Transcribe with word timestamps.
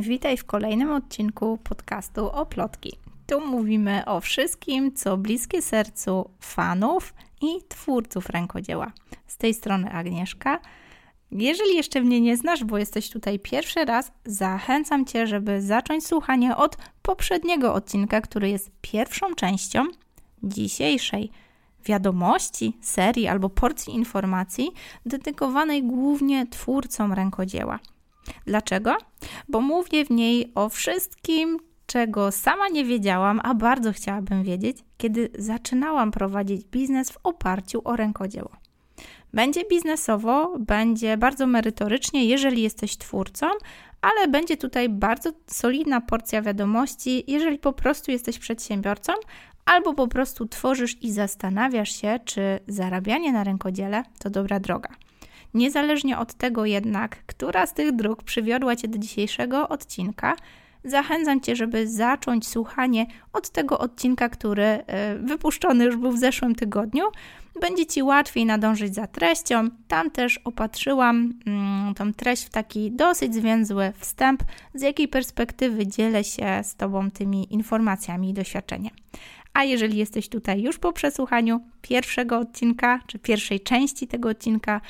Witaj 0.00 0.36
w 0.36 0.44
kolejnym 0.44 0.92
odcinku 0.92 1.58
podcastu 1.64 2.30
o 2.30 2.46
plotki. 2.46 2.92
Tu 3.26 3.40
mówimy 3.46 4.04
o 4.06 4.20
wszystkim, 4.20 4.94
co 4.94 5.16
bliskie 5.16 5.62
sercu 5.62 6.30
fanów 6.40 7.14
i 7.42 7.46
twórców 7.68 8.30
rękodzieła. 8.30 8.92
Z 9.26 9.36
tej 9.36 9.54
strony 9.54 9.90
Agnieszka. 9.90 10.60
Jeżeli 11.30 11.76
jeszcze 11.76 12.00
mnie 12.00 12.20
nie 12.20 12.36
znasz, 12.36 12.64
bo 12.64 12.78
jesteś 12.78 13.10
tutaj 13.10 13.38
pierwszy 13.38 13.84
raz, 13.84 14.12
zachęcam 14.24 15.04
Cię, 15.06 15.26
żeby 15.26 15.62
zacząć 15.62 16.06
słuchanie 16.06 16.56
od 16.56 16.76
poprzedniego 17.02 17.74
odcinka, 17.74 18.20
który 18.20 18.48
jest 18.48 18.70
pierwszą 18.80 19.34
częścią 19.34 19.86
dzisiejszej 20.42 21.30
wiadomości, 21.84 22.76
serii 22.80 23.28
albo 23.28 23.50
porcji 23.50 23.94
informacji 23.94 24.70
dedykowanej 25.06 25.82
głównie 25.82 26.46
twórcom 26.46 27.12
rękodzieła. 27.12 27.78
Dlaczego? 28.46 28.96
Bo 29.48 29.60
mówię 29.60 30.04
w 30.04 30.10
niej 30.10 30.52
o 30.54 30.68
wszystkim, 30.68 31.58
czego 31.86 32.32
sama 32.32 32.68
nie 32.68 32.84
wiedziałam, 32.84 33.40
a 33.44 33.54
bardzo 33.54 33.92
chciałabym 33.92 34.42
wiedzieć, 34.42 34.76
kiedy 34.96 35.30
zaczynałam 35.38 36.10
prowadzić 36.10 36.64
biznes 36.64 37.10
w 37.10 37.18
oparciu 37.22 37.80
o 37.84 37.96
rękodzieło. 37.96 38.50
Będzie 39.34 39.64
biznesowo, 39.70 40.58
będzie 40.58 41.16
bardzo 41.16 41.46
merytorycznie, 41.46 42.24
jeżeli 42.24 42.62
jesteś 42.62 42.96
twórcą, 42.96 43.46
ale 44.00 44.28
będzie 44.28 44.56
tutaj 44.56 44.88
bardzo 44.88 45.32
solidna 45.46 46.00
porcja 46.00 46.42
wiadomości, 46.42 47.24
jeżeli 47.26 47.58
po 47.58 47.72
prostu 47.72 48.10
jesteś 48.10 48.38
przedsiębiorcą, 48.38 49.12
albo 49.64 49.94
po 49.94 50.08
prostu 50.08 50.46
tworzysz 50.46 51.02
i 51.02 51.12
zastanawiasz 51.12 52.00
się, 52.00 52.20
czy 52.24 52.58
zarabianie 52.68 53.32
na 53.32 53.44
rękodziele 53.44 54.02
to 54.18 54.30
dobra 54.30 54.60
droga. 54.60 54.88
Niezależnie 55.54 56.18
od 56.18 56.34
tego 56.34 56.66
jednak, 56.66 57.26
która 57.26 57.66
z 57.66 57.74
tych 57.74 57.96
dróg 57.96 58.22
przywiodła 58.22 58.76
Cię 58.76 58.88
do 58.88 58.98
dzisiejszego 58.98 59.68
odcinka, 59.68 60.36
zachęcam 60.84 61.40
Cię, 61.40 61.56
żeby 61.56 61.88
zacząć 61.88 62.48
słuchanie 62.48 63.06
od 63.32 63.50
tego 63.50 63.78
odcinka, 63.78 64.28
który 64.28 64.64
e, 64.64 65.18
wypuszczony 65.18 65.84
już 65.84 65.96
był 65.96 66.12
w 66.12 66.18
zeszłym 66.18 66.54
tygodniu. 66.54 67.04
Będzie 67.60 67.86
Ci 67.86 68.02
łatwiej 68.02 68.46
nadążyć 68.46 68.94
za 68.94 69.06
treścią. 69.06 69.68
Tam 69.88 70.10
też 70.10 70.38
opatrzyłam 70.38 71.32
mm, 71.46 71.94
tą 71.94 72.12
treść 72.12 72.44
w 72.44 72.50
taki 72.50 72.92
dosyć 72.92 73.34
zwięzły 73.34 73.92
wstęp, 73.96 74.42
z 74.74 74.82
jakiej 74.82 75.08
perspektywy 75.08 75.86
dzielę 75.86 76.24
się 76.24 76.60
z 76.62 76.76
Tobą 76.76 77.10
tymi 77.10 77.54
informacjami 77.54 78.30
i 78.30 78.34
doświadczeniem. 78.34 78.94
A 79.52 79.64
jeżeli 79.64 79.98
jesteś 79.98 80.28
tutaj 80.28 80.62
już 80.62 80.78
po 80.78 80.92
przesłuchaniu 80.92 81.60
pierwszego 81.82 82.38
odcinka, 82.38 83.00
czy 83.06 83.18
pierwszej 83.18 83.60
części 83.60 84.06
tego 84.06 84.28
odcinka, 84.28 84.80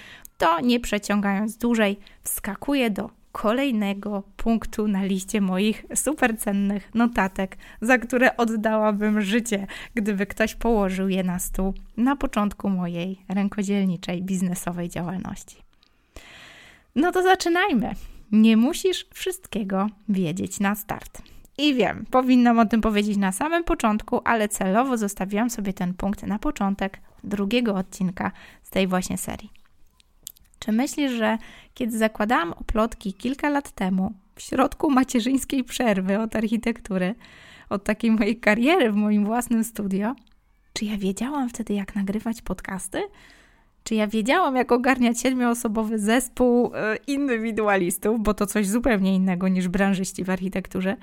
to 0.43 0.61
nie 0.61 0.81
przeciągając 0.81 1.57
dłużej, 1.57 1.99
wskakuję 2.23 2.91
do 2.91 3.11
kolejnego 3.33 4.23
punktu 4.37 4.89
na 4.89 5.05
liście 5.05 5.41
moich 5.41 5.85
supercennych 5.95 6.95
notatek, 6.95 7.57
za 7.81 7.99
które 7.99 8.37
oddałabym 8.37 9.21
życie, 9.21 9.67
gdyby 9.95 10.27
ktoś 10.27 10.55
położył 10.55 11.09
je 11.09 11.23
na 11.23 11.39
stół 11.39 11.75
na 11.97 12.17
początku 12.17 12.69
mojej 12.69 13.19
rękodzielniczej 13.29 14.23
biznesowej 14.23 14.89
działalności. 14.89 15.57
No 16.97 17.13
to 17.13 17.23
zaczynajmy. 17.23 17.93
Nie 18.33 18.57
musisz 18.57 19.07
wszystkiego 19.15 19.87
wiedzieć 20.09 20.61
na 20.61 20.75
start. 20.75 21.23
I 21.59 21.75
wiem, 21.75 22.05
powinnam 22.11 22.59
o 22.59 22.67
tym 22.67 22.81
powiedzieć 22.81 23.17
na 23.17 23.33
samym 23.33 23.65
początku, 23.65 24.21
ale 24.25 24.49
celowo 24.49 24.97
zostawiłam 24.97 25.51
sobie 25.51 25.73
ten 25.73 25.95
punkt 25.95 26.23
na 26.23 26.39
początek 26.39 27.01
drugiego 27.25 27.75
odcinka 27.75 28.33
z 28.63 28.71
tej 28.71 28.87
właśnie 28.87 29.19
serii. 29.19 29.62
Czy 30.65 30.73
myślisz, 30.73 31.13
że 31.13 31.39
kiedy 31.75 31.99
zakładałam 31.99 32.53
oplotki 32.53 33.15
kilka 33.15 33.49
lat 33.49 33.71
temu, 33.71 34.13
w 34.35 34.43
środku 34.43 34.91
macierzyńskiej 34.91 35.65
przerwy 35.65 36.19
od 36.19 36.37
architektury, 36.37 37.15
od 37.71 37.85
takiej 37.85 38.11
mojej 38.11 38.41
kariery 38.41 38.93
w 38.93 38.95
moim 38.95 39.25
własnym 39.25 39.65
studio, 39.65 40.15
czy 40.73 40.85
ja 40.85 40.97
wiedziałam 40.99 41.49
wtedy, 41.49 41.75
jak 41.75 41.95
nagrywać 41.95 42.43
podcasty? 42.43 43.03
Czy 43.85 43.95
ja 43.95 44.07
wiedziałam, 44.07 44.57
jak 44.57 44.73
ogarniać 44.73 45.21
siedmioosobowy 45.21 45.99
zespół 45.99 46.71
e, 46.75 46.97
indywidualistów, 47.07 48.23
bo 48.23 48.35
to 48.35 48.47
coś 48.47 48.69
zupełnie 48.69 49.15
innego 49.15 49.49
niż 49.49 49.69
branżyści 49.69 50.25
w 50.25 50.31
architekturze? 50.31 50.97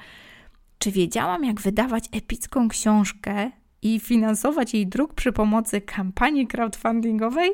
Czy 0.80 0.92
wiedziałam, 0.92 1.44
jak 1.44 1.62
wydawać 1.62 2.06
epicką 2.12 2.68
książkę 2.68 3.52
i 3.82 4.00
finansować 4.00 4.74
jej 4.74 4.88
druk 4.88 5.14
przy 5.14 5.32
pomocy 5.32 5.82
kampanii 5.82 6.48
crowdfundingowej? 6.48 7.52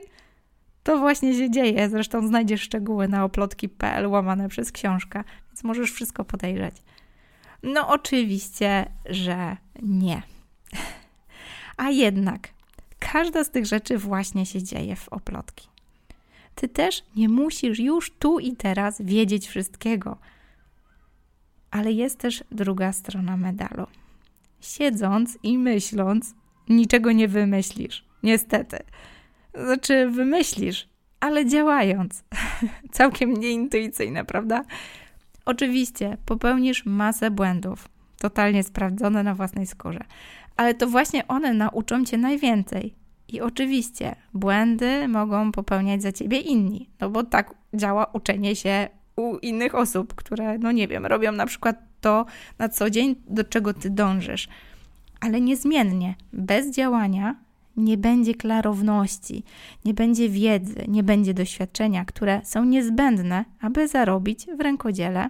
To 0.85 0.97
właśnie 0.97 1.34
się 1.34 1.51
dzieje. 1.51 1.90
Zresztą 1.90 2.28
znajdziesz 2.28 2.62
szczegóły 2.62 3.07
na 3.07 3.23
oplotki.pl 3.23 4.07
łamane 4.07 4.50
przez 4.50 4.72
książkę, 4.72 5.23
więc 5.47 5.63
możesz 5.63 5.91
wszystko 5.91 6.25
podejrzeć. 6.25 6.75
No, 7.63 7.88
oczywiście, 7.88 8.91
że 9.06 9.57
nie. 9.81 10.22
A 11.78 11.90
jednak 11.90 12.50
każda 13.00 13.44
z 13.44 13.50
tych 13.50 13.66
rzeczy 13.66 13.97
właśnie 13.97 14.46
się 14.46 14.63
dzieje 14.63 14.96
w 14.96 15.09
oplotki. 15.09 15.68
Ty 16.56 16.68
też 16.68 17.03
nie 17.16 17.29
musisz 17.29 17.79
już 17.79 18.12
tu 18.12 18.40
i 18.40 18.56
teraz 18.56 19.02
wiedzieć 19.02 19.47
wszystkiego. 19.47 20.17
Ale 21.72 21.91
jest 21.91 22.19
też 22.19 22.44
druga 22.52 22.94
strona 22.94 23.38
medalu. 23.38 23.88
Siedząc 24.62 25.38
i 25.44 25.57
myśląc, 25.57 26.34
niczego 26.69 27.12
nie 27.12 27.28
wymyślisz. 27.28 28.06
Niestety. 28.23 28.84
Znaczy, 29.63 30.09
wymyślisz, 30.09 30.88
ale 31.19 31.45
działając. 31.45 32.23
Całkiem 32.91 33.33
nieintuicyjne, 33.33 34.25
prawda? 34.25 34.63
Oczywiście 35.45 36.17
popełnisz 36.25 36.85
masę 36.85 37.31
błędów, 37.31 37.89
totalnie 38.19 38.63
sprawdzone 38.63 39.23
na 39.23 39.35
własnej 39.35 39.67
skórze, 39.67 40.01
ale 40.57 40.73
to 40.73 40.88
właśnie 40.88 41.27
one 41.27 41.53
nauczą 41.53 42.05
cię 42.05 42.17
najwięcej. 42.17 42.95
I 43.27 43.41
oczywiście 43.41 44.16
błędy 44.33 45.07
mogą 45.07 45.51
popełniać 45.51 46.01
za 46.01 46.11
ciebie 46.11 46.39
inni, 46.39 46.89
no 46.99 47.09
bo 47.09 47.23
tak 47.23 47.53
działa 47.73 48.05
uczenie 48.13 48.55
się 48.55 48.89
u 49.16 49.37
innych 49.37 49.75
osób, 49.75 50.16
które, 50.16 50.57
no 50.57 50.72
nie 50.72 50.87
wiem, 50.87 51.05
robią 51.05 51.31
na 51.31 51.45
przykład 51.45 51.75
to 52.01 52.25
na 52.59 52.69
co 52.69 52.89
dzień, 52.89 53.16
do 53.27 53.43
czego 53.43 53.73
ty 53.73 53.89
dążysz. 53.89 54.47
Ale 55.22 55.41
niezmiennie, 55.41 56.16
bez 56.33 56.72
działania 56.72 57.35
nie 57.77 57.97
będzie 57.97 58.35
klarowności, 58.35 59.43
nie 59.85 59.93
będzie 59.93 60.29
wiedzy, 60.29 60.85
nie 60.87 61.03
będzie 61.03 61.33
doświadczenia, 61.33 62.05
które 62.05 62.41
są 62.43 62.65
niezbędne, 62.65 63.45
aby 63.61 63.87
zarobić 63.87 64.45
w 64.57 64.59
rękodziele 64.59 65.29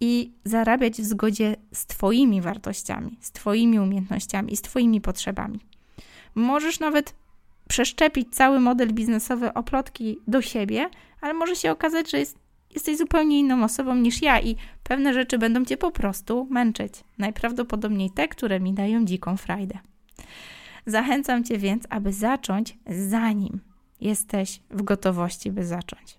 i 0.00 0.32
zarabiać 0.44 0.94
w 0.94 1.04
zgodzie 1.04 1.56
z 1.72 1.86
Twoimi 1.86 2.40
wartościami, 2.40 3.18
z 3.20 3.32
Twoimi 3.32 3.80
umiejętnościami, 3.80 4.56
z 4.56 4.62
Twoimi 4.62 5.00
potrzebami. 5.00 5.60
Możesz 6.34 6.80
nawet 6.80 7.14
przeszczepić 7.68 8.34
cały 8.34 8.60
model 8.60 8.92
biznesowy 8.92 9.54
oplotki 9.54 10.18
do 10.26 10.42
siebie, 10.42 10.90
ale 11.20 11.34
może 11.34 11.56
się 11.56 11.70
okazać, 11.70 12.10
że 12.10 12.18
jest, 12.18 12.38
jesteś 12.74 12.98
zupełnie 12.98 13.38
inną 13.38 13.64
osobą 13.64 13.94
niż 13.94 14.22
ja 14.22 14.40
i 14.40 14.56
pewne 14.82 15.14
rzeczy 15.14 15.38
będą 15.38 15.64
Cię 15.64 15.76
po 15.76 15.90
prostu 15.90 16.46
męczyć. 16.50 16.92
Najprawdopodobniej 17.18 18.10
te, 18.10 18.28
które 18.28 18.60
mi 18.60 18.72
dają 18.72 19.04
dziką 19.04 19.36
frajdę. 19.36 19.78
Zachęcam 20.86 21.44
Cię 21.44 21.58
więc, 21.58 21.84
aby 21.90 22.12
zacząć 22.12 22.78
zanim 22.86 23.60
jesteś 24.00 24.60
w 24.70 24.82
gotowości, 24.82 25.52
by 25.52 25.64
zacząć. 25.64 26.18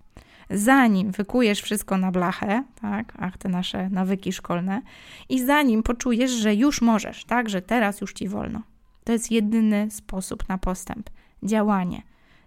Zanim 0.50 1.10
wykujesz 1.10 1.60
wszystko 1.60 1.96
na 1.96 2.10
blachę, 2.10 2.64
tak, 2.80 3.12
ach, 3.18 3.38
te 3.38 3.48
nasze 3.48 3.90
nawyki 3.90 4.32
szkolne, 4.32 4.82
i 5.28 5.44
zanim 5.44 5.82
poczujesz, 5.82 6.30
że 6.30 6.54
już 6.54 6.82
możesz, 6.82 7.24
tak, 7.24 7.48
że 7.48 7.62
teraz 7.62 8.00
już 8.00 8.12
ci 8.12 8.28
wolno. 8.28 8.62
To 9.04 9.12
jest 9.12 9.30
jedyny 9.30 9.90
sposób 9.90 10.48
na 10.48 10.58
postęp 10.58 11.10
działanie. 11.42 12.02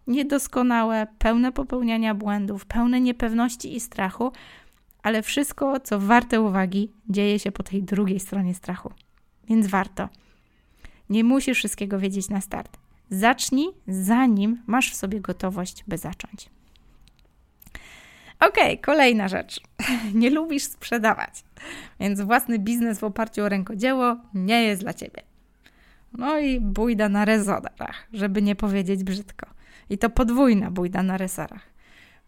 Niedoskonałe, 0.08 1.08
pełne 1.18 1.52
popełniania 1.52 2.16
błędów, 2.16 2.66
pełne 2.66 3.02
niepewności 3.02 3.76
i 3.76 3.80
strachu, 3.80 4.32
ale 5.04 5.22
wszystko, 5.22 5.80
co 5.80 6.00
warte 6.00 6.42
uwagi, 6.42 6.92
dzieje 7.10 7.40
się 7.40 7.52
po 7.52 7.64
tej 7.64 7.84
drugiej 7.84 8.20
stronie 8.20 8.54
strachu. 8.54 8.92
Więc 9.48 9.68
warto. 9.68 10.10
Nie 11.12 11.24
musisz 11.24 11.58
wszystkiego 11.58 12.00
wiedzieć 12.00 12.30
na 12.30 12.42
start. 12.42 12.78
Zacznij, 13.10 13.68
zanim 13.88 14.64
masz 14.68 14.92
w 14.92 14.96
sobie 14.96 15.22
gotowość, 15.22 15.84
by 15.88 15.98
zacząć. 15.98 16.50
Ok, 18.40 18.58
kolejna 18.82 19.28
rzecz. 19.28 19.62
Nie 20.14 20.30
lubisz 20.30 20.64
sprzedawać, 20.64 21.44
więc 22.00 22.22
własny 22.22 22.60
biznes 22.60 23.00
w 23.00 23.04
oparciu 23.04 23.44
o 23.44 23.50
rękodzieło 23.50 24.18
nie 24.34 24.64
jest 24.64 24.82
dla 24.82 24.94
ciebie. 24.94 25.22
No 26.14 26.40
i 26.40 26.60
bójda 26.60 27.10
na 27.10 27.26
resorach, 27.26 28.08
żeby 28.14 28.42
nie 28.42 28.56
powiedzieć 28.56 29.04
brzydko. 29.04 29.48
I 29.90 29.98
to 29.98 30.10
podwójna 30.10 30.72
bójda 30.72 31.04
na 31.04 31.18
resorach 31.18 31.71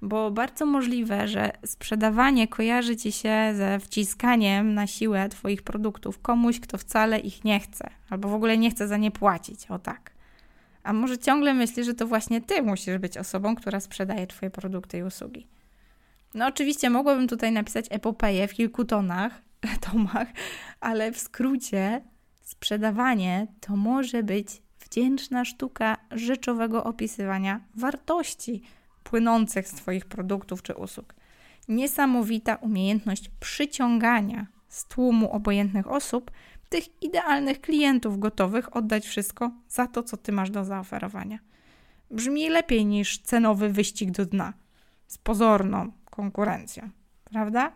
bo 0.03 0.31
bardzo 0.31 0.65
możliwe, 0.65 1.27
że 1.27 1.51
sprzedawanie 1.65 2.47
kojarzy 2.47 2.95
ci 2.95 3.11
się 3.11 3.53
ze 3.55 3.79
wciskaniem 3.79 4.73
na 4.73 4.88
siłę 4.88 5.29
Twoich 5.29 5.61
produktów 5.61 6.19
komuś, 6.19 6.59
kto 6.59 6.77
wcale 6.77 7.19
ich 7.19 7.44
nie 7.44 7.59
chce, 7.59 7.89
albo 8.09 8.29
w 8.29 8.33
ogóle 8.33 8.57
nie 8.57 8.71
chce 8.71 8.88
za 8.88 8.97
nie 8.97 9.11
płacić. 9.11 9.71
O 9.71 9.79
tak. 9.79 10.11
A 10.83 10.94
może 10.94 11.17
ciągle 11.17 11.53
myślisz, 11.53 11.85
że 11.85 11.94
to 11.94 12.07
właśnie 12.07 12.41
Ty 12.41 12.61
musisz 12.61 12.97
być 12.97 13.17
osobą, 13.17 13.55
która 13.55 13.79
sprzedaje 13.79 14.27
Twoje 14.27 14.50
produkty 14.50 14.97
i 14.97 15.03
usługi. 15.03 15.47
No 16.33 16.47
oczywiście 16.47 16.89
mogłabym 16.89 17.27
tutaj 17.27 17.51
napisać 17.51 17.85
epopeję 17.89 18.47
w 18.47 18.53
kilku 18.53 18.85
tonach, 18.85 19.41
tomach, 19.91 20.27
ale 20.79 21.11
w 21.11 21.19
skrócie 21.19 22.01
sprzedawanie 22.41 23.47
to 23.59 23.75
może 23.75 24.23
być 24.23 24.61
wdzięczna 24.79 25.45
sztuka 25.45 25.97
rzeczowego 26.11 26.83
opisywania 26.83 27.61
wartości 27.75 28.61
płynących 29.03 29.67
z 29.67 29.71
Twoich 29.71 30.05
produktów 30.05 30.63
czy 30.63 30.75
usług. 30.75 31.13
Niesamowita 31.67 32.55
umiejętność 32.55 33.29
przyciągania 33.39 34.47
z 34.67 34.85
tłumu 34.85 35.31
obojętnych 35.31 35.88
osób 35.88 36.31
tych 36.69 37.03
idealnych 37.03 37.61
klientów 37.61 38.19
gotowych 38.19 38.75
oddać 38.75 39.05
wszystko 39.05 39.51
za 39.69 39.88
to, 39.88 40.03
co 40.03 40.17
Ty 40.17 40.31
masz 40.31 40.50
do 40.50 40.65
zaoferowania. 40.65 41.39
Brzmi 42.11 42.50
lepiej 42.50 42.85
niż 42.85 43.19
cenowy 43.19 43.69
wyścig 43.69 44.11
do 44.11 44.25
dna 44.25 44.53
z 45.07 45.17
pozorną 45.17 45.91
konkurencją, 46.09 46.89
prawda? 47.23 47.71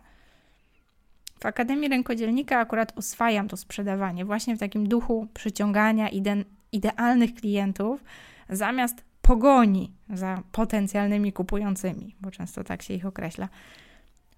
W 1.40 1.46
Akademii 1.46 1.90
Rękodzielnika 1.90 2.60
akurat 2.60 2.98
oswajam 2.98 3.48
to 3.48 3.58
sprzedawanie 3.58 4.26
właśnie 4.26 4.56
w 4.56 4.60
takim 4.60 4.88
duchu 4.88 5.28
przyciągania 5.34 6.10
ide 6.10 6.44
idealnych 6.72 7.36
klientów 7.36 8.04
zamiast 8.50 9.04
pogoni 9.28 9.92
za 10.10 10.44
potencjalnymi 10.52 11.34
kupującymi, 11.34 12.16
bo 12.22 12.32
często 12.32 12.64
tak 12.64 12.82
się 12.82 12.94
ich 12.94 13.06
określa. 13.06 13.50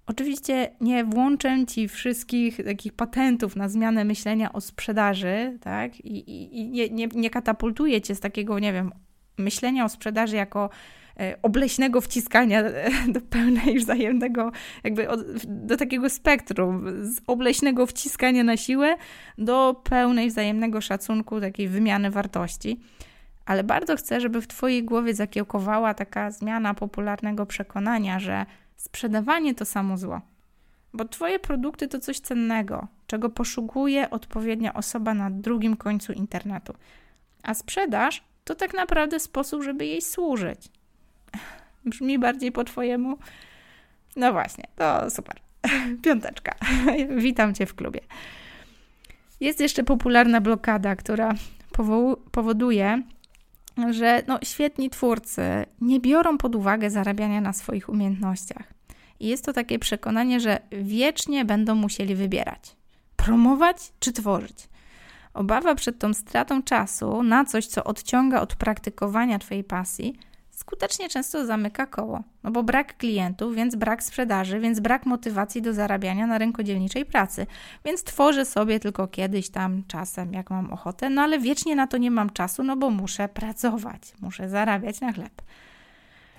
Oczywiście 0.07 0.71
nie 0.81 1.05
włączę 1.05 1.65
Ci 1.65 1.87
wszystkich 1.87 2.57
takich 2.65 2.93
patentów 2.93 3.55
na 3.55 3.69
zmianę 3.69 4.03
myślenia 4.05 4.53
o 4.53 4.61
sprzedaży, 4.61 5.57
tak? 5.61 5.99
I, 5.99 6.17
i, 6.17 6.59
i 6.59 6.69
nie, 6.69 6.89
nie, 6.89 7.07
nie 7.07 7.29
katapultuję 7.29 8.01
Cię 8.01 8.15
z 8.15 8.19
takiego, 8.19 8.59
nie 8.59 8.73
wiem, 8.73 8.91
myślenia 9.37 9.85
o 9.85 9.89
sprzedaży 9.89 10.35
jako 10.35 10.69
e, 11.19 11.35
obleśnego 11.41 12.01
wciskania 12.01 12.63
do 13.15 13.21
pełnej 13.21 13.79
wzajemnego, 13.79 14.51
jakby 14.83 15.07
do 15.45 15.77
takiego 15.77 16.09
spektrum, 16.09 16.85
z 17.01 17.21
obleśnego 17.27 17.85
wciskania 17.85 18.43
na 18.43 18.57
siłę 18.57 18.95
do 19.37 19.81
pełnej 19.83 20.29
wzajemnego 20.29 20.81
szacunku, 20.81 21.41
takiej 21.41 21.67
wymiany 21.67 22.11
wartości. 22.11 22.79
Ale 23.49 23.63
bardzo 23.63 23.95
chcę, 23.95 24.21
żeby 24.21 24.41
w 24.41 24.47
Twojej 24.47 24.83
głowie 24.83 25.13
zakiełkowała 25.13 25.93
taka 25.93 26.31
zmiana 26.31 26.73
popularnego 26.73 27.45
przekonania, 27.45 28.19
że 28.19 28.45
sprzedawanie 28.75 29.55
to 29.55 29.65
samo 29.65 29.97
zło. 29.97 30.21
Bo 30.93 31.05
Twoje 31.05 31.39
produkty 31.39 31.87
to 31.87 31.99
coś 31.99 32.19
cennego, 32.19 32.87
czego 33.07 33.29
poszukuje 33.29 34.09
odpowiednia 34.09 34.73
osoba 34.73 35.13
na 35.13 35.29
drugim 35.29 35.77
końcu 35.77 36.13
internetu. 36.13 36.73
A 37.43 37.53
sprzedaż 37.53 38.23
to 38.43 38.55
tak 38.55 38.73
naprawdę 38.73 39.19
sposób, 39.19 39.63
żeby 39.63 39.85
jej 39.85 40.01
służyć. 40.01 40.69
Brzmi 41.85 42.19
bardziej 42.19 42.51
po 42.51 42.63
Twojemu? 42.63 43.17
No 44.15 44.31
właśnie, 44.31 44.63
to 44.75 45.09
super. 45.09 45.35
Piąteczka. 46.03 46.55
Witam 47.17 47.53
Cię 47.53 47.65
w 47.65 47.75
klubie. 47.75 47.99
Jest 49.39 49.59
jeszcze 49.59 49.83
popularna 49.83 50.41
blokada, 50.41 50.95
która 50.95 51.33
powoduje, 52.31 53.03
że 53.91 54.23
no, 54.27 54.39
świetni 54.43 54.89
twórcy 54.89 55.41
nie 55.81 55.99
biorą 55.99 56.37
pod 56.37 56.55
uwagę 56.55 56.89
zarabiania 56.89 57.41
na 57.41 57.53
swoich 57.53 57.89
umiejętnościach. 57.89 58.73
I 59.19 59.27
jest 59.27 59.45
to 59.45 59.53
takie 59.53 59.79
przekonanie, 59.79 60.39
że 60.39 60.59
wiecznie 60.71 61.45
będą 61.45 61.75
musieli 61.75 62.15
wybierać: 62.15 62.75
promować 63.15 63.77
czy 63.99 64.13
tworzyć. 64.13 64.69
Obawa 65.33 65.75
przed 65.75 65.99
tą 65.99 66.13
stratą 66.13 66.63
czasu 66.63 67.23
na 67.23 67.45
coś, 67.45 67.67
co 67.67 67.83
odciąga 67.83 68.41
od 68.41 68.55
praktykowania 68.55 69.39
Twojej 69.39 69.63
pasji, 69.63 70.19
skutecznie 70.69 71.09
często 71.09 71.45
zamyka 71.45 71.85
koło. 71.85 72.23
No 72.43 72.51
bo 72.51 72.63
brak 72.63 72.97
klientów, 72.97 73.55
więc 73.55 73.75
brak 73.75 74.03
sprzedaży, 74.03 74.59
więc 74.59 74.79
brak 74.79 75.05
motywacji 75.05 75.61
do 75.61 75.73
zarabiania 75.73 76.27
na 76.27 76.37
rękodzielniczej 76.37 77.05
pracy. 77.05 77.47
Więc 77.85 78.03
tworzę 78.03 78.45
sobie 78.45 78.79
tylko 78.79 79.07
kiedyś 79.07 79.49
tam 79.49 79.83
czasem, 79.87 80.33
jak 80.33 80.49
mam 80.49 80.73
ochotę, 80.73 81.09
no 81.09 81.21
ale 81.21 81.39
wiecznie 81.39 81.75
na 81.75 81.87
to 81.87 81.97
nie 81.97 82.11
mam 82.11 82.29
czasu, 82.29 82.63
no 82.63 82.77
bo 82.77 82.89
muszę 82.89 83.29
pracować, 83.29 84.01
muszę 84.21 84.49
zarabiać 84.49 85.01
na 85.01 85.13
chleb. 85.13 85.41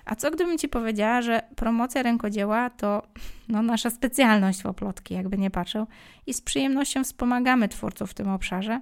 A 0.04 0.14
co 0.14 0.30
gdybym 0.30 0.58
Ci 0.58 0.68
powiedziała, 0.68 1.22
że 1.22 1.42
promocja 1.56 2.02
rękodzieła 2.02 2.70
to 2.70 3.02
no, 3.48 3.62
nasza 3.62 3.90
specjalność 3.90 4.62
w 4.62 4.66
oplotki, 4.66 5.14
jakby 5.14 5.38
nie 5.38 5.50
patrzył, 5.50 5.86
i 6.26 6.34
z 6.34 6.40
przyjemnością 6.40 7.04
wspomagamy 7.04 7.68
twórców 7.68 8.10
w 8.10 8.14
tym 8.14 8.28
obszarze? 8.28 8.80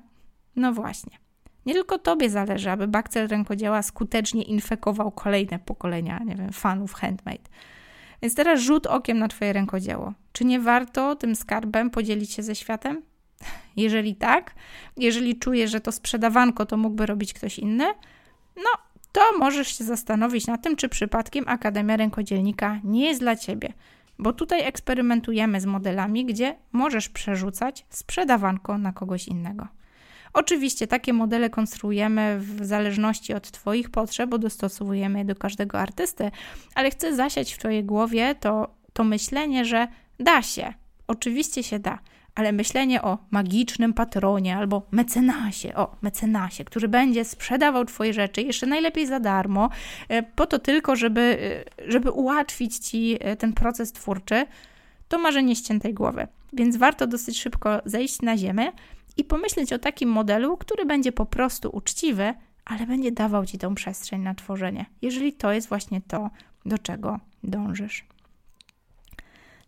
No 0.56 0.72
właśnie. 0.72 1.27
Nie 1.66 1.74
tylko 1.74 1.98
Tobie 1.98 2.30
zależy, 2.30 2.70
aby 2.70 2.88
bakcel 2.88 3.28
rękodzieła 3.28 3.82
skutecznie 3.82 4.42
infekował 4.42 5.10
kolejne 5.10 5.58
pokolenia, 5.58 6.18
nie 6.18 6.34
wiem, 6.34 6.52
fanów 6.52 6.92
handmade. 6.92 7.48
Więc 8.22 8.34
teraz 8.34 8.60
rzut 8.60 8.86
okiem 8.86 9.18
na 9.18 9.28
Twoje 9.28 9.52
rękodzieło. 9.52 10.12
Czy 10.32 10.44
nie 10.44 10.60
warto 10.60 11.16
tym 11.16 11.36
skarbem 11.36 11.90
podzielić 11.90 12.32
się 12.32 12.42
ze 12.42 12.54
światem? 12.54 13.02
Jeżeli 13.76 14.16
tak, 14.16 14.54
jeżeli 14.96 15.38
czujesz, 15.38 15.70
że 15.70 15.80
to 15.80 15.92
sprzedawanko 15.92 16.66
to 16.66 16.76
mógłby 16.76 17.06
robić 17.06 17.32
ktoś 17.32 17.58
inny, 17.58 17.84
no 18.56 18.70
to 19.12 19.20
możesz 19.38 19.78
się 19.78 19.84
zastanowić 19.84 20.46
nad 20.46 20.62
tym, 20.62 20.76
czy 20.76 20.88
przypadkiem 20.88 21.44
Akademia 21.48 21.96
Rękodzielnika 21.96 22.80
nie 22.84 23.06
jest 23.06 23.20
dla 23.20 23.36
Ciebie. 23.36 23.72
Bo 24.18 24.32
tutaj 24.32 24.66
eksperymentujemy 24.66 25.60
z 25.60 25.66
modelami, 25.66 26.24
gdzie 26.24 26.56
możesz 26.72 27.08
przerzucać 27.08 27.86
sprzedawanko 27.90 28.78
na 28.78 28.92
kogoś 28.92 29.28
innego. 29.28 29.68
Oczywiście 30.32 30.86
takie 30.86 31.12
modele 31.12 31.50
konstruujemy 31.50 32.38
w 32.40 32.66
zależności 32.66 33.34
od 33.34 33.50
Twoich 33.50 33.90
potrzeb, 33.90 34.30
bo 34.30 34.38
dostosowujemy 34.38 35.18
je 35.18 35.24
do 35.24 35.34
każdego 35.34 35.80
artysty, 35.80 36.30
ale 36.74 36.90
chcę 36.90 37.16
zasiać 37.16 37.54
w 37.54 37.58
Twojej 37.58 37.84
głowie 37.84 38.34
to, 38.34 38.74
to 38.92 39.04
myślenie, 39.04 39.64
że 39.64 39.88
da 40.18 40.42
się. 40.42 40.74
Oczywiście 41.06 41.62
się 41.62 41.78
da 41.78 41.98
ale 42.38 42.52
myślenie 42.52 43.02
o 43.02 43.18
magicznym 43.30 43.94
patronie 43.94 44.56
albo 44.56 44.82
mecenasie, 44.90 45.74
o 45.74 45.96
mecenasie, 46.02 46.64
który 46.64 46.88
będzie 46.88 47.24
sprzedawał 47.24 47.84
Twoje 47.84 48.12
rzeczy, 48.12 48.42
jeszcze 48.42 48.66
najlepiej 48.66 49.06
za 49.06 49.20
darmo, 49.20 49.70
e, 50.08 50.22
po 50.22 50.46
to 50.46 50.58
tylko, 50.58 50.96
żeby, 50.96 51.38
e, 51.86 51.90
żeby 51.90 52.10
ułatwić 52.10 52.78
Ci 52.78 53.16
e, 53.20 53.36
ten 53.36 53.52
proces 53.52 53.92
twórczy, 53.92 54.46
to 55.08 55.18
marzenie 55.18 55.56
ściętej 55.56 55.94
głowy. 55.94 56.26
Więc 56.52 56.76
warto 56.76 57.06
dosyć 57.06 57.40
szybko 57.40 57.80
zejść 57.84 58.22
na 58.22 58.36
ziemię 58.36 58.72
i 59.18 59.24
pomyśleć 59.24 59.72
o 59.72 59.78
takim 59.78 60.10
modelu, 60.10 60.56
który 60.56 60.86
będzie 60.86 61.12
po 61.12 61.26
prostu 61.26 61.70
uczciwy, 61.72 62.34
ale 62.64 62.86
będzie 62.86 63.12
dawał 63.12 63.46
Ci 63.46 63.58
tą 63.58 63.74
przestrzeń 63.74 64.22
na 64.22 64.34
tworzenie, 64.34 64.86
jeżeli 65.02 65.32
to 65.32 65.52
jest 65.52 65.68
właśnie 65.68 66.00
to, 66.00 66.30
do 66.66 66.78
czego 66.78 67.20
dążysz. 67.44 68.06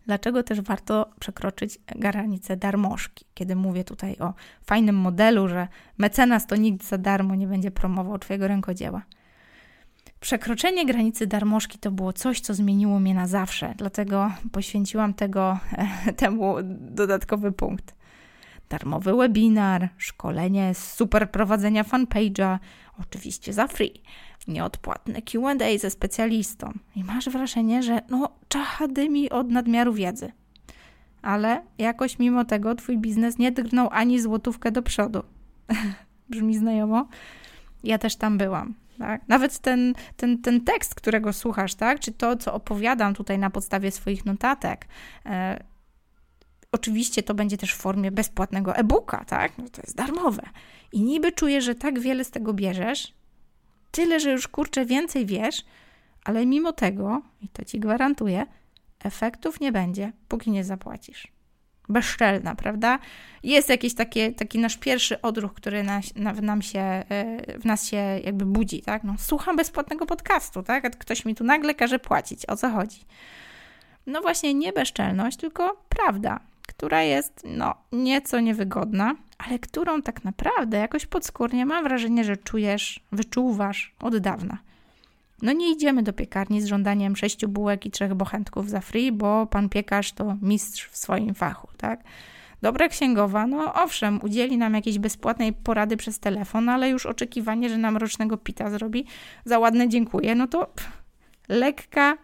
Dlaczego 0.05 0.43
też 0.43 0.61
warto 0.61 1.09
przekroczyć 1.19 1.79
granicę 1.95 2.57
darmożki? 2.57 3.25
Kiedy 3.33 3.55
mówię 3.55 3.83
tutaj 3.83 4.17
o 4.17 4.33
fajnym 4.65 4.95
modelu, 4.95 5.47
że 5.47 5.67
mecenas 5.97 6.47
to 6.47 6.55
nikt 6.55 6.85
za 6.85 6.97
darmo 6.97 7.35
nie 7.35 7.47
będzie 7.47 7.71
promował 7.71 8.19
Twojego 8.19 8.47
rękodzieła. 8.47 9.01
Przekroczenie 10.19 10.85
granicy 10.85 11.27
darmożki 11.27 11.79
to 11.79 11.91
było 11.91 12.13
coś, 12.13 12.39
co 12.39 12.53
zmieniło 12.53 12.99
mnie 12.99 13.13
na 13.13 13.27
zawsze, 13.27 13.73
dlatego 13.77 14.31
poświęciłam 14.51 15.13
tego, 15.13 15.59
temu 16.17 16.55
dodatkowy 16.79 17.51
punkt. 17.51 18.00
Darmowy 18.71 19.15
webinar, 19.15 19.89
szkolenie 19.97 20.75
z 20.75 20.93
super 20.93 21.31
prowadzenia 21.31 21.83
fanpage'a, 21.83 22.59
oczywiście 22.99 23.53
za 23.53 23.67
free 23.67 24.01
nieodpłatne 24.47 25.21
QA 25.21 25.77
ze 25.79 25.89
specjalistą 25.89 26.73
i 26.95 27.03
masz 27.03 27.29
wrażenie, 27.29 27.83
że 27.83 28.01
no 28.09 28.29
czacha 28.47 28.87
dymi 28.87 29.29
od 29.29 29.49
nadmiaru 29.49 29.93
wiedzy. 29.93 30.31
Ale 31.21 31.61
jakoś 31.77 32.19
mimo 32.19 32.45
tego 32.45 32.75
twój 32.75 32.97
biznes 32.97 33.37
nie 33.37 33.51
drgnął 33.51 33.89
ani 33.91 34.21
złotówkę 34.21 34.71
do 34.71 34.81
przodu. 34.81 35.23
Brzmi 36.29 36.57
znajomo? 36.57 37.07
Ja 37.83 37.97
też 37.97 38.15
tam 38.15 38.37
byłam. 38.37 38.73
Tak? 38.99 39.21
Nawet 39.27 39.59
ten, 39.59 39.93
ten, 40.17 40.41
ten 40.41 40.61
tekst, 40.61 40.95
którego 40.95 41.33
słuchasz, 41.33 41.75
tak? 41.75 41.99
czy 41.99 42.11
to, 42.11 42.35
co 42.35 42.53
opowiadam 42.53 43.13
tutaj 43.13 43.39
na 43.39 43.49
podstawie 43.49 43.91
swoich 43.91 44.25
notatek, 44.25 44.87
e, 45.25 45.63
oczywiście 46.71 47.23
to 47.23 47.33
będzie 47.33 47.57
też 47.57 47.73
w 47.73 47.77
formie 47.77 48.11
bezpłatnego 48.11 48.75
e-booka, 48.75 49.25
tak? 49.25 49.57
No 49.57 49.69
to 49.69 49.81
jest 49.81 49.95
darmowe. 49.95 50.43
I 50.91 51.01
niby 51.01 51.31
czuję, 51.31 51.61
że 51.61 51.75
tak 51.75 51.99
wiele 51.99 52.23
z 52.23 52.31
tego 52.31 52.53
bierzesz, 52.53 53.13
tyle, 53.91 54.19
że 54.19 54.31
już 54.31 54.47
kurczę 54.47 54.85
więcej 54.85 55.25
wiesz, 55.25 55.65
ale 56.25 56.45
mimo 56.45 56.73
tego, 56.73 57.21
i 57.41 57.47
to 57.47 57.65
ci 57.65 57.79
gwarantuję, 57.79 58.45
efektów 59.03 59.59
nie 59.59 59.71
będzie, 59.71 60.11
póki 60.27 60.51
nie 60.51 60.63
zapłacisz. 60.63 61.27
Bezczelna, 61.89 62.55
prawda? 62.55 62.99
Jest 63.43 63.69
jakiś 63.69 63.95
taki, 63.95 64.33
taki 64.33 64.59
nasz 64.59 64.77
pierwszy 64.77 65.21
odruch, 65.21 65.53
który 65.53 65.83
nas, 65.83 66.03
nam 66.41 66.61
się, 66.61 66.79
e, 66.79 67.03
w 67.59 67.65
nas 67.65 67.87
się 67.87 67.97
jakby 67.97 68.45
budzi, 68.45 68.81
tak? 68.81 69.03
No, 69.03 69.15
słucham 69.19 69.55
bezpłatnego 69.55 70.05
podcastu, 70.05 70.63
tak? 70.63 70.97
Ktoś 70.97 71.25
mi 71.25 71.35
tu 71.35 71.43
nagle 71.43 71.75
każe 71.75 71.99
płacić. 71.99 72.45
O 72.45 72.55
co 72.55 72.69
chodzi? 72.69 72.99
No 74.07 74.21
właśnie 74.21 74.53
nie 74.53 74.73
bezczelność, 74.73 75.37
tylko 75.37 75.83
prawda, 75.89 76.39
która 76.81 77.03
jest 77.03 77.41
no 77.45 77.75
nieco 77.91 78.39
niewygodna, 78.39 79.15
ale 79.37 79.59
którą 79.59 80.01
tak 80.01 80.23
naprawdę 80.23 80.77
jakoś 80.77 81.05
podskórnie 81.05 81.65
mam 81.65 81.83
wrażenie, 81.83 82.23
że 82.23 82.37
czujesz, 82.37 82.99
wyczuwasz 83.11 83.93
od 83.99 84.17
dawna. 84.17 84.57
No 85.41 85.53
nie 85.53 85.71
idziemy 85.71 86.03
do 86.03 86.13
piekarni 86.13 86.61
z 86.61 86.65
żądaniem 86.65 87.15
sześciu 87.15 87.47
bułek 87.47 87.85
i 87.85 87.91
trzech 87.91 88.13
bochętków 88.13 88.69
za 88.69 88.81
free, 88.81 89.11
bo 89.11 89.45
pan 89.45 89.69
piekarz 89.69 90.11
to 90.11 90.37
mistrz 90.41 90.87
w 90.87 90.97
swoim 90.97 91.35
fachu, 91.35 91.67
tak? 91.77 92.03
Dobra 92.61 92.87
księgowa, 92.87 93.47
no 93.47 93.73
owszem, 93.73 94.19
udzieli 94.23 94.57
nam 94.57 94.73
jakiejś 94.73 94.99
bezpłatnej 94.99 95.53
porady 95.53 95.97
przez 95.97 96.19
telefon, 96.19 96.69
ale 96.69 96.89
już 96.89 97.05
oczekiwanie, 97.05 97.69
że 97.69 97.77
nam 97.77 97.97
rocznego 97.97 98.37
pita 98.37 98.69
zrobi 98.69 99.05
za 99.45 99.59
ładne 99.59 99.89
dziękuję, 99.89 100.35
no 100.35 100.47
to 100.47 100.65
pff, 100.65 100.91
lekka 101.49 102.17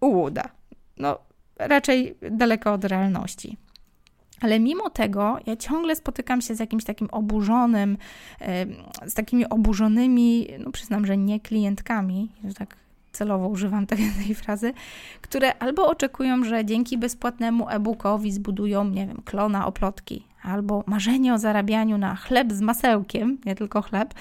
ułuda. 0.00 0.48
No 0.96 1.18
raczej 1.58 2.16
daleko 2.30 2.72
od 2.72 2.84
realności. 2.84 3.56
Ale 4.40 4.60
mimo 4.60 4.90
tego 4.90 5.38
ja 5.46 5.56
ciągle 5.56 5.96
spotykam 5.96 6.40
się 6.40 6.54
z 6.54 6.60
jakimś 6.60 6.84
takim 6.84 7.08
oburzonym, 7.10 7.98
z 9.06 9.14
takimi 9.14 9.48
oburzonymi, 9.48 10.46
no 10.58 10.70
przyznam, 10.70 11.06
że 11.06 11.16
nie 11.16 11.40
klientkami, 11.40 12.28
że 12.44 12.54
tak 12.54 12.76
celowo 13.12 13.48
używam 13.48 13.86
tej, 13.86 13.98
tej 14.26 14.34
frazy, 14.34 14.72
które 15.20 15.58
albo 15.58 15.88
oczekują, 15.88 16.44
że 16.44 16.64
dzięki 16.64 16.98
bezpłatnemu 16.98 17.68
e-bookowi 17.68 18.32
zbudują, 18.32 18.84
nie 18.84 19.06
wiem, 19.06 19.22
klona 19.24 19.66
oplotki, 19.66 20.26
albo 20.42 20.84
marzenie 20.86 21.34
o 21.34 21.38
zarabianiu 21.38 21.98
na 21.98 22.16
chleb 22.16 22.52
z 22.52 22.60
masełkiem, 22.60 23.38
nie 23.46 23.54
tylko 23.54 23.82
chleb, 23.82 24.14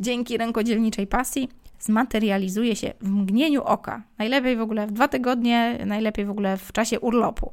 dzięki 0.00 0.38
rękodzielniczej 0.38 1.06
pasji 1.06 1.48
zmaterializuje 1.80 2.76
się 2.76 2.92
w 3.00 3.10
mgnieniu 3.10 3.62
oka. 3.62 4.02
Najlepiej 4.18 4.56
w 4.56 4.60
ogóle 4.60 4.86
w 4.86 4.92
dwa 4.92 5.08
tygodnie, 5.08 5.78
najlepiej 5.86 6.24
w 6.24 6.30
ogóle 6.30 6.56
w 6.56 6.72
czasie 6.72 7.00
urlopu, 7.00 7.52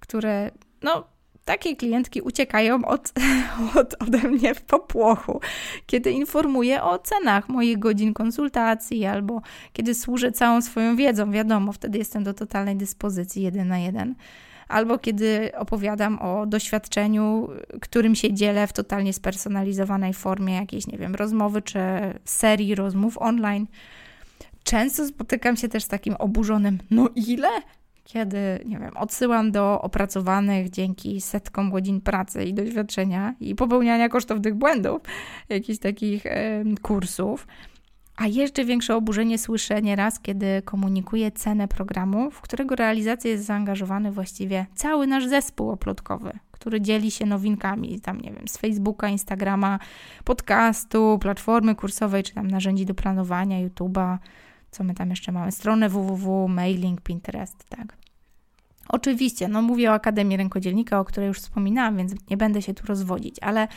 które, 0.00 0.50
no, 0.82 1.04
takie 1.50 1.76
klientki 1.76 2.20
uciekają 2.20 2.84
od, 2.84 3.12
od, 3.80 4.02
ode 4.02 4.18
mnie 4.18 4.54
w 4.54 4.62
popłochu, 4.62 5.40
kiedy 5.86 6.10
informuję 6.10 6.82
o 6.82 6.98
cenach 6.98 7.48
moich 7.48 7.78
godzin 7.78 8.14
konsultacji 8.14 9.06
albo 9.06 9.42
kiedy 9.72 9.94
służę 9.94 10.32
całą 10.32 10.62
swoją 10.62 10.96
wiedzą. 10.96 11.30
Wiadomo, 11.30 11.72
wtedy 11.72 11.98
jestem 11.98 12.24
do 12.24 12.34
totalnej 12.34 12.76
dyspozycji 12.76 13.42
jeden 13.42 13.68
na 13.68 13.78
jeden. 13.78 14.14
Albo 14.68 14.98
kiedy 14.98 15.50
opowiadam 15.56 16.18
o 16.18 16.46
doświadczeniu, 16.46 17.48
którym 17.80 18.14
się 18.14 18.34
dzielę 18.34 18.66
w 18.66 18.72
totalnie 18.72 19.12
spersonalizowanej 19.12 20.14
formie 20.14 20.54
jakiejś, 20.54 20.86
nie 20.86 20.98
wiem, 20.98 21.14
rozmowy 21.14 21.62
czy 21.62 21.80
serii 22.24 22.74
rozmów 22.74 23.18
online. 23.18 23.66
Często 24.64 25.06
spotykam 25.06 25.56
się 25.56 25.68
też 25.68 25.84
z 25.84 25.88
takim 25.88 26.14
oburzonym, 26.18 26.78
no 26.90 27.08
ile? 27.14 27.48
Kiedy, 28.04 28.38
nie 28.66 28.78
wiem, 28.78 28.96
odsyłam 28.96 29.52
do 29.52 29.82
opracowanych 29.82 30.70
dzięki 30.70 31.20
setkom 31.20 31.70
godzin 31.70 32.00
pracy 32.00 32.44
i 32.44 32.54
doświadczenia 32.54 33.34
i 33.40 33.54
popełniania 33.54 34.08
kosztownych 34.08 34.54
błędów 34.54 35.02
jakichś 35.48 35.78
takich 35.78 36.26
e, 36.26 36.64
kursów. 36.82 37.46
A 38.16 38.26
jeszcze 38.26 38.64
większe 38.64 38.96
oburzenie 38.96 39.38
słyszę 39.38 39.82
nieraz, 39.82 40.20
kiedy 40.20 40.62
komunikuję 40.64 41.30
cenę 41.30 41.68
programu, 41.68 42.30
w 42.30 42.40
którego 42.40 42.76
realizację 42.76 43.30
jest 43.30 43.44
zaangażowany 43.44 44.12
właściwie 44.12 44.66
cały 44.74 45.06
nasz 45.06 45.26
zespół 45.26 45.70
oplotkowy, 45.70 46.32
który 46.50 46.80
dzieli 46.80 47.10
się 47.10 47.26
nowinkami, 47.26 48.00
tam 48.00 48.20
nie 48.20 48.32
wiem, 48.32 48.48
z 48.48 48.56
Facebooka, 48.56 49.08
Instagrama, 49.08 49.78
podcastu, 50.24 51.18
platformy 51.20 51.74
kursowej, 51.74 52.22
czy 52.22 52.34
tam 52.34 52.46
narzędzi 52.46 52.86
do 52.86 52.94
planowania, 52.94 53.68
YouTube'a, 53.68 54.18
co 54.70 54.84
my 54.84 54.94
tam 54.94 55.10
jeszcze 55.10 55.32
mamy, 55.32 55.52
stronę 55.52 55.88
www, 55.88 56.48
mailing, 56.48 57.00
Pinterest, 57.00 57.68
tak. 57.68 57.96
Oczywiście, 58.88 59.48
no 59.48 59.62
mówię 59.62 59.90
o 59.90 59.94
Akademii 59.94 60.36
Rękodzielnika, 60.36 61.00
o 61.00 61.04
której 61.04 61.28
już 61.28 61.38
wspominałam, 61.38 61.96
więc 61.96 62.30
nie 62.30 62.36
będę 62.36 62.62
się 62.62 62.74
tu 62.74 62.86
rozwodzić, 62.86 63.36
ale 63.40 63.68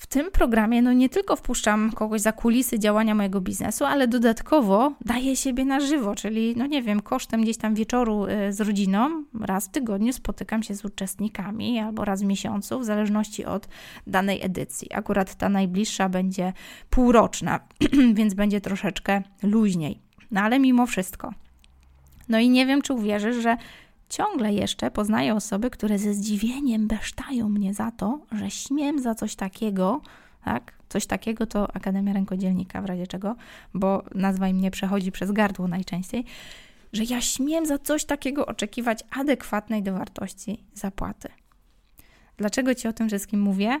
w 0.00 0.06
tym 0.06 0.30
programie 0.30 0.82
no 0.82 0.92
nie 0.92 1.08
tylko 1.08 1.36
wpuszczam 1.36 1.92
kogoś 1.92 2.20
za 2.20 2.32
kulisy 2.32 2.78
działania 2.78 3.14
mojego 3.14 3.40
biznesu, 3.40 3.84
ale 3.84 4.08
dodatkowo 4.08 4.92
daję 5.00 5.36
siebie 5.36 5.64
na 5.64 5.80
żywo, 5.80 6.14
czyli 6.14 6.54
no 6.56 6.66
nie 6.66 6.82
wiem, 6.82 7.00
kosztem 7.00 7.42
gdzieś 7.42 7.56
tam 7.56 7.74
wieczoru 7.74 8.26
y, 8.26 8.52
z 8.52 8.60
rodziną, 8.60 9.24
raz 9.40 9.66
w 9.66 9.70
tygodniu 9.70 10.12
spotykam 10.12 10.62
się 10.62 10.74
z 10.74 10.84
uczestnikami 10.84 11.78
albo 11.78 12.04
raz 12.04 12.22
w 12.22 12.24
miesiącu, 12.24 12.80
w 12.80 12.84
zależności 12.84 13.44
od 13.44 13.68
danej 14.06 14.42
edycji. 14.42 14.88
Akurat 14.94 15.34
ta 15.34 15.48
najbliższa 15.48 16.08
będzie 16.08 16.52
półroczna, 16.90 17.60
więc 18.18 18.34
będzie 18.34 18.60
troszeczkę 18.60 19.22
luźniej. 19.42 20.00
No 20.30 20.40
ale 20.40 20.58
mimo 20.58 20.86
wszystko. 20.86 21.32
No 22.28 22.38
i 22.38 22.48
nie 22.48 22.66
wiem, 22.66 22.82
czy 22.82 22.92
uwierzysz, 22.92 23.36
że 23.36 23.56
Ciągle 24.10 24.52
jeszcze 24.52 24.90
poznaję 24.90 25.34
osoby, 25.34 25.70
które 25.70 25.98
ze 25.98 26.14
zdziwieniem 26.14 26.86
besztają 26.86 27.48
mnie 27.48 27.74
za 27.74 27.90
to, 27.90 28.20
że 28.32 28.50
śmiem 28.50 29.02
za 29.02 29.14
coś 29.14 29.36
takiego, 29.36 30.00
tak? 30.44 30.72
Coś 30.88 31.06
takiego 31.06 31.46
to 31.46 31.76
Akademia 31.76 32.12
Rękodzielnika, 32.12 32.82
w 32.82 32.84
razie 32.84 33.06
czego, 33.06 33.36
bo 33.74 34.02
nazwa 34.14 34.48
im 34.48 34.60
nie 34.60 34.70
przechodzi 34.70 35.12
przez 35.12 35.32
gardło 35.32 35.68
najczęściej, 35.68 36.24
że 36.92 37.04
ja 37.04 37.20
śmiem 37.20 37.66
za 37.66 37.78
coś 37.78 38.04
takiego 38.04 38.46
oczekiwać 38.46 39.04
adekwatnej 39.10 39.82
do 39.82 39.92
wartości 39.92 40.64
zapłaty. 40.74 41.28
Dlaczego 42.36 42.74
Ci 42.74 42.88
o 42.88 42.92
tym 42.92 43.08
wszystkim 43.08 43.40
mówię? 43.40 43.80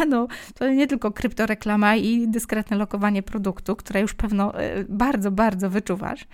A 0.00 0.04
no, 0.04 0.28
to 0.54 0.70
nie 0.70 0.86
tylko 0.86 1.12
kryptoreklama 1.12 1.96
i 1.96 2.28
dyskretne 2.28 2.76
lokowanie 2.76 3.22
produktu, 3.22 3.76
które 3.76 4.00
już 4.00 4.14
pewno 4.14 4.54
e, 4.54 4.84
bardzo, 4.88 5.30
bardzo 5.30 5.70
wyczuwasz, 5.70 6.26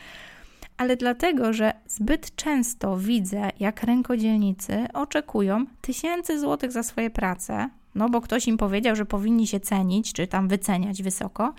ale 0.82 0.96
dlatego, 0.96 1.52
że 1.52 1.72
zbyt 1.86 2.36
często 2.36 2.96
widzę, 2.96 3.50
jak 3.60 3.82
rękodzielnicy 3.82 4.86
oczekują 4.94 5.66
tysięcy 5.80 6.40
złotych 6.40 6.72
za 6.72 6.82
swoje 6.82 7.10
prace, 7.10 7.68
no 7.94 8.08
bo 8.08 8.20
ktoś 8.20 8.48
im 8.48 8.56
powiedział, 8.56 8.96
że 8.96 9.04
powinni 9.04 9.46
się 9.46 9.60
cenić, 9.60 10.12
czy 10.12 10.26
tam 10.26 10.48
wyceniać 10.48 11.02
wysoko, 11.02 11.54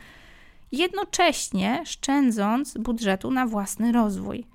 jednocześnie 0.71 1.81
szczędząc 1.85 2.77
budżetu 2.77 3.31
na 3.31 3.47
własny 3.47 3.91
rozwój. 3.91 4.45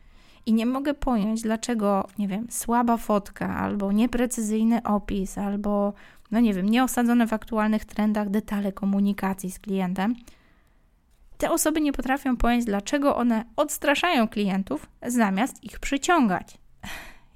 I 0.47 0.53
nie 0.53 0.67
mogę 0.67 0.95
pojąć, 0.95 1.43
dlaczego, 1.43 2.09
nie 2.19 2.29
wiem, 2.29 2.47
słaba 2.51 2.97
fotka, 2.97 3.57
albo 3.57 3.93
nieprecyzyjny 3.93 4.83
opis, 4.83 5.39
albo, 5.39 5.93
no 6.31 6.41
nie 6.41 6.55
wiem, 6.55 6.69
nieosadzone 6.69 7.27
w 7.27 7.33
aktualnych 7.33 7.85
trendach 7.85 8.31
detale 8.31 8.73
komunikacji 8.73 9.51
z 9.51 9.59
klientem– 9.59 10.15
te 11.39 11.51
osoby 11.51 11.81
nie 11.81 11.93
potrafią 11.93 12.37
pojąć, 12.37 12.65
dlaczego 12.65 13.17
one 13.17 13.45
odstraszają 13.57 14.29
klientów 14.29 14.87
zamiast 15.07 15.65
ich 15.65 15.81
przyciągać. 15.81 16.59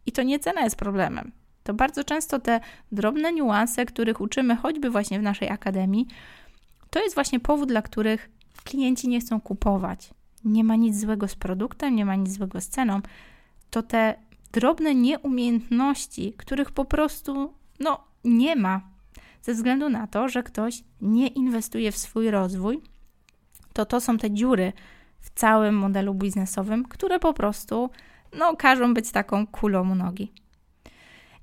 I 0.06 0.12
to 0.12 0.22
nie 0.22 0.38
cena 0.38 0.60
jest 0.60 0.76
problemem. 0.76 1.32
To 1.62 1.74
bardzo 1.74 2.04
często 2.04 2.38
te 2.38 2.60
drobne 2.92 3.32
niuanse, 3.32 3.86
których 3.86 4.20
uczymy 4.20 4.56
choćby 4.56 4.90
właśnie 4.90 5.18
w 5.18 5.22
naszej 5.22 5.50
akademii, 5.50 6.06
to 6.90 7.02
jest 7.02 7.14
właśnie 7.14 7.40
powód, 7.40 7.68
dla 7.68 7.82
których 7.82 8.30
klienci 8.64 9.08
nie 9.08 9.20
chcą 9.20 9.40
kupować. 9.40 10.10
Nie 10.44 10.64
ma 10.64 10.76
nic 10.76 11.00
złego 11.00 11.28
z 11.28 11.34
produktem, 11.34 11.96
nie 11.96 12.04
ma 12.04 12.16
nic 12.16 12.32
złego 12.32 12.60
z 12.60 12.68
ceną. 12.68 13.00
To 13.70 13.82
te 13.82 14.14
drobne 14.52 14.94
nieumiejętności, 14.94 16.34
których 16.36 16.70
po 16.70 16.84
prostu 16.84 17.54
no, 17.80 18.04
nie 18.24 18.56
ma, 18.56 18.80
ze 19.42 19.54
względu 19.54 19.88
na 19.88 20.06
to, 20.06 20.28
że 20.28 20.42
ktoś 20.42 20.84
nie 21.00 21.28
inwestuje 21.28 21.92
w 21.92 21.96
swój 21.96 22.30
rozwój, 22.30 22.82
to 23.72 23.86
to 23.86 24.00
są 24.00 24.18
te 24.18 24.30
dziury 24.30 24.72
w 25.20 25.30
całym 25.30 25.74
modelu 25.74 26.14
biznesowym, 26.14 26.84
które 26.84 27.18
po 27.18 27.34
prostu 27.34 27.90
no, 28.38 28.56
każą 28.56 28.94
być 28.94 29.12
taką 29.12 29.46
kulą 29.46 29.90
u 29.90 29.94
nogi. 29.94 30.32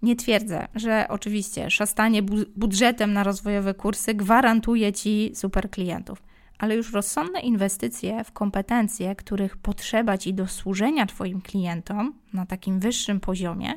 Nie 0.02 0.16
twierdzę, 0.16 0.68
że 0.76 1.06
oczywiście 1.10 1.70
szastanie 1.70 2.24
bu 2.24 2.36
budżetem 2.56 3.14
na 3.14 3.24
rozwojowe 3.24 3.74
kursy 3.74 4.14
gwarantuje 4.14 4.94
ci 4.94 5.32
super 5.36 5.70
klientów, 5.70 6.24
ale 6.58 6.76
już 6.76 6.94
rozsądne 6.94 7.40
inwestycje 7.40 8.24
w 8.24 8.32
kompetencje, 8.32 9.16
których 9.16 9.58
potrzeba 9.58 10.18
ci 10.18 10.34
do 10.34 10.48
służenia 10.48 11.06
Twoim 11.06 11.42
klientom 11.42 12.14
na 12.34 12.46
takim 12.46 12.80
wyższym 12.80 13.20
poziomie, 13.20 13.74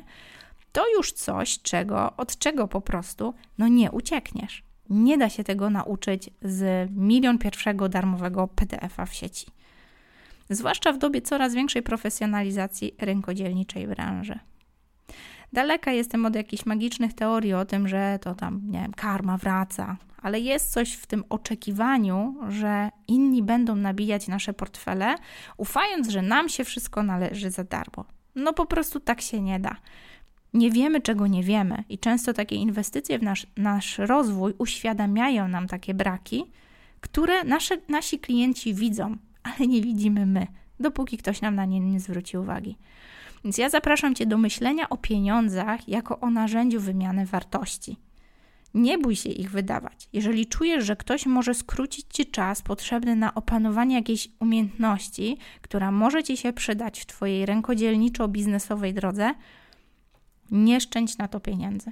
to 0.71 0.83
już 0.97 1.11
coś, 1.11 1.61
czego, 1.61 2.13
od 2.17 2.37
czego 2.37 2.67
po 2.67 2.81
prostu 2.81 3.33
no, 3.57 3.67
nie 3.67 3.91
uciekniesz. 3.91 4.63
Nie 4.89 5.17
da 5.17 5.29
się 5.29 5.43
tego 5.43 5.69
nauczyć 5.69 6.29
z 6.41 6.89
milion 6.91 7.37
pierwszego 7.37 7.89
darmowego 7.89 8.47
PDF-a 8.47 9.05
w 9.05 9.13
sieci. 9.13 9.45
Zwłaszcza 10.49 10.93
w 10.93 10.97
dobie 10.97 11.21
coraz 11.21 11.53
większej 11.53 11.83
profesjonalizacji 11.83 12.95
rękodzielniczej 12.99 13.87
branży. 13.87 14.39
Daleka 15.53 15.91
jestem 15.91 16.25
od 16.25 16.35
jakichś 16.35 16.65
magicznych 16.65 17.13
teorii 17.13 17.53
o 17.53 17.65
tym, 17.65 17.87
że 17.87 18.19
to 18.21 18.35
tam, 18.35 18.61
nie 18.65 18.79
wiem, 18.79 18.93
karma 18.93 19.37
wraca, 19.37 19.97
ale 20.21 20.39
jest 20.39 20.71
coś 20.71 20.93
w 20.93 21.07
tym 21.07 21.23
oczekiwaniu, 21.29 22.35
że 22.49 22.89
inni 23.07 23.43
będą 23.43 23.75
nabijać 23.75 24.27
nasze 24.27 24.53
portfele, 24.53 25.15
ufając, 25.57 26.09
że 26.09 26.21
nam 26.21 26.49
się 26.49 26.63
wszystko 26.63 27.03
należy 27.03 27.49
za 27.49 27.63
darmo. 27.63 28.05
No 28.35 28.53
po 28.53 28.65
prostu 28.65 28.99
tak 28.99 29.21
się 29.21 29.41
nie 29.41 29.59
da. 29.59 29.75
Nie 30.53 30.71
wiemy, 30.71 31.01
czego 31.01 31.27
nie 31.27 31.43
wiemy, 31.43 31.83
i 31.89 31.99
często 31.99 32.33
takie 32.33 32.55
inwestycje 32.55 33.19
w 33.19 33.23
nasz, 33.23 33.47
nasz 33.57 33.97
rozwój 33.97 34.53
uświadamiają 34.57 35.47
nam 35.47 35.67
takie 35.67 35.93
braki, 35.93 36.45
które 37.01 37.43
nasze, 37.43 37.77
nasi 37.89 38.19
klienci 38.19 38.73
widzą, 38.73 39.17
ale 39.43 39.67
nie 39.67 39.81
widzimy 39.81 40.25
my, 40.25 40.47
dopóki 40.79 41.17
ktoś 41.17 41.41
nam 41.41 41.55
na 41.55 41.65
nie 41.65 41.79
nie 41.79 41.99
zwróci 41.99 42.37
uwagi. 42.37 42.77
Więc 43.43 43.57
ja 43.57 43.69
zapraszam 43.69 44.15
Cię 44.15 44.25
do 44.25 44.37
myślenia 44.37 44.89
o 44.89 44.97
pieniądzach 44.97 45.87
jako 45.87 46.19
o 46.19 46.29
narzędziu 46.29 46.79
wymiany 46.79 47.25
wartości. 47.25 47.97
Nie 48.73 48.97
bój 48.97 49.15
się 49.15 49.29
ich 49.29 49.51
wydawać. 49.51 50.07
Jeżeli 50.13 50.45
czujesz, 50.45 50.85
że 50.85 50.95
ktoś 50.95 51.25
może 51.25 51.53
skrócić 51.53 52.05
ci 52.09 52.25
czas 52.25 52.61
potrzebny 52.61 53.15
na 53.15 53.33
opanowanie 53.33 53.95
jakiejś 53.95 54.29
umiejętności, 54.39 55.37
która 55.61 55.91
może 55.91 56.23
ci 56.23 56.37
się 56.37 56.53
przydać 56.53 56.99
w 56.99 57.05
twojej 57.05 57.45
rękodzielniczo-biznesowej 57.45 58.93
drodze, 58.93 59.33
nie 60.53 60.81
szczędź 60.81 61.17
na 61.17 61.27
to 61.27 61.39
pieniędzy. 61.39 61.91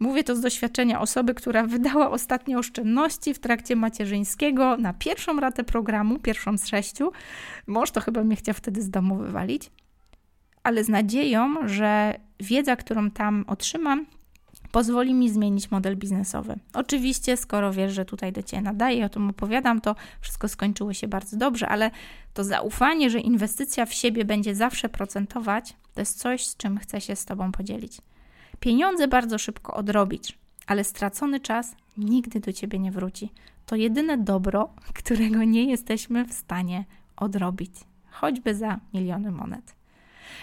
Mówię 0.00 0.24
to 0.24 0.36
z 0.36 0.40
doświadczenia 0.40 1.00
osoby, 1.00 1.34
która 1.34 1.66
wydała 1.66 2.10
ostatnie 2.10 2.58
oszczędności 2.58 3.34
w 3.34 3.38
trakcie 3.38 3.76
macierzyńskiego 3.76 4.76
na 4.76 4.92
pierwszą 4.92 5.40
ratę 5.40 5.64
programu, 5.64 6.18
pierwszą 6.18 6.58
z 6.58 6.66
sześciu. 6.66 7.12
Mąż 7.66 7.90
to 7.90 8.00
chyba 8.00 8.24
mnie 8.24 8.36
chciał 8.36 8.54
wtedy 8.54 8.82
z 8.82 8.90
domu 8.90 9.16
wywalić, 9.16 9.70
ale 10.62 10.84
z 10.84 10.88
nadzieją, 10.88 11.68
że 11.68 12.14
wiedza, 12.40 12.76
którą 12.76 13.10
tam 13.10 13.44
otrzymam, 13.46 14.06
pozwoli 14.72 15.14
mi 15.14 15.30
zmienić 15.30 15.70
model 15.70 15.96
biznesowy. 15.96 16.56
Oczywiście, 16.74 17.36
skoro 17.36 17.72
wiesz, 17.72 17.94
że 17.94 18.04
tutaj 18.04 18.32
do 18.32 18.42
Ciebie 18.42 18.62
nadaję, 18.62 19.04
o 19.04 19.08
tym 19.08 19.30
opowiadam, 19.30 19.80
to 19.80 19.94
wszystko 20.20 20.48
skończyło 20.48 20.92
się 20.92 21.08
bardzo 21.08 21.36
dobrze, 21.36 21.68
ale 21.68 21.90
to 22.34 22.44
zaufanie, 22.44 23.10
że 23.10 23.20
inwestycja 23.20 23.86
w 23.86 23.94
siebie 23.94 24.24
będzie 24.24 24.54
zawsze 24.54 24.88
procentować, 24.88 25.76
to 25.94 26.00
jest 26.00 26.18
coś, 26.18 26.46
z 26.46 26.56
czym 26.56 26.78
chcę 26.78 27.00
się 27.00 27.16
z 27.16 27.24
Tobą 27.24 27.52
podzielić. 27.52 27.98
Pieniądze 28.60 29.08
bardzo 29.08 29.38
szybko 29.38 29.74
odrobisz, 29.74 30.38
ale 30.66 30.84
stracony 30.84 31.40
czas 31.40 31.76
nigdy 31.96 32.40
do 32.40 32.52
ciebie 32.52 32.78
nie 32.78 32.92
wróci. 32.92 33.32
To 33.66 33.76
jedyne 33.76 34.18
dobro, 34.18 34.68
którego 34.98 35.44
nie 35.44 35.64
jesteśmy 35.64 36.24
w 36.24 36.32
stanie 36.32 36.84
odrobić, 37.16 37.72
choćby 38.10 38.54
za 38.54 38.80
miliony 38.94 39.30
monet. 39.30 39.79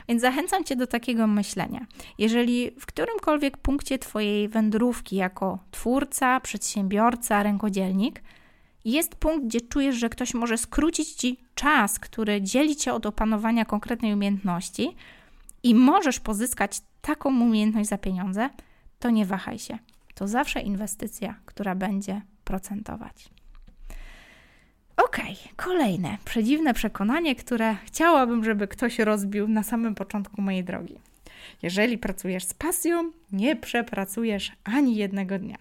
Więc 0.08 0.22
zachęcam 0.22 0.64
Cię 0.64 0.76
do 0.76 0.88
takiego 0.88 1.28
myślenia. 1.28 1.86
Jeżeli 2.18 2.72
w 2.72 2.86
którymkolwiek 2.86 3.58
punkcie 3.58 4.00
Twojej 4.00 4.50
wędrówki 4.50 5.16
jako 5.16 5.60
twórca, 5.72 6.40
przedsiębiorca, 6.40 7.44
rękodzielnik 7.44 8.24
jest 8.86 9.16
punkt, 9.16 9.46
gdzie 9.46 9.62
czujesz, 9.62 9.96
że 9.96 10.10
ktoś 10.10 10.34
może 10.34 10.58
skrócić 10.58 11.14
Ci 11.14 11.40
czas, 11.56 12.00
który 12.00 12.42
dzieli 12.42 12.76
Cię 12.76 12.94
od 12.94 13.06
opanowania 13.06 13.66
konkretnej 13.66 14.14
umiejętności 14.14 14.96
i 15.64 15.76
możesz 15.76 16.20
pozyskać 16.20 16.82
taką 17.02 17.30
umiejętność 17.30 17.90
za 17.90 17.98
pieniądze, 17.98 18.50
to 19.00 19.10
nie 19.10 19.26
wahaj 19.26 19.60
się. 19.60 19.78
To 20.16 20.28
zawsze 20.28 20.62
inwestycja, 20.62 21.36
która 21.46 21.76
będzie 21.76 22.22
procentować. 22.44 23.30
Ok, 24.98 25.18
kolejne 25.56 26.18
przedziwne 26.26 26.74
przekonanie, 26.74 27.36
które 27.36 27.76
chciałabym, 27.86 28.44
żeby 28.44 28.68
ktoś 28.68 29.00
rozbił 29.00 29.48
na 29.48 29.64
samym 29.64 29.96
początku 29.96 30.42
mojej 30.42 30.64
drogi. 30.64 31.00
Jeżeli 31.62 31.98
pracujesz 31.98 32.44
z 32.44 32.54
pasją, 32.54 33.12
nie 33.32 33.56
przepracujesz 33.56 34.52
ani 34.64 34.96
jednego 34.96 35.40
dnia. 35.40 35.58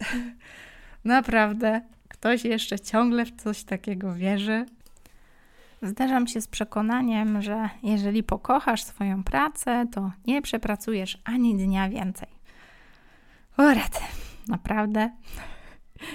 Naprawdę, 1.04 1.80
ktoś 2.08 2.44
jeszcze 2.44 2.80
ciągle 2.80 3.24
w 3.24 3.32
coś 3.32 3.64
takiego 3.64 4.14
wierzy. 4.14 4.66
Zderzam 5.82 6.26
się 6.26 6.40
z 6.40 6.48
przekonaniem, 6.48 7.42
że 7.42 7.68
jeżeli 7.82 8.22
pokochasz 8.22 8.82
swoją 8.82 9.24
pracę, 9.24 9.86
to 9.92 10.12
nie 10.26 10.42
przepracujesz 10.42 11.18
ani 11.24 11.54
dnia 11.54 11.88
więcej. 11.88 12.28
Uret, 13.58 14.00
naprawdę. 14.48 15.10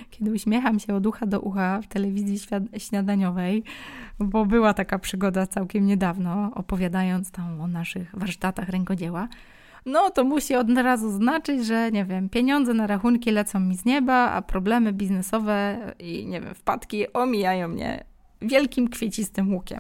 Kiedy 0.10 0.32
uśmiecham 0.32 0.80
się 0.80 0.96
od 0.96 1.06
ucha 1.06 1.26
do 1.26 1.40
ucha 1.40 1.82
w 1.82 1.88
telewizji 1.88 2.40
śniadaniowej, 2.78 3.64
bo 4.20 4.46
była 4.46 4.74
taka 4.74 5.00
przygoda 5.00 5.48
całkiem 5.48 5.86
niedawno, 5.86 6.52
opowiadając 6.56 7.32
tam 7.32 7.62
o 7.62 7.68
naszych 7.68 8.12
warsztatach 8.14 8.70
rękodzieła, 8.70 9.28
no 9.86 10.10
to 10.10 10.24
musi 10.24 10.56
od 10.56 10.70
razu 10.70 11.12
znaczyć, 11.12 11.66
że 11.66 11.92
nie 11.92 12.06
wiem, 12.06 12.30
pieniądze 12.30 12.74
na 12.74 12.88
rachunki 12.88 13.32
lecą 13.32 13.60
mi 13.60 13.78
z 13.78 13.86
nieba, 13.86 14.32
a 14.32 14.42
problemy 14.42 14.94
biznesowe 14.94 15.78
i 16.00 16.26
nie 16.26 16.42
wiem, 16.42 16.56
wpadki 16.56 17.14
omijają 17.14 17.68
mnie 17.68 18.04
wielkim 18.42 18.90
kwiecistym 18.90 19.54
łukiem. 19.54 19.80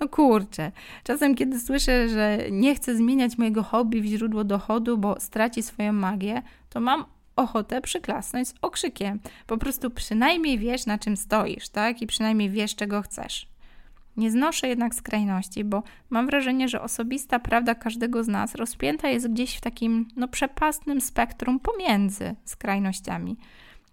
No 0.00 0.08
kurczę, 0.08 0.72
czasem 1.04 1.34
kiedy 1.34 1.60
słyszę, 1.60 2.08
że 2.08 2.38
nie 2.50 2.74
chcę 2.74 2.96
zmieniać 2.96 3.38
mojego 3.38 3.62
hobby 3.62 4.00
w 4.00 4.04
źródło 4.04 4.44
dochodu, 4.44 4.98
bo 4.98 5.20
straci 5.20 5.62
swoją 5.62 5.92
magię, 5.92 6.42
to 6.68 6.80
mam 6.80 7.04
ochotę 7.38 7.80
przyklasnąć 7.80 8.48
z 8.48 8.54
okrzykiem. 8.62 9.20
Po 9.46 9.58
prostu 9.58 9.90
przynajmniej 9.90 10.58
wiesz, 10.58 10.86
na 10.86 10.98
czym 10.98 11.16
stoisz, 11.16 11.68
tak? 11.68 12.02
I 12.02 12.06
przynajmniej 12.06 12.50
wiesz, 12.50 12.74
czego 12.74 13.02
chcesz. 13.02 13.48
Nie 14.16 14.30
znoszę 14.30 14.68
jednak 14.68 14.94
skrajności, 14.94 15.64
bo 15.64 15.82
mam 16.10 16.26
wrażenie, 16.26 16.68
że 16.68 16.82
osobista 16.82 17.38
prawda 17.38 17.74
każdego 17.74 18.24
z 18.24 18.28
nas 18.28 18.54
rozpięta 18.54 19.08
jest 19.08 19.32
gdzieś 19.32 19.56
w 19.56 19.60
takim 19.60 20.08
no, 20.16 20.28
przepastnym 20.28 21.00
spektrum 21.00 21.60
pomiędzy 21.60 22.34
skrajnościami. 22.44 23.36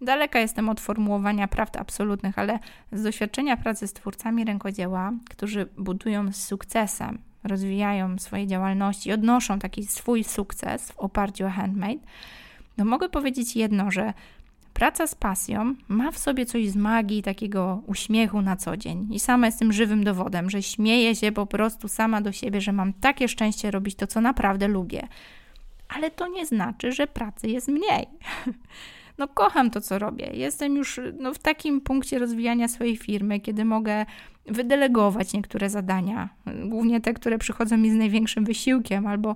Daleka 0.01 0.39
jestem 0.39 0.69
od 0.69 0.79
formułowania 0.79 1.47
prawd 1.47 1.79
absolutnych, 1.79 2.39
ale 2.39 2.59
z 2.91 3.03
doświadczenia 3.03 3.57
pracy 3.57 3.87
z 3.87 3.93
twórcami 3.93 4.45
rękodzieła, 4.45 5.11
którzy 5.29 5.65
budują 5.77 6.31
z 6.31 6.35
sukcesem, 6.35 7.17
rozwijają 7.43 8.17
swoje 8.17 8.47
działalności, 8.47 9.11
odnoszą 9.11 9.59
taki 9.59 9.85
swój 9.85 10.23
sukces 10.23 10.91
w 10.91 10.99
oparciu 10.99 11.45
o 11.45 11.49
handmade, 11.49 11.99
no 12.77 12.85
mogę 12.85 13.09
powiedzieć 13.09 13.55
jedno, 13.55 13.91
że 13.91 14.13
praca 14.73 15.07
z 15.07 15.15
pasją 15.15 15.75
ma 15.87 16.11
w 16.11 16.17
sobie 16.17 16.45
coś 16.45 16.69
z 16.69 16.75
magii, 16.75 17.23
takiego 17.23 17.81
uśmiechu 17.87 18.41
na 18.41 18.55
co 18.55 18.77
dzień. 18.77 19.07
I 19.11 19.19
sama 19.19 19.45
jestem 19.45 19.73
żywym 19.73 20.03
dowodem, 20.03 20.49
że 20.49 20.63
śmieję 20.63 21.15
się 21.15 21.31
po 21.31 21.45
prostu 21.45 21.87
sama 21.87 22.21
do 22.21 22.31
siebie, 22.31 22.61
że 22.61 22.71
mam 22.71 22.93
takie 22.93 23.27
szczęście 23.27 23.71
robić 23.71 23.95
to, 23.95 24.07
co 24.07 24.21
naprawdę 24.21 24.67
lubię. 24.67 25.07
Ale 25.87 26.11
to 26.11 26.27
nie 26.27 26.45
znaczy, 26.45 26.91
że 26.91 27.07
pracy 27.07 27.47
jest 27.47 27.67
mniej. 27.67 28.07
no 29.17 29.27
kocham 29.27 29.71
to, 29.71 29.81
co 29.81 29.99
robię. 29.99 30.29
Jestem 30.33 30.75
już 30.75 30.99
no, 31.19 31.33
w 31.33 31.39
takim 31.39 31.81
punkcie 31.81 32.19
rozwijania 32.19 32.67
swojej 32.67 32.97
firmy, 32.97 33.39
kiedy 33.39 33.65
mogę 33.65 34.05
wydelegować 34.45 35.33
niektóre 35.33 35.69
zadania, 35.69 36.29
głównie 36.65 37.01
te, 37.01 37.13
które 37.13 37.37
przychodzą 37.37 37.77
mi 37.77 37.91
z 37.91 37.95
największym 37.95 38.45
wysiłkiem, 38.45 39.07
albo 39.07 39.35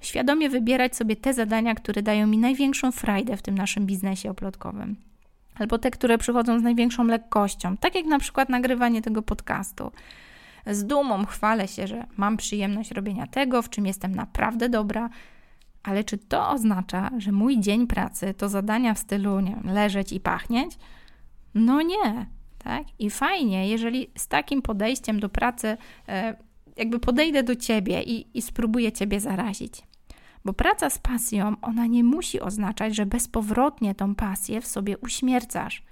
świadomie 0.00 0.50
wybierać 0.50 0.96
sobie 0.96 1.16
te 1.16 1.34
zadania, 1.34 1.74
które 1.74 2.02
dają 2.02 2.26
mi 2.26 2.38
największą 2.38 2.92
frajdę 2.92 3.36
w 3.36 3.42
tym 3.42 3.54
naszym 3.54 3.86
biznesie 3.86 4.30
oplotkowym. 4.30 4.96
Albo 5.54 5.78
te, 5.78 5.90
które 5.90 6.18
przychodzą 6.18 6.58
z 6.58 6.62
największą 6.62 7.04
lekkością, 7.04 7.76
tak 7.76 7.94
jak 7.94 8.04
na 8.04 8.18
przykład 8.18 8.48
nagrywanie 8.48 9.02
tego 9.02 9.22
podcastu. 9.22 9.92
Z 10.66 10.84
dumą 10.86 11.26
chwalę 11.26 11.68
się, 11.68 11.86
że 11.86 12.06
mam 12.16 12.36
przyjemność 12.36 12.90
robienia 12.90 13.26
tego, 13.26 13.62
w 13.62 13.70
czym 13.70 13.86
jestem 13.86 14.14
naprawdę 14.14 14.68
dobra, 14.68 15.10
ale 15.82 16.04
czy 16.04 16.18
to 16.18 16.50
oznacza, 16.50 17.10
że 17.18 17.32
mój 17.32 17.60
dzień 17.60 17.86
pracy 17.86 18.34
to 18.34 18.48
zadania 18.48 18.94
w 18.94 18.98
stylu 18.98 19.40
nie 19.40 19.50
wiem, 19.50 19.74
leżeć 19.74 20.12
i 20.12 20.20
pachnieć? 20.20 20.78
No 21.54 21.82
nie, 21.82 22.26
tak? 22.58 22.82
I 22.98 23.10
fajnie, 23.10 23.68
jeżeli 23.68 24.10
z 24.16 24.28
takim 24.28 24.62
podejściem 24.62 25.20
do 25.20 25.28
pracy 25.28 25.76
e, 26.08 26.36
jakby 26.76 27.00
podejdę 27.00 27.42
do 27.42 27.56
ciebie 27.56 28.02
i, 28.02 28.38
i 28.38 28.42
spróbuję 28.42 28.92
ciebie 28.92 29.20
zarazić. 29.20 29.82
Bo 30.44 30.52
praca 30.52 30.90
z 30.90 30.98
pasją, 30.98 31.56
ona 31.62 31.86
nie 31.86 32.04
musi 32.04 32.40
oznaczać, 32.40 32.96
że 32.96 33.06
bezpowrotnie 33.06 33.94
tą 33.94 34.14
pasję 34.14 34.60
w 34.60 34.66
sobie 34.66 34.98
uśmiercasz. 34.98 35.82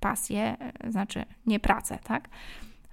Pasję, 0.00 0.56
e, 0.84 0.90
znaczy 0.90 1.24
nie 1.46 1.60
pracę, 1.60 1.98
tak? 2.04 2.28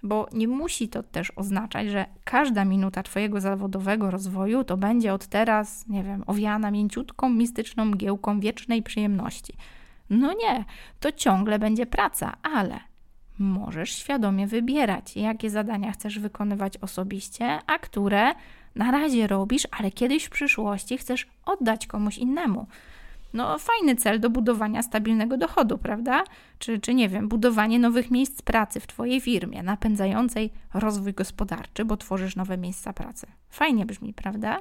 bo 0.03 0.27
nie 0.33 0.47
musi 0.47 0.89
to 0.89 1.03
też 1.03 1.31
oznaczać, 1.35 1.87
że 1.87 2.05
każda 2.23 2.65
minuta 2.65 3.03
Twojego 3.03 3.41
zawodowego 3.41 4.11
rozwoju 4.11 4.63
to 4.63 4.77
będzie 4.77 5.13
od 5.13 5.27
teraz, 5.27 5.87
nie 5.87 6.03
wiem, 6.03 6.23
owiana 6.27 6.71
mięciutką, 6.71 7.29
mistyczną 7.29 7.85
mgiełką 7.85 8.39
wiecznej 8.39 8.83
przyjemności. 8.83 9.53
No 10.09 10.33
nie, 10.33 10.65
to 10.99 11.11
ciągle 11.11 11.59
będzie 11.59 11.85
praca, 11.85 12.37
ale 12.43 12.79
możesz 13.39 13.91
świadomie 13.91 14.47
wybierać, 14.47 15.17
jakie 15.17 15.49
zadania 15.49 15.91
chcesz 15.91 16.19
wykonywać 16.19 16.77
osobiście, 16.77 17.59
a 17.67 17.79
które 17.79 18.33
na 18.75 18.91
razie 18.91 19.27
robisz, 19.27 19.67
ale 19.71 19.91
kiedyś 19.91 20.23
w 20.23 20.29
przyszłości 20.29 20.97
chcesz 20.97 21.27
oddać 21.45 21.87
komuś 21.87 22.17
innemu 22.17 22.67
no 23.33 23.57
fajny 23.59 23.95
cel 23.95 24.19
do 24.19 24.29
budowania 24.29 24.83
stabilnego 24.83 25.37
dochodu, 25.37 25.77
prawda? 25.77 26.23
Czy, 26.59 26.79
czy 26.79 26.93
nie 26.93 27.09
wiem, 27.09 27.27
budowanie 27.27 27.79
nowych 27.79 28.11
miejsc 28.11 28.41
pracy 28.41 28.79
w 28.79 28.87
Twojej 28.87 29.21
firmie, 29.21 29.63
napędzającej 29.63 30.51
rozwój 30.73 31.13
gospodarczy, 31.13 31.85
bo 31.85 31.97
tworzysz 31.97 32.35
nowe 32.35 32.57
miejsca 32.57 32.93
pracy. 32.93 33.27
Fajnie 33.49 33.85
brzmi, 33.85 34.13
prawda? 34.13 34.59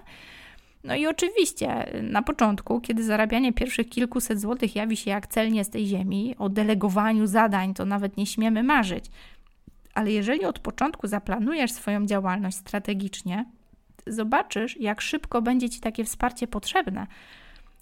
No 0.85 0.95
i 0.95 1.07
oczywiście 1.07 1.93
na 2.03 2.23
początku, 2.23 2.81
kiedy 2.81 3.05
zarabianie 3.05 3.53
pierwszych 3.53 3.89
kilkuset 3.89 4.41
złotych 4.41 4.77
jawi 4.77 4.97
się 4.97 5.11
jak 5.11 5.27
cel 5.27 5.53
nie 5.53 5.65
z 5.65 5.71
tej 5.71 5.87
ziemi, 5.87 6.35
o 6.39 6.49
delegowaniu 6.49 7.27
zadań 7.27 7.75
to 7.75 7.85
nawet 7.85 8.17
nie 8.17 8.27
śmiemy 8.27 8.63
marzyć. 8.63 9.05
Ale 9.95 10.13
jeżeli 10.13 10.45
od 10.45 10.59
początku 10.59 11.07
zaplanujesz 11.07 11.73
swoją 11.73 12.07
działalność 12.07 12.57
strategicznie, 12.57 13.45
zobaczysz, 14.09 14.81
jak 14.81 15.01
szybko 15.01 15.43
będzie 15.43 15.71
Ci 15.71 15.81
takie 15.81 16.05
wsparcie 16.05 16.47
potrzebne 16.47 17.07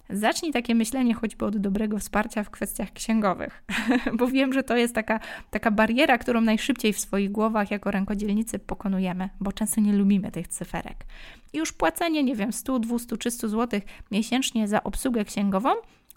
Zacznij 0.09 0.51
takie 0.51 0.75
myślenie 0.75 1.13
choćby 1.13 1.45
od 1.45 1.57
dobrego 1.57 1.99
wsparcia 1.99 2.43
w 2.43 2.49
kwestiach 2.49 2.93
księgowych, 2.93 3.63
bo 4.17 4.27
wiem, 4.27 4.53
że 4.53 4.63
to 4.63 4.77
jest 4.77 4.95
taka, 4.95 5.19
taka 5.49 5.71
bariera, 5.71 6.17
którą 6.17 6.41
najszybciej 6.41 6.93
w 6.93 6.99
swoich 6.99 7.31
głowach 7.31 7.71
jako 7.71 7.91
rękodzielnicy 7.91 8.59
pokonujemy, 8.59 9.29
bo 9.39 9.51
często 9.51 9.81
nie 9.81 9.93
lubimy 9.93 10.31
tych 10.31 10.47
cyferek. 10.47 11.05
I 11.53 11.57
już 11.57 11.73
płacenie, 11.73 12.23
nie 12.23 12.35
wiem, 12.35 12.53
100, 12.53 12.79
200 12.79 13.17
300 13.17 13.47
zł 13.47 13.81
miesięcznie 14.11 14.67
za 14.67 14.83
obsługę 14.83 15.25
księgową 15.25 15.69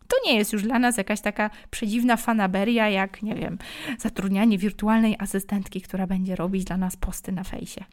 To 0.08 0.16
nie 0.26 0.36
jest 0.38 0.52
już 0.52 0.62
dla 0.62 0.78
nas 0.78 0.96
jakaś 0.96 1.20
taka 1.20 1.50
przedziwna 1.70 2.16
fanaberia, 2.16 2.88
jak, 2.88 3.22
nie 3.22 3.34
wiem, 3.34 3.58
zatrudnianie 3.98 4.58
wirtualnej 4.58 5.16
asystentki, 5.18 5.80
która 5.80 6.06
będzie 6.06 6.36
robić 6.36 6.64
dla 6.64 6.76
nas 6.76 6.96
posty 6.96 7.32
na 7.32 7.44
fejsie. 7.44 7.84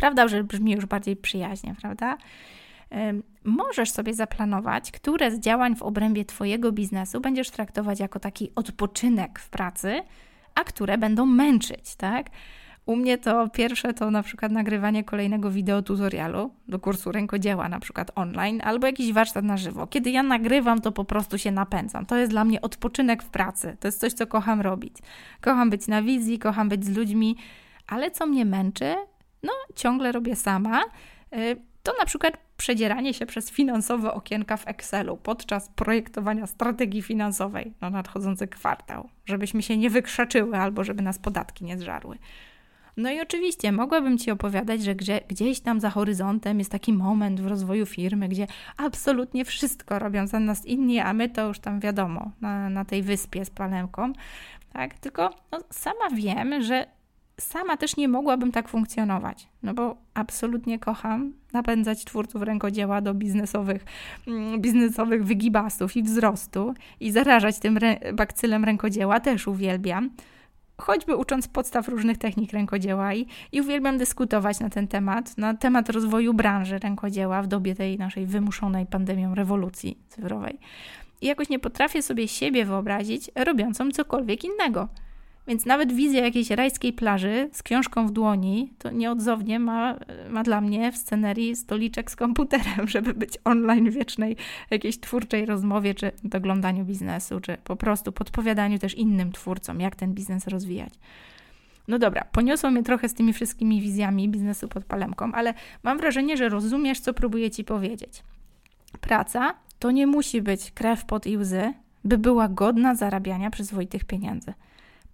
Prawda, 0.00 0.28
że 0.28 0.44
brzmi 0.44 0.72
już 0.72 0.86
bardziej 0.86 1.16
przyjaźnie, 1.16 1.74
prawda? 1.80 2.16
Możesz 3.44 3.90
sobie 3.90 4.14
zaplanować, 4.14 4.92
które 4.92 5.30
z 5.30 5.40
działań 5.40 5.76
w 5.76 5.82
obrębie 5.82 6.24
Twojego 6.24 6.72
biznesu 6.72 7.20
będziesz 7.20 7.50
traktować 7.50 8.00
jako 8.00 8.20
taki 8.20 8.52
odpoczynek 8.54 9.38
w 9.38 9.50
pracy, 9.50 10.02
a 10.54 10.64
które 10.64 10.98
będą 10.98 11.26
męczyć, 11.26 11.96
tak? 11.96 12.26
U 12.86 12.96
mnie 12.96 13.18
to 13.18 13.48
pierwsze 13.48 13.94
to 13.94 14.10
na 14.10 14.22
przykład 14.22 14.52
nagrywanie 14.52 15.04
kolejnego 15.04 15.50
wideo 15.50 15.82
tutorialu 15.82 16.54
do 16.68 16.78
kursu 16.78 17.12
rękodzieła, 17.12 17.68
na 17.68 17.80
przykład 17.80 18.10
online, 18.14 18.60
albo 18.64 18.86
jakiś 18.86 19.12
warsztat 19.12 19.44
na 19.44 19.56
żywo. 19.56 19.86
Kiedy 19.86 20.10
ja 20.10 20.22
nagrywam, 20.22 20.80
to 20.80 20.92
po 20.92 21.04
prostu 21.04 21.38
się 21.38 21.50
napędzam. 21.50 22.06
To 22.06 22.16
jest 22.16 22.32
dla 22.32 22.44
mnie 22.44 22.60
odpoczynek 22.60 23.22
w 23.22 23.28
pracy. 23.28 23.76
To 23.80 23.88
jest 23.88 24.00
coś, 24.00 24.12
co 24.12 24.26
kocham 24.26 24.60
robić. 24.60 24.96
Kocham 25.40 25.70
być 25.70 25.86
na 25.86 26.02
wizji, 26.02 26.38
kocham 26.38 26.68
być 26.68 26.84
z 26.84 26.96
ludźmi, 26.96 27.36
ale 27.86 28.10
co 28.10 28.26
mnie 28.26 28.44
męczy, 28.44 28.94
no 29.42 29.52
ciągle 29.74 30.12
robię 30.12 30.36
sama. 30.36 30.82
Y, 31.36 31.56
to 31.82 31.92
na 31.98 32.04
przykład 32.04 32.36
przedzieranie 32.56 33.14
się 33.14 33.26
przez 33.26 33.50
finansowe 33.50 34.14
okienka 34.14 34.56
w 34.56 34.68
Excelu 34.68 35.16
podczas 35.16 35.68
projektowania 35.68 36.46
strategii 36.46 37.02
finansowej 37.02 37.74
na 37.80 37.90
nadchodzący 37.90 38.48
kwartał, 38.48 39.08
żebyśmy 39.26 39.62
się 39.62 39.76
nie 39.76 39.90
wykrzaczyły 39.90 40.56
albo 40.56 40.84
żeby 40.84 41.02
nas 41.02 41.18
podatki 41.18 41.64
nie 41.64 41.78
zżarły. 41.78 42.18
No 42.96 43.10
i 43.10 43.20
oczywiście 43.20 43.72
mogłabym 43.72 44.18
Ci 44.18 44.30
opowiadać, 44.30 44.82
że 44.82 44.94
gdzie, 44.94 45.20
gdzieś 45.28 45.60
tam 45.60 45.80
za 45.80 45.90
horyzontem 45.90 46.58
jest 46.58 46.70
taki 46.70 46.92
moment 46.92 47.40
w 47.40 47.46
rozwoju 47.46 47.86
firmy, 47.86 48.28
gdzie 48.28 48.46
absolutnie 48.76 49.44
wszystko 49.44 49.98
robią 49.98 50.26
za 50.26 50.40
nas 50.40 50.66
inni, 50.66 51.00
a 51.00 51.12
my 51.12 51.28
to 51.28 51.48
już 51.48 51.58
tam 51.58 51.80
wiadomo, 51.80 52.30
na, 52.40 52.70
na 52.70 52.84
tej 52.84 53.02
wyspie 53.02 53.44
z 53.44 53.50
palemką. 53.50 54.12
Tak? 54.72 54.94
Tylko 54.94 55.30
no, 55.52 55.58
sama 55.70 56.10
wiem, 56.14 56.62
że 56.62 56.86
sama 57.40 57.76
też 57.76 57.96
nie 57.96 58.08
mogłabym 58.08 58.52
tak 58.52 58.68
funkcjonować, 58.68 59.48
no 59.62 59.74
bo 59.74 59.96
absolutnie 60.14 60.78
kocham 60.78 61.32
napędzać 61.52 62.04
twórców 62.04 62.42
rękodzieła 62.42 63.00
do 63.00 63.14
biznesowych, 63.14 63.84
mm, 64.28 64.60
biznesowych 64.60 65.24
wygibasów 65.24 65.96
i 65.96 66.02
wzrostu 66.02 66.74
i 67.00 67.10
zarażać 67.10 67.58
tym 67.58 67.74
rę- 67.74 68.14
bakcylem 68.14 68.64
rękodzieła 68.64 69.20
też 69.20 69.48
uwielbiam 69.48 70.10
choćby 70.80 71.16
ucząc 71.16 71.48
podstaw 71.48 71.88
różnych 71.88 72.18
technik 72.18 72.52
rękodzieła 72.52 73.14
i, 73.14 73.26
i 73.52 73.60
uwielbiam 73.60 73.98
dyskutować 73.98 74.60
na 74.60 74.70
ten 74.70 74.88
temat, 74.88 75.38
na 75.38 75.54
temat 75.54 75.90
rozwoju 75.90 76.34
branży 76.34 76.78
rękodzieła 76.78 77.42
w 77.42 77.46
dobie 77.46 77.74
tej 77.74 77.98
naszej 77.98 78.26
wymuszonej 78.26 78.86
pandemią 78.86 79.34
rewolucji 79.34 79.98
cyfrowej. 80.08 80.58
I 81.20 81.26
jakoś 81.26 81.48
nie 81.48 81.58
potrafię 81.58 82.02
sobie 82.02 82.28
siebie 82.28 82.64
wyobrazić 82.64 83.30
robiącą 83.36 83.90
cokolwiek 83.90 84.44
innego. 84.44 84.88
Więc 85.50 85.66
nawet 85.66 85.92
wizja 85.92 86.24
jakiejś 86.24 86.50
rajskiej 86.50 86.92
plaży 86.92 87.48
z 87.52 87.62
książką 87.62 88.06
w 88.06 88.10
dłoni 88.10 88.72
to 88.78 88.90
nieodzownie 88.90 89.58
ma, 89.58 89.96
ma 90.28 90.42
dla 90.42 90.60
mnie 90.60 90.92
w 90.92 90.96
scenerii 90.96 91.56
stoliczek 91.56 92.10
z 92.10 92.16
komputerem, 92.16 92.88
żeby 92.94 93.14
być 93.14 93.38
online 93.44 93.90
wiecznej 93.90 94.36
jakiejś 94.70 95.00
twórczej 95.00 95.46
rozmowie, 95.46 95.94
czy 95.94 96.12
doglądaniu 96.24 96.84
biznesu, 96.84 97.40
czy 97.40 97.56
po 97.64 97.76
prostu 97.76 98.12
podpowiadaniu 98.12 98.78
też 98.78 98.94
innym 98.94 99.32
twórcom, 99.32 99.80
jak 99.80 99.96
ten 99.96 100.14
biznes 100.14 100.46
rozwijać. 100.46 100.94
No 101.88 101.98
dobra, 101.98 102.24
poniosło 102.32 102.70
mnie 102.70 102.82
trochę 102.82 103.08
z 103.08 103.14
tymi 103.14 103.32
wszystkimi 103.32 103.80
wizjami 103.80 104.28
biznesu 104.28 104.68
pod 104.68 104.84
palemką, 104.84 105.32
ale 105.32 105.54
mam 105.82 105.98
wrażenie, 105.98 106.36
że 106.36 106.48
rozumiesz, 106.48 107.00
co 107.00 107.14
próbuję 107.14 107.50
ci 107.50 107.64
powiedzieć. 107.64 108.22
Praca 109.00 109.54
to 109.78 109.90
nie 109.90 110.06
musi 110.06 110.42
być 110.42 110.70
krew 110.70 111.04
pod 111.04 111.26
i 111.26 111.36
łzy, 111.36 111.72
by 112.04 112.18
była 112.18 112.48
godna 112.48 112.94
zarabiania 112.94 113.50
przyzwoitych 113.50 114.04
pieniędzy 114.04 114.54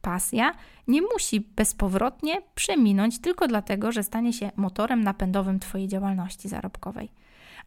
pasja 0.07 0.53
nie 0.88 1.03
musi 1.03 1.40
bezpowrotnie 1.40 2.42
przeminąć 2.55 3.19
tylko 3.19 3.49
dlatego, 3.49 3.92
że 3.92 4.03
stanie 4.03 4.33
się 4.33 4.51
motorem 4.57 5.05
napędowym 5.05 5.61
Twojej 5.61 5.88
działalności 5.88 6.49
zarobkowej. 6.49 7.09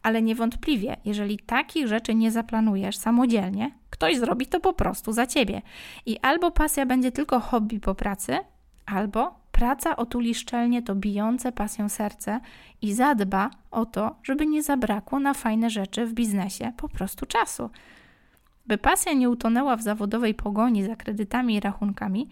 Ale 0.02 0.22
niewątpliwie, 0.22 0.96
jeżeli 1.04 1.38
takich 1.38 1.86
rzeczy 1.86 2.14
nie 2.14 2.30
zaplanujesz 2.30 2.96
samodzielnie, 2.96 3.70
ktoś 3.90 4.18
zrobi 4.18 4.46
to 4.46 4.60
po 4.60 4.72
prostu 4.72 5.12
za 5.12 5.26
ciebie. 5.26 5.62
I 6.06 6.18
albo 6.18 6.50
pasja 6.50 6.86
będzie 6.86 7.12
tylko 7.12 7.40
hobby 7.40 7.80
po 7.80 7.94
pracy, 7.94 8.38
albo 8.86 9.34
praca 9.52 9.96
otuli 9.96 10.34
szczelnie 10.34 10.82
to 10.82 10.94
bijące 10.94 11.52
pasją 11.52 11.88
serce 11.88 12.40
i 12.82 12.94
zadba 12.94 13.50
o 13.70 13.86
to, 13.86 14.16
żeby 14.22 14.46
nie 14.46 14.62
zabrakło 14.62 15.20
na 15.20 15.34
fajne 15.34 15.70
rzeczy 15.70 16.06
w 16.06 16.12
biznesie 16.12 16.72
po 16.76 16.88
prostu 16.88 17.26
czasu. 17.26 17.70
By 18.70 18.78
pasja 18.78 19.12
nie 19.12 19.30
utonęła 19.30 19.76
w 19.76 19.82
zawodowej 19.82 20.34
pogoni 20.34 20.84
za 20.84 20.96
kredytami 20.96 21.54
i 21.54 21.60
rachunkami, 21.60 22.28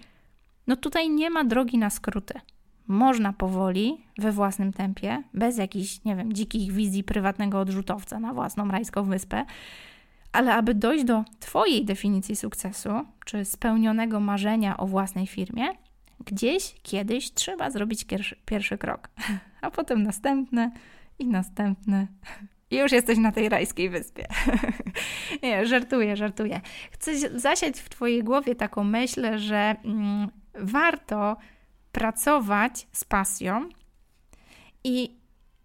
no 0.67 0.77
tutaj 0.77 1.11
nie 1.11 1.31
ma 1.31 1.45
drogi 1.45 1.79
na 1.79 1.91
skróty. 1.91 2.41
Można 2.87 3.33
powoli, 3.33 4.05
we 4.19 4.33
własnym 4.33 4.73
tempie, 4.73 5.23
bez 5.35 5.59
jakichś, 5.59 6.05
nie 6.05 6.17
wiem, 6.17 6.33
dzikich 6.33 6.73
wizji 6.73 7.05
prywatnego 7.05 7.61
odrzutowca 7.61 8.21
na 8.21 8.35
własną 8.35 8.71
rajską 8.71 9.05
wyspę, 9.05 9.45
ale 10.33 10.55
aby 10.55 10.75
dojść 10.75 11.05
do 11.05 11.25
Twojej 11.41 11.85
definicji 11.85 12.37
sukcesu, 12.37 12.91
czy 13.25 13.45
spełnionego 13.45 14.21
marzenia 14.21 14.77
o 14.77 14.87
własnej 14.87 15.27
firmie, 15.27 15.69
gdzieś 16.27 16.75
kiedyś 16.83 17.33
trzeba 17.33 17.71
zrobić 17.71 18.05
pierwszy, 18.45 18.79
krok, 18.79 19.09
a 19.63 19.71
potem 19.71 20.03
następny 20.03 20.71
i 21.19 21.27
następny 21.27 22.07
i 22.71 22.77
już 22.77 22.93
jesteś 22.93 23.19
na 23.19 23.33
tej 23.33 23.49
rajskiej 23.49 23.91
wyspie. 23.91 24.27
Nie, 25.43 25.67
żartuję, 25.67 26.17
żartuję. 26.17 26.61
Chcę 26.91 27.39
zasiać 27.41 27.81
w 27.81 27.89
Twojej 27.89 28.25
głowie 28.25 28.55
taką 28.55 28.85
myśl, 28.85 29.39
że 29.39 29.77
mm, 29.85 30.31
warto 30.55 31.37
pracować 31.93 32.87
z 32.93 33.05
pasją 33.05 33.69
i 34.85 35.17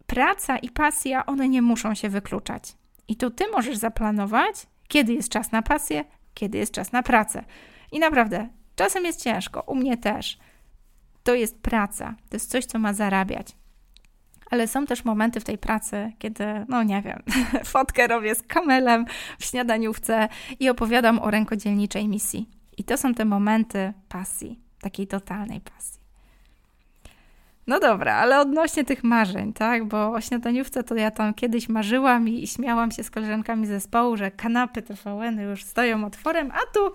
praca 0.07 0.57
i 0.57 0.69
pasja, 0.69 1.25
one 1.25 1.49
nie 1.49 1.61
muszą 1.61 1.95
się 1.95 2.09
wykluczać. 2.09 2.75
I 3.07 3.15
to 3.15 3.29
Ty 3.31 3.47
możesz 3.51 3.77
zaplanować, 3.77 4.67
kiedy 4.87 5.13
jest 5.13 5.29
czas 5.29 5.51
na 5.51 5.61
pasję, 5.61 6.05
kiedy 6.33 6.57
jest 6.57 6.73
czas 6.73 6.91
na 6.91 7.03
pracę. 7.03 7.43
I 7.91 7.99
naprawdę, 7.99 8.49
czasem 8.75 9.05
jest 9.05 9.23
ciężko, 9.23 9.61
u 9.61 9.75
mnie 9.75 9.97
też. 9.97 10.37
To 11.23 11.35
jest 11.35 11.61
praca, 11.61 12.15
to 12.29 12.35
jest 12.35 12.51
coś, 12.51 12.65
co 12.65 12.79
ma 12.79 12.93
zarabiać 12.93 13.55
ale 14.51 14.67
są 14.67 14.85
też 14.85 15.05
momenty 15.05 15.39
w 15.39 15.43
tej 15.43 15.57
pracy, 15.57 16.11
kiedy, 16.19 16.45
no 16.69 16.83
nie 16.83 17.01
wiem, 17.01 17.23
fotkę 17.65 18.07
robię 18.07 18.35
z 18.35 18.41
kamelem 18.41 19.05
w 19.39 19.45
śniadaniówce 19.45 20.27
i 20.59 20.69
opowiadam 20.69 21.19
o 21.19 21.31
rękodzielniczej 21.31 22.07
misji. 22.07 22.49
I 22.77 22.83
to 22.83 22.97
są 22.97 23.13
te 23.13 23.25
momenty 23.25 23.93
pasji, 24.09 24.59
takiej 24.81 25.07
totalnej 25.07 25.61
pasji. 25.61 26.03
No 27.67 27.79
dobra, 27.79 28.15
ale 28.15 28.39
odnośnie 28.39 28.83
tych 28.85 29.03
marzeń, 29.03 29.53
tak? 29.53 29.87
Bo 29.87 30.11
o 30.11 30.21
śniadaniówce 30.21 30.83
to 30.83 30.95
ja 30.95 31.11
tam 31.11 31.33
kiedyś 31.33 31.69
marzyłam 31.69 32.29
i 32.29 32.47
śmiałam 32.47 32.91
się 32.91 33.03
z 33.03 33.11
koleżankami 33.11 33.67
zespołu, 33.67 34.17
że 34.17 34.31
kanapy 34.31 34.81
TVN 34.81 35.39
już 35.39 35.63
stoją 35.63 36.05
otworem, 36.05 36.51
a 36.51 36.73
tu 36.73 36.91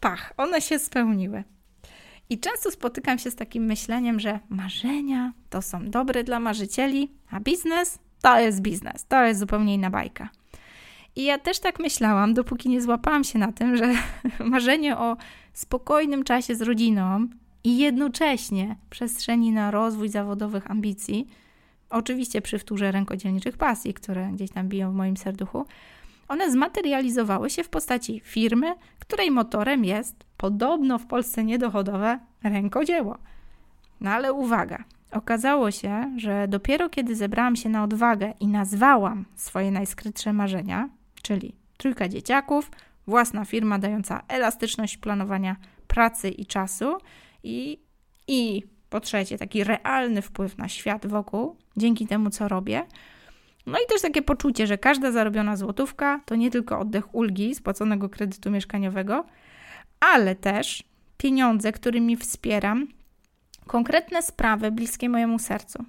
pach, 0.00 0.32
one 0.36 0.60
się 0.60 0.78
spełniły. 0.78 1.44
I 2.32 2.38
często 2.38 2.70
spotykam 2.70 3.18
się 3.18 3.30
z 3.30 3.36
takim 3.36 3.64
myśleniem, 3.64 4.20
że 4.20 4.40
marzenia 4.48 5.32
to 5.50 5.62
są 5.62 5.90
dobre 5.90 6.24
dla 6.24 6.40
marzycieli, 6.40 7.10
a 7.30 7.40
biznes 7.40 7.98
to 8.22 8.40
jest 8.40 8.60
biznes, 8.60 9.06
to 9.06 9.24
jest 9.24 9.40
zupełnie 9.40 9.74
inna 9.74 9.90
bajka. 9.90 10.28
I 11.16 11.24
ja 11.24 11.38
też 11.38 11.60
tak 11.60 11.80
myślałam, 11.80 12.34
dopóki 12.34 12.68
nie 12.68 12.82
złapałam 12.82 13.24
się 13.24 13.38
na 13.38 13.52
tym, 13.52 13.76
że 13.76 13.94
marzenie 14.44 14.98
o 14.98 15.16
spokojnym 15.52 16.24
czasie 16.24 16.54
z 16.54 16.62
rodziną 16.62 17.28
i 17.64 17.78
jednocześnie 17.78 18.76
przestrzeni 18.90 19.52
na 19.52 19.70
rozwój 19.70 20.08
zawodowych 20.08 20.70
ambicji, 20.70 21.28
oczywiście 21.90 22.42
przy 22.42 22.58
wtórze 22.58 22.92
rękodzielniczych 22.92 23.56
pasji, 23.56 23.94
które 23.94 24.30
gdzieś 24.32 24.50
tam 24.50 24.68
biją 24.68 24.92
w 24.92 24.94
moim 24.94 25.16
serduchu, 25.16 25.66
one 26.32 26.50
zmaterializowały 26.50 27.50
się 27.50 27.64
w 27.64 27.68
postaci 27.68 28.20
firmy, 28.24 28.74
której 28.98 29.30
motorem 29.30 29.84
jest 29.84 30.24
podobno 30.36 30.98
w 30.98 31.06
Polsce 31.06 31.44
niedochodowe 31.44 32.18
rękodzieło. 32.42 33.18
No 34.00 34.10
ale 34.10 34.32
uwaga, 34.32 34.84
okazało 35.10 35.70
się, 35.70 36.14
że 36.16 36.48
dopiero 36.48 36.88
kiedy 36.88 37.16
zebrałam 37.16 37.56
się 37.56 37.68
na 37.68 37.84
odwagę 37.84 38.34
i 38.40 38.46
nazwałam 38.46 39.24
swoje 39.34 39.70
najskrytsze 39.70 40.32
marzenia, 40.32 40.88
czyli 41.22 41.54
trójka 41.76 42.08
dzieciaków, 42.08 42.70
własna 43.06 43.44
firma 43.44 43.78
dająca 43.78 44.22
elastyczność 44.28 44.96
planowania 44.96 45.56
pracy 45.86 46.30
i 46.30 46.46
czasu 46.46 46.98
i, 47.42 47.78
i 48.28 48.62
po 48.90 49.00
trzecie 49.00 49.38
taki 49.38 49.64
realny 49.64 50.22
wpływ 50.22 50.58
na 50.58 50.68
świat 50.68 51.06
wokół 51.06 51.56
dzięki 51.76 52.06
temu, 52.06 52.30
co 52.30 52.48
robię, 52.48 52.82
no 53.66 53.78
i 53.78 53.86
też 53.88 54.02
takie 54.02 54.22
poczucie, 54.22 54.66
że 54.66 54.78
każda 54.78 55.12
zarobiona 55.12 55.56
złotówka 55.56 56.20
to 56.24 56.34
nie 56.36 56.50
tylko 56.50 56.78
oddech 56.78 57.14
ulgi 57.14 57.54
spłaconego 57.54 58.08
kredytu 58.08 58.50
mieszkaniowego, 58.50 59.24
ale 60.00 60.34
też 60.34 60.82
pieniądze, 61.18 61.72
którymi 61.72 62.16
wspieram 62.16 62.86
konkretne 63.66 64.22
sprawy 64.22 64.70
bliskie 64.70 65.08
mojemu 65.08 65.38
sercu. 65.38 65.84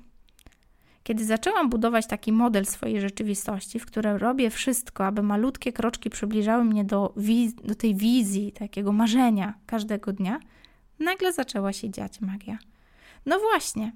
Kiedy 1.04 1.26
zaczęłam 1.26 1.70
budować 1.70 2.08
taki 2.08 2.32
model 2.32 2.66
swojej 2.66 3.02
rzeczywistości, 3.02 3.80
w 3.80 3.86
którym 3.86 4.18
robię 4.18 4.50
wszystko, 4.50 5.06
aby 5.06 5.24
malutkie 5.24 5.74
kroczki 5.74 6.10
przybliżały 6.10 6.64
mnie 6.64 6.84
do, 6.84 7.14
wiz- 7.18 7.56
do 7.56 7.76
tej 7.76 7.96
wizji, 7.96 8.52
takiego 8.52 8.92
marzenia 8.92 9.54
każdego 9.66 10.14
dnia, 10.14 10.40
nagle 11.00 11.34
zaczęła 11.34 11.74
się 11.74 11.90
dziać 11.90 12.22
magia. 12.22 12.58
No 13.26 13.40
właśnie. 13.40 13.92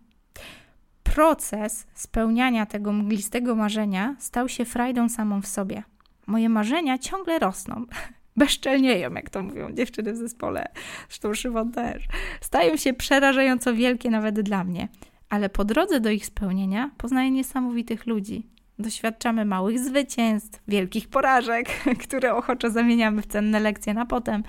Proces 1.18 1.88
spełniania 1.94 2.66
tego 2.66 2.94
mglistego 2.94 3.56
marzenia 3.56 4.16
stał 4.20 4.50
się 4.50 4.66
frajdą 4.66 5.10
samą 5.10 5.42
w 5.42 5.48
sobie. 5.48 5.84
Moje 6.28 6.50
marzenia 6.50 6.98
ciągle 6.98 7.40
rosną. 7.40 7.86
Bezczelnieją, 8.38 9.14
jak 9.14 9.30
to 9.30 9.44
mówią 9.44 9.72
dziewczyny 9.72 10.14
w 10.14 10.18
zespole, 10.18 10.66
zresztą 11.08 11.34
Szymon 11.34 11.72
też. 11.72 12.04
Stają 12.42 12.78
się 12.78 12.94
przerażająco 12.94 13.74
wielkie 13.74 14.10
nawet 14.10 14.42
dla 14.42 14.64
mnie 14.64 14.88
ale 15.30 15.50
po 15.50 15.66
drodze 15.66 16.00
do 16.00 16.10
ich 16.10 16.26
spełnienia 16.26 16.92
poznaję 16.98 17.32
niesamowitych 17.32 18.06
ludzi. 18.06 18.48
Doświadczamy 18.80 19.46
małych 19.46 19.80
zwycięstw, 19.80 20.62
wielkich 20.68 21.08
porażek, 21.08 21.70
które 22.04 22.36
ochoczo 22.36 22.70
zamieniamy 22.70 23.22
w 23.22 23.28
cenne 23.28 23.60
lekcje 23.60 23.94
na 23.94 24.06
potem. 24.06 24.44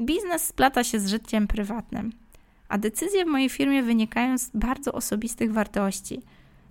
Biznes 0.00 0.44
splata 0.44 0.84
się 0.84 1.00
z 1.00 1.08
życiem 1.08 1.46
prywatnym, 1.46 2.12
a 2.74 2.78
decyzje 2.78 3.24
w 3.24 3.28
mojej 3.28 3.48
firmie 3.48 3.82
wynikają 3.82 4.38
z 4.38 4.50
bardzo 4.54 4.92
osobistych 4.92 5.52
wartości. 5.52 6.22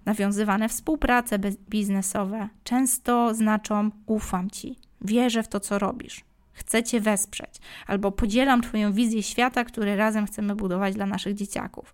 Nawiązywane 0.05 0.69
współprace 0.69 1.39
biznesowe 1.69 2.49
często 2.63 3.33
znaczą 3.33 3.91
ufam 4.05 4.49
ci, 4.49 4.75
wierzę 5.01 5.43
w 5.43 5.47
to, 5.47 5.59
co 5.59 5.79
robisz, 5.79 6.21
chcę 6.53 6.83
cię 6.83 7.01
wesprzeć, 7.01 7.55
albo 7.87 8.11
podzielam 8.11 8.61
Twoją 8.61 8.93
wizję 8.93 9.23
świata, 9.23 9.63
który 9.63 9.95
razem 9.95 10.25
chcemy 10.25 10.55
budować 10.55 10.95
dla 10.95 11.05
naszych 11.05 11.33
dzieciaków. 11.33 11.93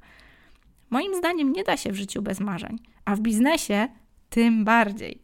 Moim 0.90 1.16
zdaniem 1.16 1.54
nie 1.54 1.64
da 1.64 1.78
się 1.78 1.92
w 1.92 1.96
życiu 1.96 2.22
bez 2.22 2.40
marzeń, 2.40 2.80
a 3.06 3.16
w 3.16 3.20
biznesie 3.20 3.88
tym 4.30 4.66
bardziej. 4.66 5.22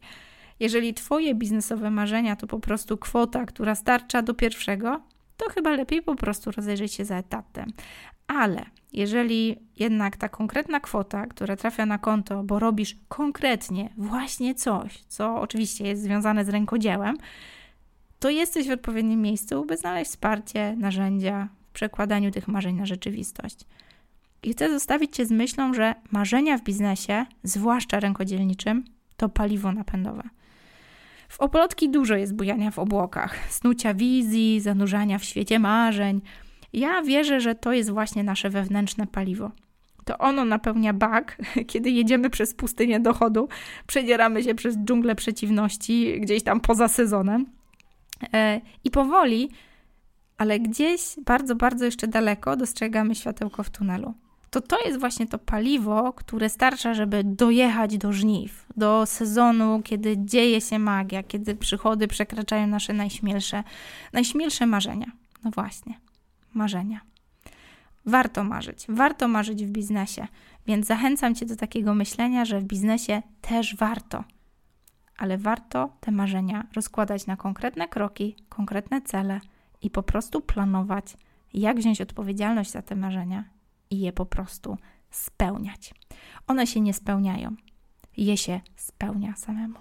Jeżeli 0.60 0.94
Twoje 0.94 1.34
biznesowe 1.34 1.90
marzenia 1.90 2.36
to 2.36 2.46
po 2.46 2.60
prostu 2.60 2.98
kwota, 2.98 3.44
która 3.44 3.74
starcza 3.74 4.22
do 4.22 4.34
pierwszego, 4.34 5.00
to 5.36 5.50
chyba 5.50 5.70
lepiej 5.70 6.02
po 6.02 6.14
prostu 6.14 6.50
rozejrzeć 6.50 6.92
się 6.92 7.04
za 7.04 7.16
etatem. 7.16 7.72
Ale 8.26 8.64
jeżeli 8.92 9.56
jednak 9.76 10.16
ta 10.16 10.28
konkretna 10.28 10.80
kwota, 10.80 11.26
która 11.26 11.56
trafia 11.56 11.86
na 11.86 11.98
konto, 11.98 12.42
bo 12.42 12.58
robisz 12.58 12.96
konkretnie 13.08 13.90
właśnie 13.96 14.54
coś, 14.54 15.04
co 15.08 15.40
oczywiście 15.40 15.84
jest 15.84 16.02
związane 16.02 16.44
z 16.44 16.48
rękodziełem, 16.48 17.16
to 18.18 18.30
jesteś 18.30 18.68
w 18.68 18.70
odpowiednim 18.70 19.22
miejscu, 19.22 19.64
by 19.64 19.76
znaleźć 19.76 20.10
wsparcie, 20.10 20.76
narzędzia 20.76 21.48
w 21.68 21.72
przekładaniu 21.72 22.30
tych 22.30 22.48
marzeń 22.48 22.76
na 22.76 22.86
rzeczywistość. 22.86 23.58
I 24.42 24.52
chcę 24.52 24.70
zostawić 24.70 25.16
Cię 25.16 25.26
z 25.26 25.30
myślą, 25.30 25.74
że 25.74 25.94
marzenia 26.10 26.58
w 26.58 26.62
biznesie, 26.62 27.26
zwłaszcza 27.42 28.00
rękodzielniczym, 28.00 28.84
to 29.16 29.28
paliwo 29.28 29.72
napędowe. 29.72 30.22
W 31.28 31.40
Opolotki 31.40 31.90
dużo 31.90 32.14
jest 32.14 32.34
bujania 32.34 32.70
w 32.70 32.78
obłokach, 32.78 33.36
snucia 33.48 33.94
wizji, 33.94 34.60
zanurzania 34.60 35.18
w 35.18 35.24
świecie 35.24 35.58
marzeń. 35.58 36.20
Ja 36.72 37.02
wierzę, 37.02 37.40
że 37.40 37.54
to 37.54 37.72
jest 37.72 37.90
właśnie 37.90 38.24
nasze 38.24 38.50
wewnętrzne 38.50 39.06
paliwo. 39.06 39.50
To 40.04 40.18
ono 40.18 40.44
napełnia 40.44 40.92
bak, 40.92 41.38
kiedy 41.70 41.90
jedziemy 41.90 42.30
przez 42.30 42.54
pustynię 42.54 43.00
dochodu, 43.00 43.48
przedzieramy 43.86 44.42
się 44.42 44.54
przez 44.54 44.76
dżunglę 44.76 45.14
przeciwności 45.14 46.20
gdzieś 46.20 46.42
tam 46.42 46.60
poza 46.60 46.88
sezonem. 46.88 47.46
E, 48.32 48.60
I 48.84 48.90
powoli, 48.90 49.50
ale 50.38 50.60
gdzieś 50.60 51.00
bardzo, 51.24 51.56
bardzo 51.56 51.84
jeszcze 51.84 52.08
daleko 52.08 52.56
dostrzegamy 52.56 53.14
światełko 53.14 53.62
w 53.62 53.70
tunelu 53.70 54.14
to 54.50 54.60
to 54.60 54.80
jest 54.84 55.00
właśnie 55.00 55.26
to 55.26 55.38
paliwo, 55.38 56.12
które 56.12 56.48
starcza, 56.48 56.94
żeby 56.94 57.24
dojechać 57.24 57.98
do 57.98 58.12
żniw, 58.12 58.66
do 58.76 59.06
sezonu, 59.06 59.80
kiedy 59.84 60.16
dzieje 60.18 60.60
się 60.60 60.78
magia, 60.78 61.22
kiedy 61.22 61.54
przychody 61.54 62.08
przekraczają 62.08 62.66
nasze 62.66 62.92
najśmielsze, 62.92 63.64
najśmielsze 64.12 64.66
marzenia. 64.66 65.06
No 65.44 65.50
właśnie, 65.50 65.94
marzenia. 66.54 67.00
Warto 68.06 68.44
marzyć, 68.44 68.84
warto 68.88 69.28
marzyć 69.28 69.64
w 69.64 69.70
biznesie, 69.70 70.26
więc 70.66 70.86
zachęcam 70.86 71.34
Cię 71.34 71.46
do 71.46 71.56
takiego 71.56 71.94
myślenia, 71.94 72.44
że 72.44 72.60
w 72.60 72.64
biznesie 72.64 73.22
też 73.40 73.76
warto, 73.76 74.24
ale 75.16 75.38
warto 75.38 75.96
te 76.00 76.10
marzenia 76.10 76.66
rozkładać 76.76 77.26
na 77.26 77.36
konkretne 77.36 77.88
kroki, 77.88 78.36
konkretne 78.48 79.02
cele 79.02 79.40
i 79.82 79.90
po 79.90 80.02
prostu 80.02 80.40
planować, 80.40 81.16
jak 81.54 81.76
wziąć 81.76 82.00
odpowiedzialność 82.00 82.70
za 82.70 82.82
te 82.82 82.96
marzenia 82.96 83.55
i 83.90 84.00
je 84.00 84.12
po 84.12 84.26
prostu 84.26 84.76
spełniać. 85.10 85.94
One 86.46 86.66
się 86.66 86.80
nie 86.80 86.94
spełniają, 86.94 87.56
je 88.16 88.36
się 88.36 88.60
spełnia 88.76 89.36
samemu. 89.36 89.78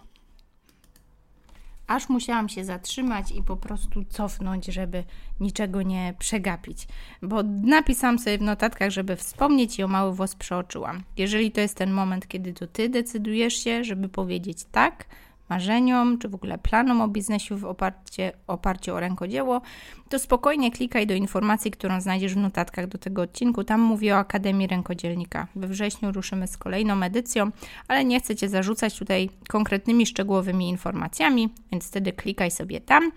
Aż 1.88 2.10
musiałam 2.10 2.50
się 2.50 2.65
zatrzymać 2.65 3.32
i 3.32 3.44
po 3.44 3.58
prostu 3.58 4.04
cofnąć, 4.10 4.65
żeby 4.65 5.04
niczego 5.39 5.82
nie 5.82 6.13
przegapić, 6.20 6.88
bo 7.22 7.44
napisałam 7.44 8.20
sobie 8.20 8.38
w 8.38 8.41
notatkach, 8.41 8.89
żeby 8.89 9.15
wspomnieć 9.15 9.80
i 9.80 9.84
o 9.84 9.88
mały 9.88 10.15
włos 10.15 10.36
przeoczyłam. 10.36 11.04
Jeżeli 11.18 11.52
to 11.52 11.62
jest 11.62 11.78
ten 11.78 11.91
moment, 11.91 12.28
kiedy 12.28 12.54
to 12.54 12.68
ty 12.68 12.89
decydujesz 12.89 13.54
się, 13.54 13.84
żeby 13.84 14.10
powiedzieć 14.10 14.63
tak, 14.72 15.06
marzeniom, 15.50 16.18
czy 16.18 16.30
w 16.30 16.36
ogóle 16.36 16.58
planom 16.58 17.02
o 17.02 17.08
biznesie 17.08 17.56
w 17.56 17.66
oparcie, 17.66 18.32
oparciu 18.48 18.94
o 18.94 19.00
rękodzieło, 19.00 19.62
to 20.10 20.20
spokojnie 20.20 20.72
klikaj 20.72 21.08
do 21.08 21.14
informacji, 21.14 21.72
którą 21.72 22.02
znajdziesz 22.02 22.34
w 22.34 22.38
notatkach 22.38 22.88
do 22.88 22.98
tego 22.98 23.22
odcinku. 23.22 23.64
Tam 23.64 23.82
mówię 23.82 24.16
o 24.16 24.18
Akademii 24.18 24.68
Rękodzielnika. 24.68 25.48
We 25.56 25.68
wrześniu 25.68 26.12
ruszymy 26.12 26.48
z 26.48 26.58
kolejną 26.58 27.04
edycją, 27.04 27.52
ale 27.88 28.06
nie 28.06 28.20
chcę 28.20 28.36
Cię 28.36 28.50
zarzucać 28.50 29.00
tutaj 29.00 29.30
konkretnymi, 29.50 30.06
szczegółowymi 30.06 30.70
informacjami, 30.70 31.50
więc 31.72 31.88
wtedy 31.88 32.14
klikaj 32.14 32.52
sobie 32.52 32.82
tam 32.82 33.12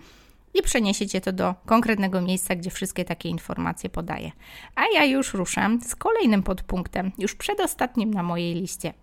i 0.53 0.61
przeniesie 0.61 1.07
Cię 1.07 1.21
to 1.21 1.31
do 1.31 1.55
konkretnego 1.65 2.21
miejsca, 2.21 2.55
gdzie 2.55 2.69
wszystkie 2.69 3.05
takie 3.05 3.29
informacje 3.29 3.89
podaję. 3.89 4.31
A 4.75 4.81
ja 4.93 5.05
już 5.05 5.33
ruszam 5.33 5.81
z 5.81 5.95
kolejnym 5.95 6.43
podpunktem, 6.43 7.11
już 7.17 7.35
przedostatnim 7.35 8.13
na 8.13 8.23
mojej 8.23 8.55
liście– 8.55 8.93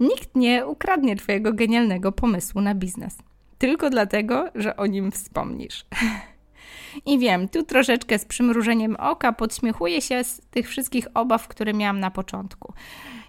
Nikt 0.00 0.36
nie 0.36 0.66
ukradnie 0.66 1.16
Twojego 1.16 1.52
genialnego 1.52 2.12
pomysłu 2.12 2.60
na 2.60 2.74
biznes. 2.74 3.18
Tylko 3.58 3.90
dlatego, 3.90 4.44
że 4.54 4.76
o 4.76 4.86
nim 4.86 5.10
wspomnisz. 5.12 5.86
I 7.06 7.18
wiem, 7.18 7.48
tu 7.48 7.62
troszeczkę 7.62 8.18
z 8.18 8.24
przymrużeniem 8.24 8.96
oka 8.96 9.32
podśmiechuję 9.32 10.02
się 10.02 10.24
z 10.24 10.40
tych 10.50 10.68
wszystkich 10.68 11.08
obaw, 11.14 11.48
które 11.48 11.74
miałam 11.74 12.00
na 12.00 12.10
początku. 12.10 12.72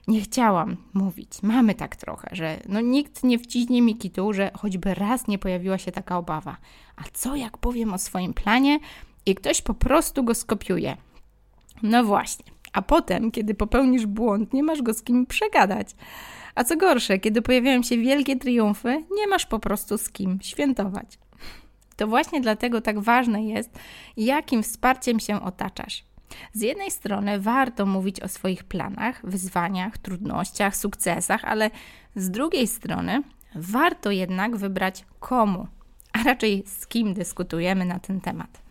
Nie 0.08 0.22
chciałam 0.22 0.78
mówić, 0.94 1.30
mamy 1.44 1.76
tak 1.76 1.96
trochę, 1.96 2.30
że 2.32 2.60
no 2.70 2.82
nikt 2.82 3.24
nie 3.24 3.40
wciśnie 3.40 3.82
mi 3.82 3.98
kitu, 3.98 4.34
że 4.34 4.52
choćby 4.54 4.94
raz 4.94 5.28
nie 5.28 5.40
pojawiła 5.40 5.78
się 5.78 5.92
taka 5.92 6.18
obawa. 6.18 6.58
A 6.96 7.02
co 7.14 7.36
jak 7.36 7.58
powiem 7.58 7.94
o 7.94 7.98
swoim 7.98 8.34
planie 8.34 8.80
i 9.26 9.36
ktoś 9.36 9.62
po 9.62 9.74
prostu 9.74 10.24
go 10.24 10.36
skopiuje? 10.36 10.98
No 11.84 12.04
właśnie, 12.04 12.46
a 12.74 12.82
potem, 12.82 13.32
kiedy 13.32 13.54
popełnisz 13.54 14.06
błąd, 14.06 14.54
nie 14.54 14.64
masz 14.64 14.82
go 14.82 14.94
z 14.94 15.04
kim 15.04 15.26
przegadać. 15.26 15.96
A 16.58 16.64
co 16.64 16.78
gorsze, 16.78 17.20
kiedy 17.20 17.42
pojawiają 17.42 17.84
się 17.84 17.98
wielkie 17.98 18.36
triumfy, 18.36 19.04
nie 19.12 19.28
masz 19.28 19.46
po 19.46 19.60
prostu 19.60 19.98
z 19.98 20.10
kim 20.10 20.40
świętować. 20.42 21.20
To 21.96 22.08
właśnie 22.08 22.42
dlatego 22.42 22.82
tak 22.82 23.00
ważne 23.00 23.44
jest, 23.44 23.80
jakim 24.18 24.64
wsparciem 24.64 25.20
się 25.20 25.42
otaczasz. 25.42 26.04
Z 26.54 26.62
jednej 26.62 26.92
strony 26.92 27.40
warto 27.40 27.86
mówić 27.86 28.20
o 28.20 28.28
swoich 28.28 28.64
planach, 28.64 29.22
wyzwaniach, 29.24 29.98
trudnościach, 29.98 30.76
sukcesach, 30.76 31.46
ale 31.46 31.72
z 32.16 32.32
drugiej 32.32 32.68
strony 32.68 33.24
warto 33.56 34.12
jednak 34.12 34.56
wybrać 34.56 35.06
komu, 35.20 35.68
a 36.14 36.24
raczej 36.24 36.64
z 36.66 36.88
kim 36.88 37.14
dyskutujemy 37.14 37.86
na 37.86 38.00
ten 38.00 38.22
temat. 38.22 38.62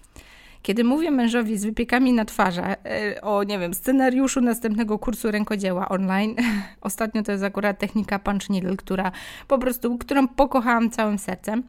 Kiedy 0.66 0.84
mówię 0.84 1.10
mężowi 1.10 1.58
z 1.58 1.64
wypiekami 1.64 2.12
na 2.12 2.24
twarzy 2.24 2.62
e, 2.62 3.20
o, 3.22 3.42
nie 3.42 3.58
wiem, 3.58 3.74
scenariuszu 3.74 4.40
następnego 4.40 4.98
kursu 4.98 5.30
rękodzieła 5.30 5.88
online, 5.88 6.36
ostatnio 6.80 7.22
to 7.22 7.32
jest 7.32 7.44
akurat 7.44 7.78
technika 7.78 8.18
punch 8.18 8.50
needle, 8.50 8.76
która 8.76 9.12
po 9.48 9.58
prostu, 9.58 9.98
którą 9.98 10.28
pokochałam 10.28 10.90
całym 10.90 11.18
sercem, 11.18 11.62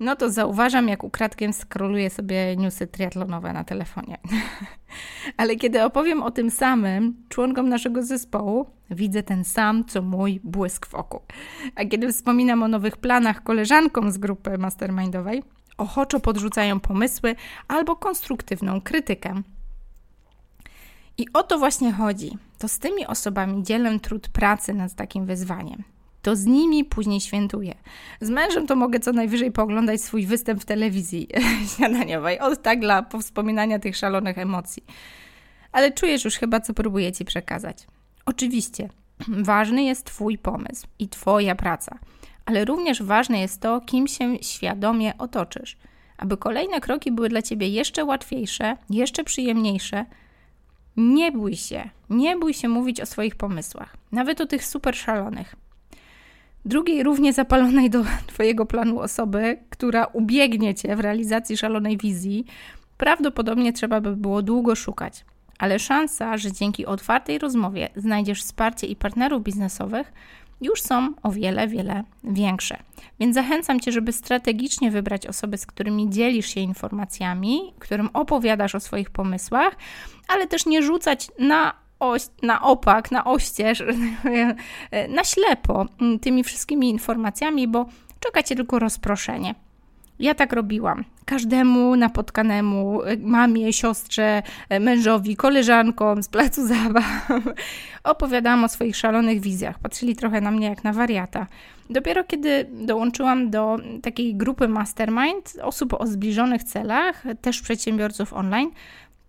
no 0.00 0.16
to 0.16 0.30
zauważam, 0.30 0.88
jak 0.88 1.04
ukradkiem 1.04 1.52
skroluję 1.52 2.10
sobie 2.10 2.56
newsy 2.56 2.86
triatlonowe 2.86 3.52
na 3.52 3.64
telefonie. 3.64 4.18
Ale 5.36 5.56
kiedy 5.56 5.84
opowiem 5.84 6.22
o 6.22 6.30
tym 6.30 6.50
samym 6.50 7.14
członkom 7.28 7.68
naszego 7.68 8.02
zespołu, 8.02 8.66
widzę 8.90 9.22
ten 9.22 9.44
sam, 9.44 9.84
co 9.84 10.02
mój 10.02 10.40
błysk 10.44 10.86
w 10.86 10.94
oku. 10.94 11.20
A 11.74 11.84
kiedy 11.84 12.12
wspominam 12.12 12.62
o 12.62 12.68
nowych 12.68 12.96
planach 12.96 13.42
koleżankom 13.42 14.10
z 14.10 14.18
grupy 14.18 14.58
mastermindowej, 14.58 15.42
ochoczo 15.80 16.20
podrzucają 16.20 16.80
pomysły 16.80 17.36
albo 17.68 17.96
konstruktywną 17.96 18.80
krytykę. 18.80 19.42
I 21.18 21.26
o 21.32 21.42
to 21.42 21.58
właśnie 21.58 21.92
chodzi. 21.92 22.38
To 22.58 22.68
z 22.68 22.78
tymi 22.78 23.06
osobami 23.06 23.62
dzielę 23.62 24.00
trud 24.00 24.28
pracy 24.28 24.74
nad 24.74 24.94
takim 24.94 25.26
wyzwaniem. 25.26 25.84
To 26.22 26.36
z 26.36 26.46
nimi 26.46 26.84
później 26.84 27.20
świętuję. 27.20 27.74
Z 28.20 28.30
mężem 28.30 28.66
to 28.66 28.76
mogę 28.76 29.00
co 29.00 29.12
najwyżej 29.12 29.52
pooglądać 29.52 30.02
swój 30.02 30.26
występ 30.26 30.62
w 30.62 30.64
telewizji 30.64 31.28
śniadaniowej. 31.76 32.40
Od 32.40 32.62
tak 32.62 32.80
dla 32.80 33.02
powspominania 33.02 33.78
tych 33.78 33.96
szalonych 33.96 34.38
emocji. 34.38 34.84
Ale 35.72 35.92
czujesz 35.92 36.24
już 36.24 36.36
chyba, 36.36 36.60
co 36.60 36.74
próbuję 36.74 37.12
Ci 37.12 37.24
przekazać. 37.24 37.86
Oczywiście, 38.26 38.88
ważny 39.28 39.84
jest 39.84 40.04
Twój 40.06 40.38
pomysł 40.38 40.86
i 40.98 41.08
Twoja 41.08 41.54
praca, 41.54 41.98
ale 42.50 42.64
również 42.64 43.02
ważne 43.02 43.40
jest 43.40 43.60
to, 43.60 43.80
kim 43.80 44.08
się 44.08 44.38
świadomie 44.42 45.18
otoczysz. 45.18 45.76
Aby 46.18 46.36
kolejne 46.36 46.80
kroki 46.80 47.12
były 47.12 47.28
dla 47.28 47.42
Ciebie 47.42 47.68
jeszcze 47.68 48.04
łatwiejsze, 48.04 48.76
jeszcze 48.90 49.24
przyjemniejsze, 49.24 50.04
nie 50.96 51.32
bój 51.32 51.56
się, 51.56 51.90
nie 52.10 52.36
bój 52.36 52.54
się 52.54 52.68
mówić 52.68 53.00
o 53.00 53.06
swoich 53.06 53.34
pomysłach, 53.34 53.96
nawet 54.12 54.40
o 54.40 54.46
tych 54.46 54.64
super 54.64 54.96
szalonych. 54.96 55.56
Drugiej, 56.64 57.02
równie 57.02 57.32
zapalonej 57.32 57.90
do 57.90 58.04
Twojego 58.32 58.66
planu 58.66 59.00
osoby, 59.00 59.58
która 59.70 60.04
ubiegnie 60.04 60.74
Cię 60.74 60.96
w 60.96 61.00
realizacji 61.00 61.56
szalonej 61.56 61.98
wizji, 61.98 62.44
prawdopodobnie 62.96 63.72
trzeba 63.72 64.00
by 64.00 64.16
było 64.16 64.42
długo 64.42 64.74
szukać. 64.74 65.24
Ale 65.58 65.78
szansa, 65.78 66.36
że 66.36 66.52
dzięki 66.52 66.86
otwartej 66.86 67.38
rozmowie 67.38 67.88
znajdziesz 67.96 68.42
wsparcie 68.42 68.86
i 68.86 68.96
partnerów 68.96 69.42
biznesowych, 69.42 70.12
już 70.60 70.82
są 70.82 71.14
o 71.22 71.30
wiele, 71.30 71.68
wiele 71.68 72.04
większe. 72.24 72.76
Więc 73.20 73.34
zachęcam 73.34 73.80
Cię, 73.80 73.92
żeby 73.92 74.12
strategicznie 74.12 74.90
wybrać 74.90 75.26
osoby, 75.26 75.58
z 75.58 75.66
którymi 75.66 76.10
dzielisz 76.10 76.46
się 76.46 76.60
informacjami, 76.60 77.74
którym 77.78 78.10
opowiadasz 78.12 78.74
o 78.74 78.80
swoich 78.80 79.10
pomysłach, 79.10 79.76
ale 80.28 80.46
też 80.46 80.66
nie 80.66 80.82
rzucać 80.82 81.28
na 81.38 81.74
oś, 82.00 82.22
na 82.42 82.62
opak, 82.62 83.10
na 83.10 83.24
oścież, 83.24 83.82
na 85.16 85.24
ślepo 85.24 85.86
tymi 86.22 86.44
wszystkimi 86.44 86.90
informacjami, 86.90 87.68
bo 87.68 87.86
czeka 88.20 88.42
Cię 88.42 88.56
tylko 88.56 88.78
rozproszenie. 88.78 89.54
Ja 90.20 90.34
tak 90.34 90.52
robiłam. 90.52 91.04
Każdemu 91.24 91.96
napotkanemu, 91.96 93.00
mamie, 93.18 93.72
siostrze, 93.72 94.42
mężowi, 94.80 95.36
koleżankom 95.36 96.22
z 96.22 96.28
placu 96.28 96.66
zabaw 96.74 97.28
opowiadałam 98.04 98.64
o 98.64 98.68
swoich 98.68 98.96
szalonych 98.96 99.40
wizjach. 99.40 99.78
Patrzyli 99.78 100.16
trochę 100.16 100.40
na 100.40 100.50
mnie 100.50 100.68
jak 100.68 100.84
na 100.84 100.92
wariata. 100.92 101.46
Dopiero 101.90 102.24
kiedy 102.24 102.66
dołączyłam 102.72 103.50
do 103.50 103.78
takiej 104.02 104.34
grupy 104.34 104.68
mastermind 104.68 105.56
osób 105.62 105.94
o 105.94 106.06
zbliżonych 106.06 106.64
celach, 106.64 107.24
też 107.40 107.62
przedsiębiorców 107.62 108.32
online, 108.32 108.70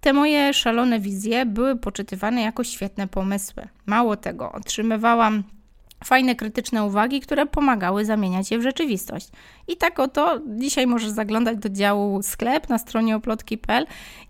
te 0.02 0.14
moje 0.14 0.54
szalone 0.54 1.00
wizje 1.00 1.46
były 1.46 1.76
poczytywane 1.76 2.42
jako 2.42 2.64
świetne 2.64 3.08
pomysły. 3.08 3.68
Mało 3.86 4.18
tego, 4.18 4.52
otrzymywałam 4.52 5.44
fajne, 6.04 6.36
krytyczne 6.36 6.84
uwagi, 6.84 7.22
które 7.22 7.46
pomagały 7.46 8.06
zamieniać 8.06 8.52
je 8.52 8.60
w 8.60 8.62
rzeczywistość. 8.62 9.30
I 9.68 9.78
tak 9.78 10.00
oto 10.00 10.40
dzisiaj 10.48 10.88
możesz 10.88 11.10
zaglądać 11.10 11.58
do 11.58 11.70
działu 11.70 12.24
sklep 12.24 12.70
na 12.70 12.78
stronie 12.78 13.16
oplotki.pl 13.16 13.86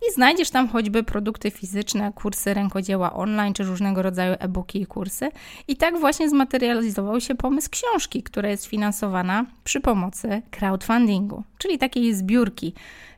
i 0.10 0.14
znajdziesz 0.14 0.50
tam 0.50 0.68
choćby 0.68 1.04
produkty 1.04 1.52
fizyczne, 1.52 2.14
kursy 2.16 2.54
rękodzieła 2.54 3.14
online 3.14 3.54
czy 3.54 3.64
różnego 3.64 4.02
rodzaju 4.02 4.36
e-booki 4.40 4.82
i 4.82 4.86
kursy. 4.86 5.30
I 5.68 5.76
tak 5.76 6.00
właśnie 6.00 6.30
zmaterializował 6.30 7.22
się 7.22 7.36
pomysł 7.36 7.70
książki, 7.70 8.24
która 8.24 8.50
jest 8.50 8.66
finansowana 8.66 9.46
przy 9.64 9.82
pomocy 9.82 10.42
crowdfundingu, 10.52 11.44
czyli 11.58 11.78
takiej 11.78 12.14
zbiórki, 12.14 12.74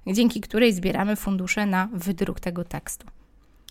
dzięki 0.08 0.42
której 0.42 0.74
zbieramy 0.74 1.16
fundusze 1.16 1.66
na 1.66 1.90
wydruk 1.94 2.40
tego 2.40 2.64
tekstu. 2.64 3.08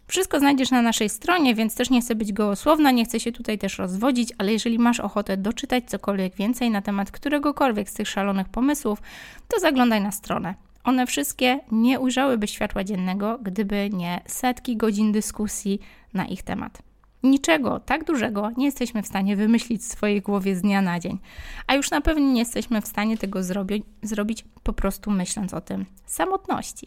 Wszystko 0.07 0.39
znajdziesz 0.39 0.71
na 0.71 0.83
naszej 0.83 1.09
stronie, 1.09 1.55
więc 1.55 1.75
też 1.75 1.91
nie 1.91 2.01
chcę 2.01 2.15
być 2.15 2.33
gołosłowna, 2.33 2.91
nie 2.91 3.05
chcę 3.05 3.21
się 3.21 3.33
tutaj 3.33 3.59
też 3.59 3.79
rozwodzić, 3.79 4.33
ale 4.39 4.53
jeżeli 4.53 4.79
masz 4.79 5.01
ochotę 5.01 5.37
doczytać 5.37 5.85
cokolwiek 5.85 6.35
więcej 6.35 6.71
na 6.71 6.83
temat 6.83 7.11
któregokolwiek 7.11 7.91
z 7.91 7.95
tych 7.95 8.09
szalonych 8.09 8.49
pomysłów, 8.49 9.03
to 9.49 9.61
zaglądaj 9.61 10.01
na 10.01 10.13
stronę. 10.13 10.55
One 10.85 11.07
wszystkie 11.07 11.61
nie 11.73 12.01
ujrzałyby 12.01 12.49
światła 12.49 12.85
dziennego, 12.85 13.39
gdyby 13.43 13.91
nie 13.93 14.21
setki 14.27 14.77
godzin 14.77 15.13
dyskusji 15.13 15.81
na 16.15 16.27
ich 16.27 16.43
temat. 16.43 16.83
Niczego 17.23 17.81
tak 17.81 18.05
dużego 18.05 18.51
nie 18.57 18.65
jesteśmy 18.65 19.03
w 19.03 19.07
stanie 19.07 19.37
wymyślić 19.37 19.83
w 19.83 19.85
swojej 19.85 20.21
głowie 20.21 20.57
z 20.57 20.63
dnia 20.63 20.83
na 20.83 21.01
dzień, 21.01 21.19
a 21.67 21.75
już 21.75 21.91
na 21.91 22.01
pewno 22.01 22.33
nie 22.33 22.39
jesteśmy 22.39 22.83
w 22.83 22.87
stanie 22.87 23.19
tego 23.19 23.43
zrobić, 23.43 23.85
zrobić 24.03 24.45
po 24.63 24.73
prostu 24.73 25.11
myśląc 25.11 25.55
o 25.55 25.61
tym 25.61 25.87
samotności. 26.07 26.87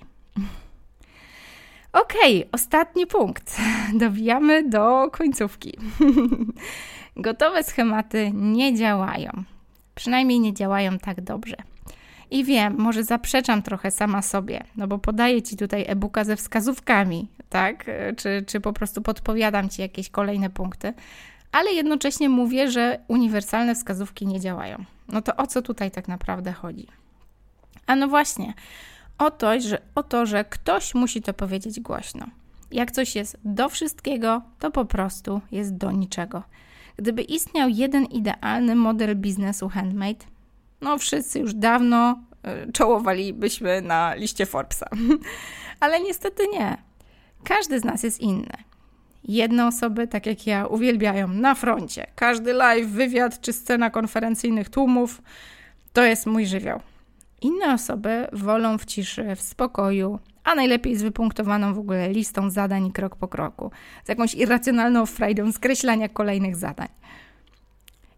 Okej, 1.95 2.37
okay, 2.37 2.51
ostatni 2.51 3.07
punkt. 3.07 3.57
Dobijamy 4.03 4.69
do 4.69 5.09
końcówki. 5.11 5.77
Gotowe 7.15 7.63
schematy 7.63 8.31
nie 8.33 8.75
działają. 8.75 9.43
Przynajmniej 9.95 10.39
nie 10.39 10.53
działają 10.53 10.99
tak 10.99 11.21
dobrze. 11.21 11.55
I 12.31 12.43
wiem, 12.43 12.75
może 12.77 13.03
zaprzeczam 13.03 13.61
trochę 13.61 13.91
sama 13.91 14.21
sobie, 14.21 14.63
no 14.75 14.87
bo 14.87 14.97
podaję 14.97 15.41
Ci 15.41 15.57
tutaj 15.57 15.85
e-booka 15.87 16.23
ze 16.23 16.35
wskazówkami, 16.35 17.27
tak? 17.49 17.85
Czy, 18.17 18.43
czy 18.47 18.59
po 18.59 18.73
prostu 18.73 19.01
podpowiadam 19.01 19.69
Ci 19.69 19.81
jakieś 19.81 20.09
kolejne 20.09 20.49
punkty, 20.49 20.93
ale 21.51 21.71
jednocześnie 21.71 22.29
mówię, 22.29 22.71
że 22.71 22.99
uniwersalne 23.07 23.75
wskazówki 23.75 24.27
nie 24.27 24.39
działają. 24.39 24.85
No 25.07 25.21
to 25.21 25.35
o 25.35 25.47
co 25.47 25.61
tutaj 25.61 25.91
tak 25.91 26.07
naprawdę 26.07 26.53
chodzi? 26.53 26.87
A 27.87 27.95
no 27.95 28.07
właśnie, 28.07 28.53
o 29.17 29.31
to, 29.31 29.59
że, 29.59 29.81
o 29.95 30.03
to, 30.03 30.25
że 30.25 30.45
ktoś 30.45 30.95
musi 30.95 31.21
to 31.21 31.33
powiedzieć 31.33 31.79
głośno. 31.79 32.25
Jak 32.71 32.91
coś 32.91 33.15
jest 33.15 33.37
do 33.45 33.69
wszystkiego, 33.69 34.41
to 34.59 34.71
po 34.71 34.85
prostu 34.85 35.41
jest 35.51 35.77
do 35.77 35.91
niczego. 35.91 36.43
Gdyby 36.97 37.21
istniał 37.21 37.69
jeden 37.69 38.05
idealny 38.05 38.75
model 38.75 39.15
biznesu 39.15 39.69
handmade, 39.69 40.25
no 40.81 40.97
wszyscy 40.97 41.39
już 41.39 41.53
dawno 41.53 42.19
y, 42.67 42.71
czołowalibyśmy 42.71 43.81
na 43.81 44.15
liście 44.15 44.45
Forbesa. 44.45 44.89
Ale 45.79 46.01
niestety 46.01 46.43
nie. 46.53 46.77
Każdy 47.43 47.79
z 47.79 47.83
nas 47.83 48.03
jest 48.03 48.19
inny. 48.19 48.57
Jedne 49.23 49.67
osoby, 49.67 50.07
tak 50.07 50.25
jak 50.25 50.47
ja, 50.47 50.65
uwielbiają 50.65 51.27
na 51.27 51.55
froncie. 51.55 52.07
Każdy 52.15 52.53
live, 52.53 52.87
wywiad 52.87 53.41
czy 53.41 53.53
scena 53.53 53.89
konferencyjnych 53.89 54.69
tłumów 54.69 55.21
to 55.93 56.03
jest 56.03 56.25
mój 56.25 56.45
żywioł. 56.47 56.79
Inne 57.41 57.73
osoby 57.73 58.27
wolą 58.33 58.77
w 58.77 58.85
ciszy, 58.85 59.35
w 59.35 59.41
spokoju, 59.41 60.19
a 60.43 60.55
najlepiej 60.55 60.95
z 60.95 61.03
wypunktowaną 61.03 61.73
w 61.73 61.79
ogóle 61.79 62.09
listą 62.09 62.49
zadań 62.49 62.91
krok 62.91 63.15
po 63.15 63.27
kroku, 63.27 63.71
z 64.03 64.09
jakąś 64.09 64.33
irracjonalną 64.35 65.05
frajdą 65.05 65.51
skreślania 65.51 66.09
kolejnych 66.09 66.55
zadań. 66.55 66.87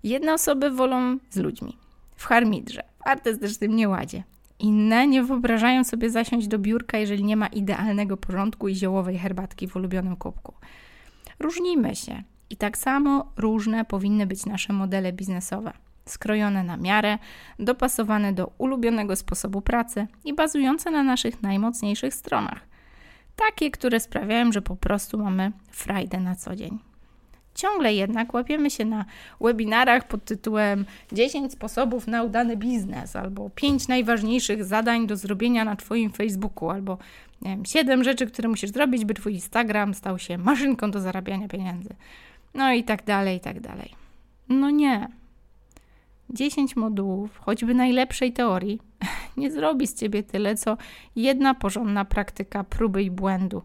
Jedne 0.04 0.34
osoby 0.34 0.72
wolą 0.72 1.18
z 1.30 1.38
ludźmi, 1.38 1.78
w 2.16 2.26
harmidrze, 2.26 2.84
w 3.04 3.08
artystycznym 3.08 3.76
nieładzie. 3.76 4.24
Inne 4.60 5.08
nie 5.08 5.24
wyobrażają 5.24 5.84
sobie 5.84 6.10
zasiąść 6.10 6.48
do 6.48 6.60
biurka, 6.60 6.98
jeżeli 6.98 7.24
nie 7.24 7.38
ma 7.38 7.48
idealnego 7.48 8.18
porządku 8.18 8.68
i 8.68 8.76
ziołowej 8.76 9.18
herbatki 9.18 9.68
w 9.68 9.76
ulubionym 9.76 10.16
kubku. 10.16 10.54
Różnimy 11.40 11.96
się 11.96 12.24
i 12.50 12.58
tak 12.58 12.78
samo 12.78 13.32
różne 13.38 13.86
powinny 13.86 14.28
być 14.28 14.46
nasze 14.46 14.74
modele 14.74 15.14
biznesowe 15.14 15.74
skrojone 16.08 16.64
na 16.64 16.78
miarę, 16.78 17.18
dopasowane 17.60 18.34
do 18.34 18.52
ulubionego 18.58 19.16
sposobu 19.16 19.62
pracy 19.62 20.08
i 20.26 20.34
bazujące 20.34 20.92
na 20.92 21.04
naszych 21.04 21.44
najmocniejszych 21.44 22.14
stronach. 22.14 22.68
Takie, 23.36 23.72
które 23.72 24.00
sprawiają, 24.00 24.52
że 24.52 24.62
po 24.62 24.76
prostu 24.76 25.18
mamy 25.18 25.52
frajdę 25.72 26.20
na 26.20 26.36
co 26.36 26.56
dzień. 26.56 26.80
Ciągle 27.56 27.94
jednak 27.94 28.34
łapiemy 28.34 28.70
się 28.70 28.86
na 28.86 29.06
webinarach 29.42 30.08
pod 30.08 30.26
tytułem 30.26 30.86
10 31.12 31.52
sposobów 31.54 32.08
na 32.08 32.24
udany 32.24 32.58
biznes, 32.58 33.16
albo 33.16 33.50
5 33.50 33.88
najważniejszych 33.88 34.66
zadań 34.66 35.08
do 35.08 35.16
zrobienia 35.16 35.66
na 35.66 35.76
Twoim 35.76 36.12
Facebooku, 36.12 36.70
albo 36.70 36.98
nie 37.42 37.50
wiem, 37.50 37.66
7 37.66 38.04
rzeczy, 38.04 38.28
które 38.28 38.50
musisz 38.50 38.72
zrobić, 38.72 39.06
by 39.06 39.14
Twój 39.14 39.34
Instagram 39.34 39.94
stał 39.94 40.20
się 40.20 40.38
maszynką 40.38 40.92
do 40.92 41.02
zarabiania 41.02 41.48
pieniędzy. 41.48 41.90
No 42.54 42.72
i 42.72 42.84
tak 42.84 43.06
dalej, 43.06 43.38
i 43.38 43.40
tak 43.40 43.60
dalej. 43.60 43.96
No 44.50 44.70
nie, 44.70 45.08
10 46.30 46.76
modułów, 46.76 47.38
choćby 47.38 47.74
najlepszej 47.74 48.34
teorii, 48.34 48.80
nie 49.38 49.52
zrobi 49.52 49.88
z 49.88 49.94
ciebie 49.94 50.24
tyle, 50.24 50.56
co 50.56 50.78
jedna 51.16 51.54
porządna 51.54 52.06
praktyka 52.06 52.64
próby 52.64 53.04
i 53.04 53.12
błędu 53.12 53.62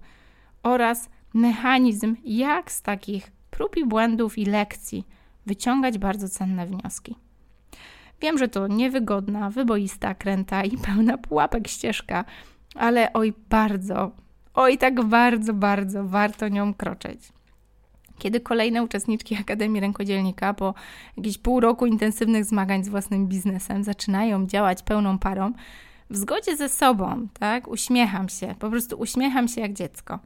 oraz 0.63 1.09
mechanizm, 1.35 2.17
jak 2.25 2.73
z 2.73 2.83
takich 2.83 3.33
prób 3.51 3.77
i 3.77 3.87
błędów 3.87 4.39
i 4.39 4.45
lekcji 4.45 5.05
wyciągać 5.47 5.99
bardzo 5.99 6.29
cenne 6.29 6.67
wnioski. 6.67 7.17
Wiem, 8.21 8.39
że 8.39 8.49
to 8.49 8.67
niewygodna, 8.67 9.51
wyboista, 9.51 10.15
kręta 10.15 10.65
i 10.65 10.79
pełna 10.79 11.19
pułapek 11.19 11.69
ścieżka, 11.69 12.25
ale 12.75 13.13
oj 13.13 13.33
bardzo, 13.49 14.11
oj 14.55 14.79
tak 14.79 15.05
bardzo, 15.05 15.55
bardzo 15.55 16.05
warto 16.05 16.49
nią 16.49 16.75
kroczyć 16.75 17.33
kiedy 18.23 18.41
kolejne 18.41 18.83
uczestniczki 18.83 19.37
Akademii 19.37 19.81
Rękodzielnika 19.81 20.55
po 20.55 20.75
jakieś 21.17 21.39
pół 21.39 21.61
roku 21.61 21.87
intensywnych 21.87 22.45
zmagań 22.45 22.85
z 22.85 22.89
własnym 22.89 23.27
biznesem 23.27 23.85
zaczynają 23.85 24.47
działać 24.47 24.83
pełną 24.83 25.19
parą, 25.19 25.53
w 26.11 26.17
zgodzie 26.17 26.57
ze 26.57 26.69
sobą, 26.69 27.29
tak, 27.39 27.69
uśmiecham 27.69 28.29
się, 28.29 28.55
po 28.59 28.71
prostu 28.71 28.97
uśmiecham 28.99 29.49
się 29.49 29.61
jak 29.61 29.73
dziecko. 29.73 30.19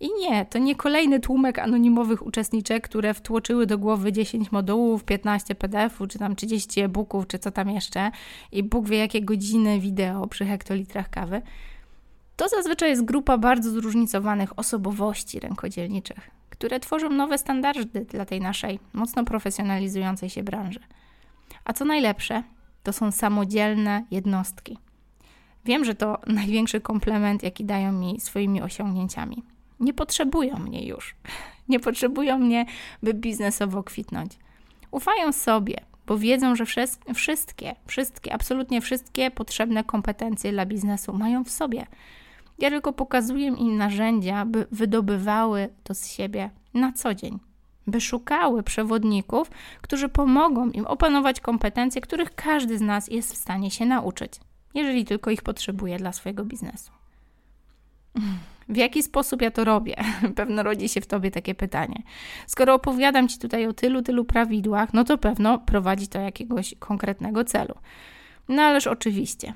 I 0.00 0.08
nie, 0.20 0.44
to 0.44 0.58
nie 0.58 0.74
kolejny 0.74 1.20
tłumek 1.20 1.58
anonimowych 1.58 2.26
uczestniczek, 2.26 2.84
które 2.84 3.14
wtłoczyły 3.14 3.66
do 3.66 3.78
głowy 3.78 4.12
10 4.12 4.52
modułów, 4.52 5.04
15 5.04 5.54
PDF-ów, 5.54 6.08
czy 6.08 6.18
tam 6.18 6.36
30 6.36 6.80
e-booków, 6.80 7.26
czy 7.26 7.38
co 7.38 7.50
tam 7.50 7.70
jeszcze, 7.70 8.10
i 8.52 8.62
Bóg 8.62 8.88
wie 8.88 8.98
jakie 8.98 9.22
godziny 9.22 9.80
wideo 9.80 10.26
przy 10.26 10.44
hektolitrach 10.44 11.10
kawy. 11.10 11.42
To 12.36 12.48
zazwyczaj 12.48 12.90
jest 12.90 13.04
grupa 13.04 13.38
bardzo 13.38 13.70
zróżnicowanych 13.70 14.58
osobowości 14.58 15.40
rękodzielniczych 15.40 16.41
które 16.62 16.80
tworzą 16.80 17.10
nowe 17.10 17.38
standardy 17.38 18.04
dla 18.04 18.24
tej 18.24 18.40
naszej 18.40 18.78
mocno 18.92 19.24
profesjonalizującej 19.24 20.30
się 20.30 20.42
branży. 20.42 20.80
A 21.64 21.72
co 21.72 21.84
najlepsze, 21.84 22.42
to 22.82 22.92
są 22.92 23.12
samodzielne 23.12 24.04
jednostki. 24.10 24.78
Wiem, 25.64 25.84
że 25.84 25.94
to 25.94 26.18
największy 26.26 26.80
komplement, 26.80 27.42
jaki 27.42 27.64
dają 27.64 27.92
mi 27.92 28.20
swoimi 28.20 28.62
osiągnięciami. 28.62 29.42
Nie 29.80 29.94
potrzebują 29.94 30.58
mnie 30.58 30.86
już. 30.86 31.14
Nie 31.68 31.80
potrzebują 31.80 32.38
mnie, 32.38 32.66
by 33.02 33.14
biznesowo 33.14 33.82
kwitnąć. 33.82 34.32
Ufają 34.90 35.32
sobie, 35.32 35.76
bo 36.06 36.18
wiedzą, 36.18 36.56
że 36.56 36.64
wszystkie, 37.14 37.74
wszystkie, 37.86 38.32
absolutnie 38.32 38.80
wszystkie 38.80 39.30
potrzebne 39.30 39.84
kompetencje 39.84 40.52
dla 40.52 40.66
biznesu 40.66 41.12
mają 41.12 41.44
w 41.44 41.50
sobie. 41.50 41.86
Ja 42.62 42.70
tylko 42.70 42.92
pokazuję 42.92 43.46
im 43.46 43.76
narzędzia, 43.76 44.44
by 44.44 44.66
wydobywały 44.70 45.68
to 45.82 45.94
z 45.94 46.06
siebie 46.06 46.50
na 46.74 46.92
co 46.92 47.14
dzień, 47.14 47.38
by 47.86 48.00
szukały 48.00 48.62
przewodników, 48.62 49.50
którzy 49.80 50.08
pomogą 50.08 50.70
im 50.70 50.86
opanować 50.86 51.40
kompetencje, 51.40 52.00
których 52.00 52.34
każdy 52.34 52.78
z 52.78 52.80
nas 52.80 53.08
jest 53.08 53.34
w 53.34 53.36
stanie 53.36 53.70
się 53.70 53.86
nauczyć, 53.86 54.32
jeżeli 54.74 55.04
tylko 55.04 55.30
ich 55.30 55.42
potrzebuje 55.42 55.98
dla 55.98 56.12
swojego 56.12 56.44
biznesu. 56.44 56.92
W 58.68 58.76
jaki 58.76 59.02
sposób 59.02 59.42
ja 59.42 59.50
to 59.50 59.64
robię? 59.64 59.96
Pewno 60.36 60.62
rodzi 60.62 60.88
się 60.88 61.00
w 61.00 61.06
tobie 61.06 61.30
takie 61.30 61.54
pytanie. 61.54 62.02
Skoro 62.46 62.74
opowiadam 62.74 63.28
ci 63.28 63.38
tutaj 63.38 63.66
o 63.66 63.72
tylu, 63.72 64.02
tylu 64.02 64.24
prawidłach, 64.24 64.94
no 64.94 65.04
to 65.04 65.18
pewno 65.18 65.58
prowadzi 65.58 66.08
to 66.08 66.20
jakiegoś 66.20 66.74
konkretnego 66.78 67.44
celu. 67.44 67.74
No 68.48 68.62
ależ 68.62 68.86
oczywiście. 68.86 69.54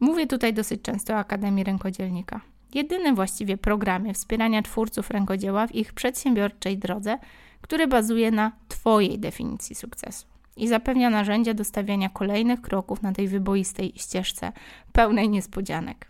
Mówię 0.00 0.26
tutaj 0.26 0.54
dosyć 0.54 0.82
często 0.82 1.14
o 1.14 1.16
Akademii 1.16 1.64
Rękodzielnika. 1.64 2.40
Jedynym 2.74 3.14
właściwie 3.14 3.56
programie 3.56 4.14
wspierania 4.14 4.62
twórców 4.62 5.10
rękodzieła 5.10 5.66
w 5.66 5.74
ich 5.74 5.92
przedsiębiorczej 5.92 6.78
drodze, 6.78 7.18
który 7.60 7.86
bazuje 7.86 8.30
na 8.30 8.52
Twojej 8.68 9.18
definicji 9.18 9.74
sukcesu 9.74 10.26
i 10.56 10.68
zapewnia 10.68 11.10
narzędzia 11.10 11.54
do 11.54 11.64
stawiania 11.64 12.08
kolejnych 12.08 12.60
kroków 12.60 13.02
na 13.02 13.12
tej 13.12 13.28
wyboistej 13.28 13.92
ścieżce 13.96 14.52
pełnej 14.92 15.28
niespodzianek. 15.28 16.08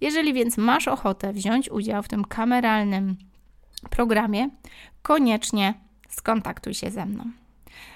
Jeżeli 0.00 0.32
więc 0.32 0.58
masz 0.58 0.88
ochotę 0.88 1.32
wziąć 1.32 1.70
udział 1.70 2.02
w 2.02 2.08
tym 2.08 2.24
kameralnym 2.24 3.16
programie, 3.90 4.48
koniecznie 5.02 5.74
skontaktuj 6.08 6.74
się 6.74 6.90
ze 6.90 7.06
mną. 7.06 7.24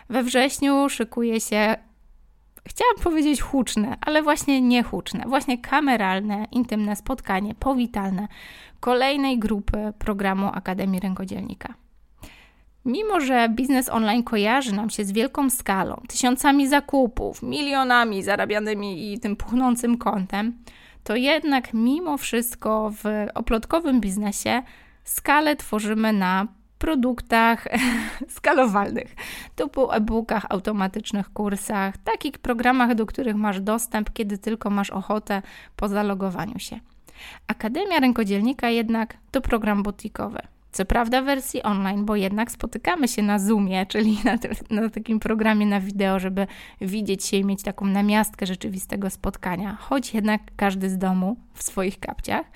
We 0.08 0.22
wrześniu 0.22 0.88
szykuje 0.88 1.40
się, 1.40 1.76
chciałam 2.68 2.96
powiedzieć 3.02 3.40
huczne, 3.40 3.96
ale 4.00 4.22
właśnie 4.22 4.60
nie 4.60 4.82
huczne, 4.82 5.24
właśnie 5.26 5.58
kameralne, 5.58 6.46
intymne 6.52 6.96
spotkanie 6.96 7.54
powitalne 7.54 8.28
kolejnej 8.80 9.38
grupy 9.38 9.92
programu 9.98 10.50
Akademii 10.54 11.00
Rękodzielnika. 11.00 11.74
Mimo, 12.84 13.20
że 13.20 13.48
biznes 13.48 13.88
online 13.88 14.22
kojarzy 14.22 14.74
nam 14.74 14.90
się 14.90 15.04
z 15.04 15.12
wielką 15.12 15.50
skalą, 15.50 16.02
tysiącami 16.08 16.68
zakupów, 16.68 17.42
milionami 17.42 18.22
zarabianymi 18.22 19.12
i 19.12 19.20
tym 19.20 19.36
puchnącym 19.36 19.98
kontem, 19.98 20.58
to 21.04 21.16
jednak 21.16 21.74
mimo 21.74 22.18
wszystko 22.18 22.90
w 22.90 23.04
oplotkowym 23.34 24.00
biznesie 24.00 24.62
skalę 25.04 25.56
tworzymy 25.56 26.12
na 26.12 26.46
produktach 26.78 27.68
skalowalnych, 28.36 29.14
typu 29.56 29.92
e-bookach, 29.92 30.46
automatycznych 30.48 31.32
kursach, 31.32 31.96
takich 31.96 32.38
programach, 32.38 32.94
do 32.94 33.06
których 33.06 33.36
masz 33.36 33.60
dostęp, 33.60 34.12
kiedy 34.12 34.38
tylko 34.38 34.70
masz 34.70 34.90
ochotę 34.90 35.42
po 35.76 35.88
zalogowaniu 35.88 36.58
się. 36.58 36.80
Akademia 37.46 38.00
Rękodzielnika 38.00 38.70
jednak 38.70 39.16
to 39.30 39.40
program 39.40 39.82
butikowy. 39.82 40.38
Co 40.72 40.84
prawda 40.84 41.22
w 41.22 41.24
wersji 41.24 41.62
online, 41.62 42.04
bo 42.04 42.16
jednak 42.16 42.50
spotykamy 42.50 43.08
się 43.08 43.22
na 43.22 43.38
Zoomie, 43.38 43.86
czyli 43.86 44.18
na, 44.24 44.38
na, 44.70 44.88
takim 44.88 45.20
programie 45.20 45.66
na 45.66 45.80
wideo, 45.80 46.18
żeby 46.18 46.46
widzieć 46.80 47.24
się 47.24 47.36
i 47.36 47.44
mieć 47.44 47.62
taką 47.62 47.86
namiastkę 47.86 48.46
rzeczywistego 48.46 49.10
spotkania, 49.10 49.76
choć 49.80 50.14
jednak 50.14 50.40
każdy 50.56 50.90
z 50.90 50.98
domu 50.98 51.36
w 51.54 51.62
swoich 51.62 52.00
kapciach. 52.00 52.46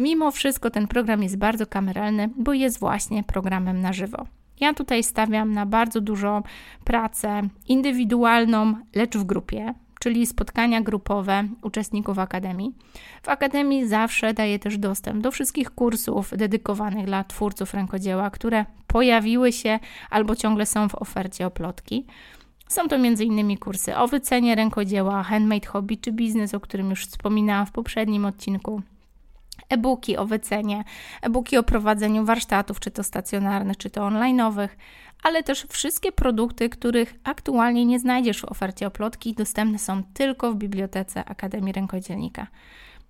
Mimo 0.00 0.30
wszystko 0.30 0.70
ten 0.70 0.88
program 0.88 1.22
jest 1.22 1.36
bardzo 1.36 1.66
kameralny, 1.66 2.30
bo 2.36 2.52
jest 2.52 2.78
właśnie 2.78 3.22
programem 3.22 3.80
na 3.80 3.92
żywo. 3.92 4.26
Ja 4.60 4.74
tutaj 4.74 5.02
stawiam 5.02 5.52
na 5.52 5.66
bardzo 5.66 6.00
dużo 6.00 6.42
pracę 6.84 7.42
indywidualną, 7.68 8.74
lecz 8.94 9.16
w 9.16 9.24
grupie, 9.24 9.74
czyli 9.98 10.26
spotkania 10.26 10.80
grupowe 10.80 11.44
uczestników 11.62 12.18
Akademii. 12.18 12.74
W 13.22 13.28
Akademii 13.28 13.88
zawsze 13.88 14.34
daję 14.34 14.58
też 14.58 14.78
dostęp 14.78 15.22
do 15.22 15.30
wszystkich 15.30 15.70
kursów 15.70 16.30
dedykowanych 16.36 17.06
dla 17.06 17.24
twórców 17.24 17.74
rękodzieła, 17.74 18.30
które 18.30 18.64
pojawiły 18.86 19.52
się 19.52 19.78
albo 20.10 20.36
ciągle 20.36 20.66
są 20.66 20.88
w 20.88 20.94
ofercie 20.94 21.46
oplotki. 21.46 22.06
Są 22.68 22.88
to 22.88 22.96
m.in. 22.96 23.58
kursy 23.58 23.96
o 23.96 24.08
wycenie 24.08 24.54
rękodzieła, 24.54 25.22
handmade 25.22 25.66
hobby 25.66 25.96
czy 25.96 26.12
biznes, 26.12 26.54
o 26.54 26.60
którym 26.60 26.90
już 26.90 27.06
wspominałam 27.06 27.66
w 27.66 27.72
poprzednim 27.72 28.24
odcinku, 28.24 28.82
e-booki 29.70 30.16
o 30.16 30.26
wycenie, 30.26 30.84
e-booki 31.22 31.56
o 31.56 31.62
prowadzeniu 31.62 32.24
warsztatów, 32.24 32.80
czy 32.80 32.90
to 32.90 33.02
stacjonarnych, 33.02 33.76
czy 33.76 33.90
to 33.90 34.00
online'owych, 34.00 34.68
ale 35.22 35.42
też 35.42 35.66
wszystkie 35.68 36.12
produkty, 36.12 36.68
których 36.68 37.14
aktualnie 37.24 37.86
nie 37.86 37.98
znajdziesz 37.98 38.40
w 38.40 38.44
ofercie 38.44 38.86
oplotki, 38.86 39.34
dostępne 39.34 39.78
są 39.78 40.02
tylko 40.14 40.52
w 40.52 40.56
bibliotece 40.56 41.24
Akademii 41.24 41.72
Rękodzielnika. 41.72 42.46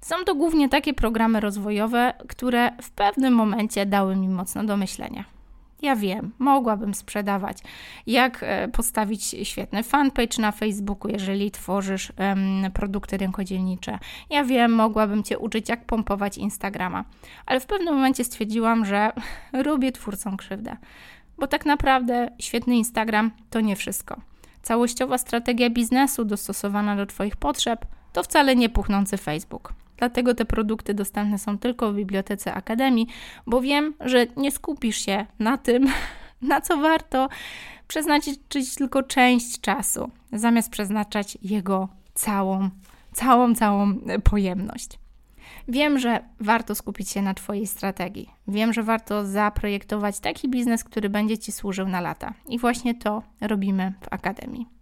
Są 0.00 0.16
to 0.26 0.34
głównie 0.34 0.68
takie 0.68 0.94
programy 0.94 1.40
rozwojowe, 1.40 2.14
które 2.28 2.70
w 2.82 2.90
pewnym 2.90 3.34
momencie 3.34 3.86
dały 3.86 4.16
mi 4.16 4.28
mocno 4.28 4.64
do 4.64 4.76
myślenia. 4.76 5.39
Ja 5.82 5.96
wiem, 5.96 6.32
mogłabym 6.38 6.94
sprzedawać, 6.94 7.58
jak 8.06 8.42
e, 8.42 8.68
postawić 8.68 9.24
świetny 9.42 9.82
fanpage 9.82 10.42
na 10.42 10.52
Facebooku, 10.52 11.10
jeżeli 11.10 11.50
tworzysz 11.50 12.12
um, 12.18 12.72
produkty 12.74 13.16
rękodzielnicze. 13.16 13.98
Ja 14.30 14.44
wiem, 14.44 14.72
mogłabym 14.72 15.22
Cię 15.22 15.38
uczyć, 15.38 15.68
jak 15.68 15.84
pompować 15.84 16.38
Instagrama, 16.38 17.04
ale 17.46 17.60
w 17.60 17.66
pewnym 17.66 17.94
momencie 17.94 18.24
stwierdziłam, 18.24 18.84
że 18.84 19.12
robię 19.52 19.92
twórcom 19.92 20.36
krzywdę, 20.36 20.76
bo 21.38 21.46
tak 21.46 21.66
naprawdę 21.66 22.30
świetny 22.38 22.76
Instagram 22.76 23.30
to 23.50 23.60
nie 23.60 23.76
wszystko. 23.76 24.20
Całościowa 24.62 25.18
strategia 25.18 25.70
biznesu 25.70 26.24
dostosowana 26.24 26.96
do 26.96 27.06
Twoich 27.06 27.36
potrzeb 27.36 27.86
to 28.12 28.22
wcale 28.22 28.56
nie 28.56 28.68
puchnący 28.68 29.16
Facebook. 29.16 29.72
Dlatego 30.00 30.34
te 30.34 30.44
produkty 30.44 30.94
dostępne 30.94 31.38
są 31.38 31.58
tylko 31.58 31.92
w 31.92 31.94
bibliotece 31.94 32.54
Akademii, 32.54 33.06
bo 33.46 33.60
wiem, 33.60 33.94
że 34.00 34.26
nie 34.36 34.50
skupisz 34.50 34.96
się 34.96 35.26
na 35.38 35.58
tym, 35.58 35.86
na 36.42 36.60
co 36.60 36.76
warto 36.76 37.28
przeznaczyć 37.88 38.40
tylko 38.76 39.02
część 39.02 39.60
czasu, 39.60 40.10
zamiast 40.32 40.70
przeznaczać 40.70 41.38
jego 41.42 41.88
całą, 42.14 42.70
całą, 43.12 43.54
całą 43.54 43.94
pojemność. 44.24 44.98
Wiem, 45.68 45.98
że 45.98 46.24
warto 46.40 46.74
skupić 46.74 47.10
się 47.10 47.22
na 47.22 47.34
Twojej 47.34 47.66
strategii. 47.66 48.30
Wiem, 48.48 48.72
że 48.72 48.82
warto 48.82 49.26
zaprojektować 49.26 50.20
taki 50.20 50.48
biznes, 50.48 50.84
który 50.84 51.10
będzie 51.10 51.38
Ci 51.38 51.52
służył 51.52 51.88
na 51.88 52.00
lata. 52.00 52.34
I 52.48 52.58
właśnie 52.58 52.94
to 52.94 53.22
robimy 53.40 53.92
w 54.00 54.12
Akademii. 54.12 54.79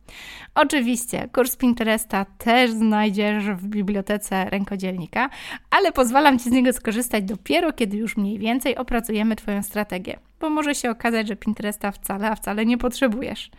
Oczywiście, 0.54 1.28
kurs 1.32 1.56
Pinteresta 1.56 2.26
też 2.38 2.70
znajdziesz 2.70 3.44
w 3.44 3.66
bibliotece 3.66 4.44
rękodzielnika, 4.44 5.30
ale 5.70 5.92
pozwalam 5.92 6.38
Ci 6.38 6.44
z 6.44 6.52
niego 6.52 6.72
skorzystać 6.72 7.24
dopiero, 7.24 7.72
kiedy 7.72 7.96
już 7.96 8.16
mniej 8.16 8.38
więcej 8.38 8.76
opracujemy 8.76 9.36
Twoją 9.36 9.62
strategię, 9.62 10.18
bo 10.40 10.50
może 10.50 10.74
się 10.74 10.90
okazać, 10.90 11.28
że 11.28 11.36
Pinteresta 11.36 11.92
wcale, 11.92 12.30
a 12.30 12.34
wcale 12.34 12.66
nie 12.66 12.78
potrzebujesz. 12.78 13.50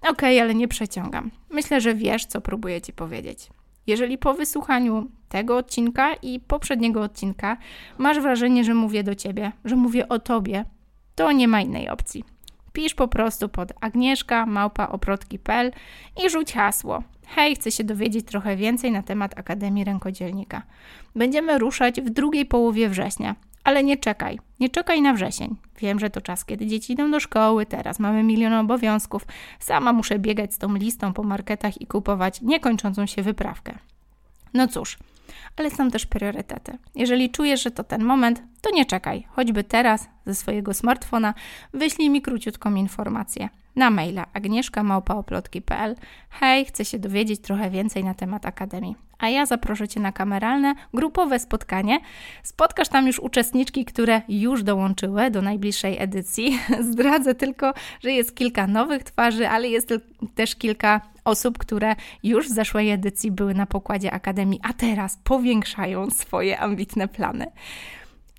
Okej, 0.00 0.12
okay, 0.12 0.42
ale 0.42 0.54
nie 0.54 0.68
przeciągam. 0.68 1.30
Myślę, 1.50 1.80
że 1.80 1.94
wiesz, 1.94 2.26
co 2.26 2.40
próbuję 2.40 2.80
Ci 2.80 2.92
powiedzieć. 2.92 3.48
Jeżeli 3.86 4.18
po 4.18 4.34
wysłuchaniu 4.34 5.06
tego 5.28 5.56
odcinka 5.56 6.14
i 6.14 6.40
poprzedniego 6.40 7.02
odcinka 7.02 7.56
masz 7.98 8.20
wrażenie, 8.20 8.64
że 8.64 8.74
mówię 8.74 9.02
do 9.02 9.14
Ciebie, 9.14 9.52
że 9.64 9.76
mówię 9.76 10.08
o 10.08 10.18
Tobie, 10.18 10.64
to 11.14 11.32
nie 11.32 11.48
ma 11.48 11.60
innej 11.60 11.88
opcji. 11.88 12.24
Pisz 12.74 12.94
po 12.94 13.08
prostu 13.08 13.48
pod 13.48 13.72
Agnieszka 13.80 14.46
małpa 14.46 14.88
oprotki.pl 14.88 15.72
i 16.24 16.30
rzuć 16.30 16.52
hasło. 16.52 17.02
Hej, 17.26 17.56
chcę 17.56 17.70
się 17.70 17.84
dowiedzieć 17.84 18.26
trochę 18.26 18.56
więcej 18.56 18.92
na 18.92 19.02
temat 19.02 19.38
Akademii 19.38 19.84
Rękodzielnika. 19.84 20.62
Będziemy 21.16 21.58
ruszać 21.58 22.00
w 22.00 22.10
drugiej 22.10 22.46
połowie 22.46 22.88
września, 22.88 23.34
ale 23.64 23.84
nie 23.84 23.96
czekaj, 23.96 24.38
nie 24.60 24.68
czekaj 24.68 25.02
na 25.02 25.14
wrzesień. 25.14 25.56
Wiem, 25.78 26.00
że 26.00 26.10
to 26.10 26.20
czas, 26.20 26.44
kiedy 26.44 26.66
dzieci 26.66 26.92
idą 26.92 27.10
do 27.10 27.20
szkoły, 27.20 27.66
teraz 27.66 27.98
mamy 27.98 28.22
milion 28.22 28.52
obowiązków. 28.52 29.26
Sama 29.58 29.92
muszę 29.92 30.18
biegać 30.18 30.54
z 30.54 30.58
tą 30.58 30.74
listą 30.74 31.12
po 31.12 31.22
marketach 31.22 31.80
i 31.80 31.86
kupować 31.86 32.40
niekończącą 32.40 33.06
się 33.06 33.22
wyprawkę. 33.22 33.78
No 34.54 34.68
cóż, 34.68 34.98
ale 35.56 35.70
są 35.70 35.90
też 35.90 36.06
priorytety. 36.06 36.78
Jeżeli 36.94 37.30
czujesz, 37.30 37.62
że 37.62 37.70
to 37.70 37.84
ten 37.84 38.04
moment, 38.04 38.42
to 38.60 38.70
nie 38.70 38.86
czekaj. 38.86 39.26
Choćby 39.30 39.64
teraz 39.64 40.08
ze 40.26 40.34
swojego 40.34 40.74
smartfona 40.74 41.34
wyślij 41.72 42.10
mi 42.10 42.22
króciutką 42.22 42.74
informację. 42.74 43.48
na 43.76 43.90
maila 43.90 44.26
agnieszkamałpaoplotki.pl 44.32 45.96
Hej, 46.30 46.64
chcę 46.64 46.84
się 46.84 46.98
dowiedzieć 46.98 47.40
trochę 47.40 47.70
więcej 47.70 48.04
na 48.04 48.14
temat 48.14 48.46
Akademii. 48.46 48.96
A 49.18 49.28
ja 49.28 49.46
zaproszę 49.46 49.88
Cię 49.88 50.00
na 50.00 50.12
kameralne, 50.12 50.74
grupowe 50.94 51.38
spotkanie. 51.38 52.00
Spotkasz 52.42 52.88
tam 52.88 53.06
już 53.06 53.18
uczestniczki, 53.18 53.84
które 53.84 54.22
już 54.28 54.62
dołączyły 54.62 55.30
do 55.30 55.42
najbliższej 55.42 56.02
edycji. 56.02 56.58
Zdradzę 56.90 57.34
tylko, 57.34 57.74
że 58.02 58.12
jest 58.12 58.36
kilka 58.36 58.66
nowych 58.66 59.04
twarzy, 59.04 59.48
ale 59.48 59.68
jest 59.68 59.94
też 60.34 60.56
kilka 60.56 61.00
osób, 61.24 61.58
które 61.58 61.96
już 62.22 62.48
w 62.48 62.52
zeszłej 62.52 62.90
edycji 62.90 63.30
były 63.30 63.54
na 63.54 63.66
pokładzie 63.66 64.12
Akademii, 64.12 64.60
a 64.62 64.72
teraz 64.72 65.18
powiększają 65.24 66.10
swoje 66.10 66.58
ambitne 66.60 67.08
plany. 67.08 67.46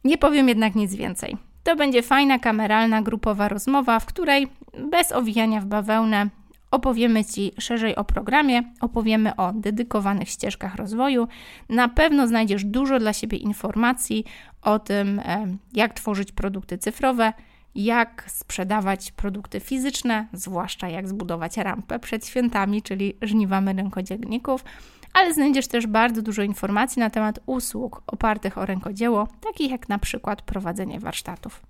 Nie 0.04 0.18
powiem 0.18 0.50
jednak 0.50 0.76
nic 0.76 0.96
więcej. 0.96 1.38
To 1.64 1.76
będzie 1.76 2.02
fajna, 2.04 2.40
kameralna, 2.40 3.02
grupowa 3.02 3.48
rozmowa, 3.48 4.00
w 4.00 4.06
której 4.06 4.48
bez 4.92 5.12
owijania 5.12 5.62
w 5.62 5.66
bawełnę 5.66 6.30
opowiemy 6.72 7.26
Ci 7.26 7.52
szerzej 7.60 7.96
o 7.96 8.04
programie, 8.04 8.64
opowiemy 8.82 9.36
o 9.36 9.54
dedykowanych 9.54 10.30
ścieżkach 10.30 10.76
rozwoju. 10.76 11.28
Na 11.70 11.90
pewno 11.90 12.28
znajdziesz 12.28 12.66
dużo 12.66 13.00
dla 13.00 13.14
siebie 13.14 13.38
informacji 13.38 14.26
o 14.62 14.80
tym, 14.80 15.22
jak 15.74 15.94
tworzyć 15.94 16.32
produkty 16.32 16.78
cyfrowe, 16.78 17.34
jak 17.76 18.24
sprzedawać 18.28 19.12
produkty 19.12 19.60
fizyczne, 19.60 20.28
zwłaszcza 20.34 20.90
jak 20.90 21.08
zbudować 21.08 21.58
rampę 21.58 22.00
przed 22.00 22.28
świętami, 22.28 22.82
czyli 22.82 23.18
żniwamy 23.22 23.74
rękodzielników, 23.74 24.64
ale 25.14 25.34
znajdziesz 25.34 25.68
też 25.68 25.88
bardzo 25.88 26.22
dużo 26.22 26.42
informacji 26.42 27.00
na 27.00 27.10
temat 27.10 27.40
usług 27.46 28.04
opartych 28.08 28.58
o 28.58 28.66
rękodzieło, 28.66 29.28
takich 29.42 29.72
jak 29.72 29.90
na 29.90 30.00
przykład 30.00 30.42
prowadzenie 30.42 31.00
warsztatów. 31.00 31.62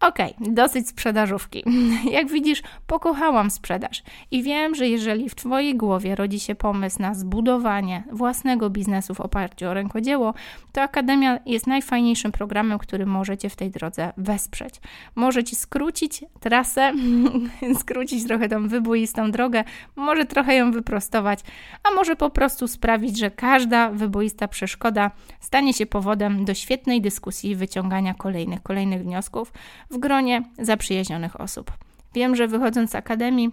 Okej, 0.00 0.34
okay, 0.40 0.54
dosyć 0.54 0.88
sprzedażówki. 0.88 1.64
Jak 2.10 2.30
widzisz, 2.30 2.62
pokochałam 2.86 3.50
sprzedaż 3.50 4.02
i 4.30 4.42
wiem, 4.42 4.74
że 4.74 4.88
jeżeli 4.88 5.28
w 5.28 5.34
Twojej 5.34 5.76
głowie 5.76 6.14
rodzi 6.14 6.40
się 6.40 6.54
pomysł 6.54 7.02
na 7.02 7.14
zbudowanie 7.14 8.04
własnego 8.12 8.70
biznesu 8.70 9.14
w 9.14 9.20
oparciu 9.20 9.66
o 9.66 9.74
rękodzieło, 9.74 10.34
to 10.72 10.82
Akademia 10.82 11.38
jest 11.46 11.66
najfajniejszym 11.66 12.32
programem, 12.32 12.78
który 12.78 13.06
może 13.06 13.38
Cię 13.38 13.50
w 13.50 13.56
tej 13.56 13.70
drodze 13.70 14.12
wesprzeć. 14.16 14.74
Może 15.14 15.44
Ci 15.44 15.56
skrócić 15.56 16.24
trasę, 16.40 16.92
skrócić 17.80 18.26
trochę 18.26 18.48
tą 18.48 18.68
wyboistą 18.68 19.30
drogę, 19.30 19.64
może 19.96 20.24
trochę 20.24 20.54
ją 20.54 20.70
wyprostować, 20.72 21.40
a 21.82 21.94
może 21.94 22.16
po 22.16 22.30
prostu 22.30 22.68
sprawić, 22.68 23.18
że 23.18 23.30
każda 23.30 23.90
wyboista 23.90 24.48
przeszkoda 24.48 25.10
stanie 25.40 25.74
się 25.74 25.86
powodem 25.86 26.44
do 26.44 26.54
świetnej 26.54 27.00
dyskusji 27.00 27.50
i 27.50 27.56
wyciągania 27.56 28.14
kolejnych, 28.14 28.62
kolejnych 28.62 29.02
wniosków 29.02 29.52
w 29.90 29.98
gronie 29.98 30.42
zaprzyjaźnionych 30.58 31.40
osób. 31.40 31.72
Wiem, 32.14 32.36
że 32.36 32.48
wychodząc 32.48 32.90
z 32.90 32.94
akademii 32.94 33.50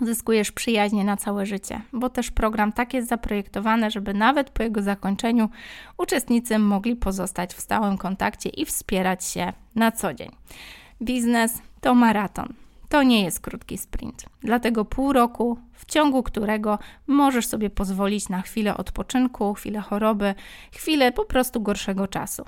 zyskujesz 0.00 0.52
przyjaźnie 0.52 1.04
na 1.04 1.16
całe 1.16 1.46
życie, 1.46 1.80
bo 1.92 2.10
też 2.10 2.30
program 2.30 2.72
tak 2.72 2.94
jest 2.94 3.08
zaprojektowany, 3.08 3.90
żeby 3.90 4.14
nawet 4.14 4.50
po 4.50 4.62
jego 4.62 4.82
zakończeniu 4.82 5.48
uczestnicy 5.98 6.58
mogli 6.58 6.96
pozostać 6.96 7.54
w 7.54 7.60
stałym 7.60 7.98
kontakcie 7.98 8.48
i 8.48 8.64
wspierać 8.64 9.24
się 9.24 9.52
na 9.74 9.92
co 9.92 10.14
dzień. 10.14 10.30
Biznes 11.02 11.62
to 11.80 11.94
maraton. 11.94 12.54
To 12.88 13.02
nie 13.02 13.24
jest 13.24 13.40
krótki 13.40 13.78
sprint. 13.78 14.24
Dlatego 14.40 14.84
pół 14.84 15.12
roku, 15.12 15.58
w 15.72 15.86
ciągu 15.86 16.22
którego 16.22 16.78
możesz 17.06 17.46
sobie 17.46 17.70
pozwolić 17.70 18.28
na 18.28 18.42
chwilę 18.42 18.76
odpoczynku, 18.76 19.54
chwilę 19.54 19.80
choroby, 19.80 20.34
chwilę 20.72 21.12
po 21.12 21.24
prostu 21.24 21.60
gorszego 21.60 22.08
czasu 22.08 22.44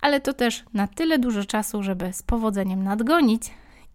ale 0.00 0.20
to 0.20 0.32
też 0.32 0.64
na 0.74 0.86
tyle 0.86 1.18
dużo 1.18 1.44
czasu, 1.44 1.82
żeby 1.82 2.12
z 2.12 2.22
powodzeniem 2.22 2.84
nadgonić 2.84 3.42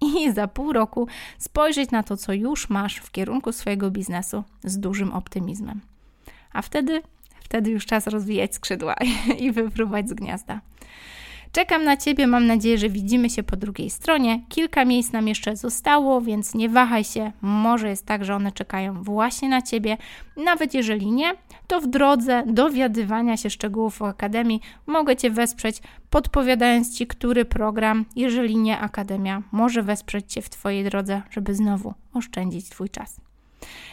i 0.02 0.32
za 0.32 0.48
pół 0.48 0.74
roku 0.74 1.08
spojrzeć 1.38 1.92
na 1.92 2.04
to, 2.04 2.18
co 2.18 2.34
już 2.34 2.70
masz 2.70 2.96
w 2.96 3.12
kierunku 3.12 3.52
swojego 3.52 3.92
biznesu 3.92 4.44
z 4.64 4.80
dużym 4.80 5.14
optymizmem. 5.14 5.82
A 6.54 6.62
wtedy, 6.62 7.02
wtedy 7.40 7.72
już 7.72 7.86
czas 7.86 8.08
rozwijać 8.08 8.56
skrzydła 8.56 8.96
i 9.40 9.52
wypróbować 9.52 10.10
z 10.10 10.14
gniazda. 10.14 10.62
Czekam 11.54 11.84
na 11.84 11.98
Ciebie, 11.98 12.28
mam 12.28 12.48
nadzieję, 12.48 12.78
że 12.78 12.90
widzimy 12.90 13.30
się 13.30 13.44
po 13.44 13.56
drugiej 13.56 13.90
stronie. 13.90 14.42
Kilka 14.50 14.86
miejsc 14.86 15.12
nam 15.12 15.28
jeszcze 15.28 15.56
zostało, 15.56 16.22
więc 16.22 16.54
nie 16.54 16.70
wahaj 16.70 17.04
się. 17.04 17.32
Może 17.42 17.90
jest 17.90 18.06
tak, 18.06 18.26
że 18.26 18.36
one 18.36 18.52
czekają 18.52 19.04
właśnie 19.04 19.50
na 19.50 19.62
Ciebie. 19.62 19.98
Nawet 20.38 20.74
jeżeli 20.74 21.12
nie, 21.12 21.34
to 21.68 21.82
w 21.82 21.88
drodze 21.88 22.44
dowiadywania 22.46 23.38
się 23.38 23.50
szczegółów 23.50 24.02
o 24.02 24.08
Akademii 24.08 24.62
mogę 24.88 25.16
Cię 25.16 25.30
wesprzeć, 25.30 25.82
podpowiadając 26.10 26.98
Ci, 26.98 27.08
który 27.08 27.46
program, 27.46 28.06
jeżeli 28.16 28.58
nie 28.58 28.80
Akademia, 28.80 29.42
może 29.52 29.84
wesprzeć 29.84 30.34
Cię 30.34 30.42
w 30.42 30.50
Twojej 30.50 30.84
drodze, 30.84 31.22
żeby 31.30 31.56
znowu 31.56 31.94
oszczędzić 32.14 32.70
Twój 32.70 32.90
czas. 32.90 33.33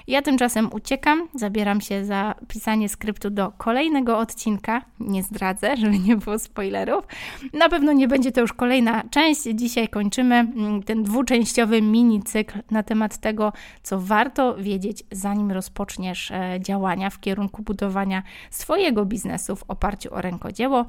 Ja 0.07 0.23
tymczasem 0.23 0.69
uciekam, 0.73 1.29
zabieram 1.35 1.81
się 1.81 2.05
za 2.05 2.35
pisanie 2.49 2.89
skryptu 2.89 3.31
do 3.31 3.53
kolejnego 3.59 4.19
odcinka. 4.19 4.83
Nie 5.01 5.23
zdradzę, 5.23 5.77
żeby 5.77 5.99
nie 5.99 6.17
było 6.17 6.39
spoilerów. 6.39 7.05
Na 7.53 7.69
pewno 7.69 7.93
nie 7.93 8.09
będzie 8.09 8.33
to 8.33 8.41
już 8.41 8.53
kolejna 8.53 9.03
część. 9.11 9.43
Dzisiaj 9.43 9.89
kończymy 9.89 10.35
mm, 10.35 10.83
ten 10.83 11.03
dwuczęściowy 11.03 11.83
mini 11.83 12.23
cykl 12.23 12.59
na 12.71 12.83
temat 12.83 13.19
tego, 13.19 13.53
co 13.83 14.01
warto 14.01 14.57
wiedzieć, 14.57 15.03
zanim 15.11 15.51
rozpoczniesz 15.51 16.31
e, 16.31 16.59
działania 16.61 17.11
w 17.11 17.21
kierunku 17.21 17.63
budowania 17.63 18.23
swojego 18.51 19.05
biznesu 19.05 19.57
w 19.57 19.65
oparciu 19.69 20.15
o 20.15 20.21
rękodzieło. 20.21 20.87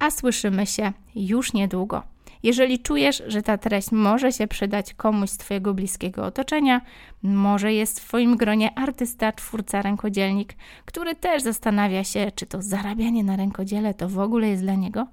A 0.00 0.10
słyszymy 0.10 0.66
się 0.66 0.92
już 1.14 1.52
niedługo. 1.52 2.02
Jeżeli 2.42 2.78
czujesz, 2.78 3.22
że 3.26 3.42
ta 3.42 3.58
treść 3.58 3.92
może 3.92 4.32
się 4.32 4.46
przydać 4.46 4.94
komuś 4.94 5.30
z 5.30 5.36
Twojego 5.36 5.74
bliskiego 5.74 6.24
otoczenia, 6.24 6.80
może 7.22 7.72
jest 7.72 8.00
w 8.00 8.04
Twoim 8.04 8.36
gronie 8.36 8.78
artysta, 8.78 9.32
twórca, 9.32 9.82
rękodzielnik, 9.82 10.54
który 10.84 11.14
też 11.14 11.42
zastanawia 11.42 12.04
się, 12.04 12.32
czy 12.34 12.46
to 12.46 12.62
zarabianie 12.62 13.24
na 13.24 13.36
rękodziele 13.36 13.94
to 13.94 14.08
w 14.08 14.18
ogóle 14.18 14.48
jest 14.48 14.62
dla 14.62 14.74
niego, 14.74 15.06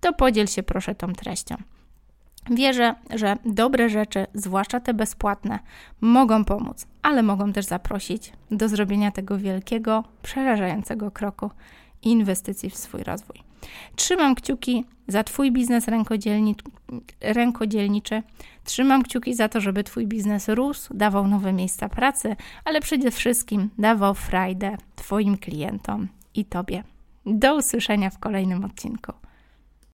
to 0.00 0.12
podziel 0.12 0.46
się 0.46 0.62
proszę 0.62 0.94
tą 0.94 1.12
treścią. 1.12 1.56
Wierzę, 2.50 2.94
że 3.14 3.36
dobre 3.44 3.88
rzeczy, 3.88 4.26
zwłaszcza 4.34 4.80
te 4.80 4.94
bezpłatne, 4.94 5.58
mogą 6.00 6.44
pomóc, 6.44 6.86
ale 7.02 7.22
mogą 7.22 7.52
też 7.52 7.66
zaprosić 7.66 8.32
do 8.50 8.68
zrobienia 8.68 9.10
tego 9.10 9.38
wielkiego, 9.38 10.04
przerażającego 10.22 11.10
kroku 11.10 11.50
inwestycji 12.02 12.70
w 12.70 12.76
swój 12.76 13.02
rozwój. 13.02 13.49
Trzymam 13.96 14.34
kciuki 14.34 14.84
za 15.08 15.24
Twój 15.24 15.52
biznes 15.52 15.88
rękodzielni, 15.88 16.56
rękodzielniczy. 17.20 18.22
Trzymam 18.64 19.02
kciuki 19.02 19.34
za 19.34 19.48
to, 19.48 19.60
żeby 19.60 19.84
Twój 19.84 20.06
biznes 20.06 20.48
rósł, 20.48 20.94
dawał 20.94 21.26
nowe 21.26 21.52
miejsca 21.52 21.88
pracy, 21.88 22.36
ale 22.64 22.80
przede 22.80 23.10
wszystkim 23.10 23.70
dawał 23.78 24.14
frajdę 24.14 24.76
Twoim 24.96 25.38
klientom 25.38 26.08
i 26.34 26.44
Tobie. 26.44 26.84
Do 27.26 27.56
usłyszenia 27.56 28.10
w 28.10 28.18
kolejnym 28.18 28.64
odcinku. 28.64 29.12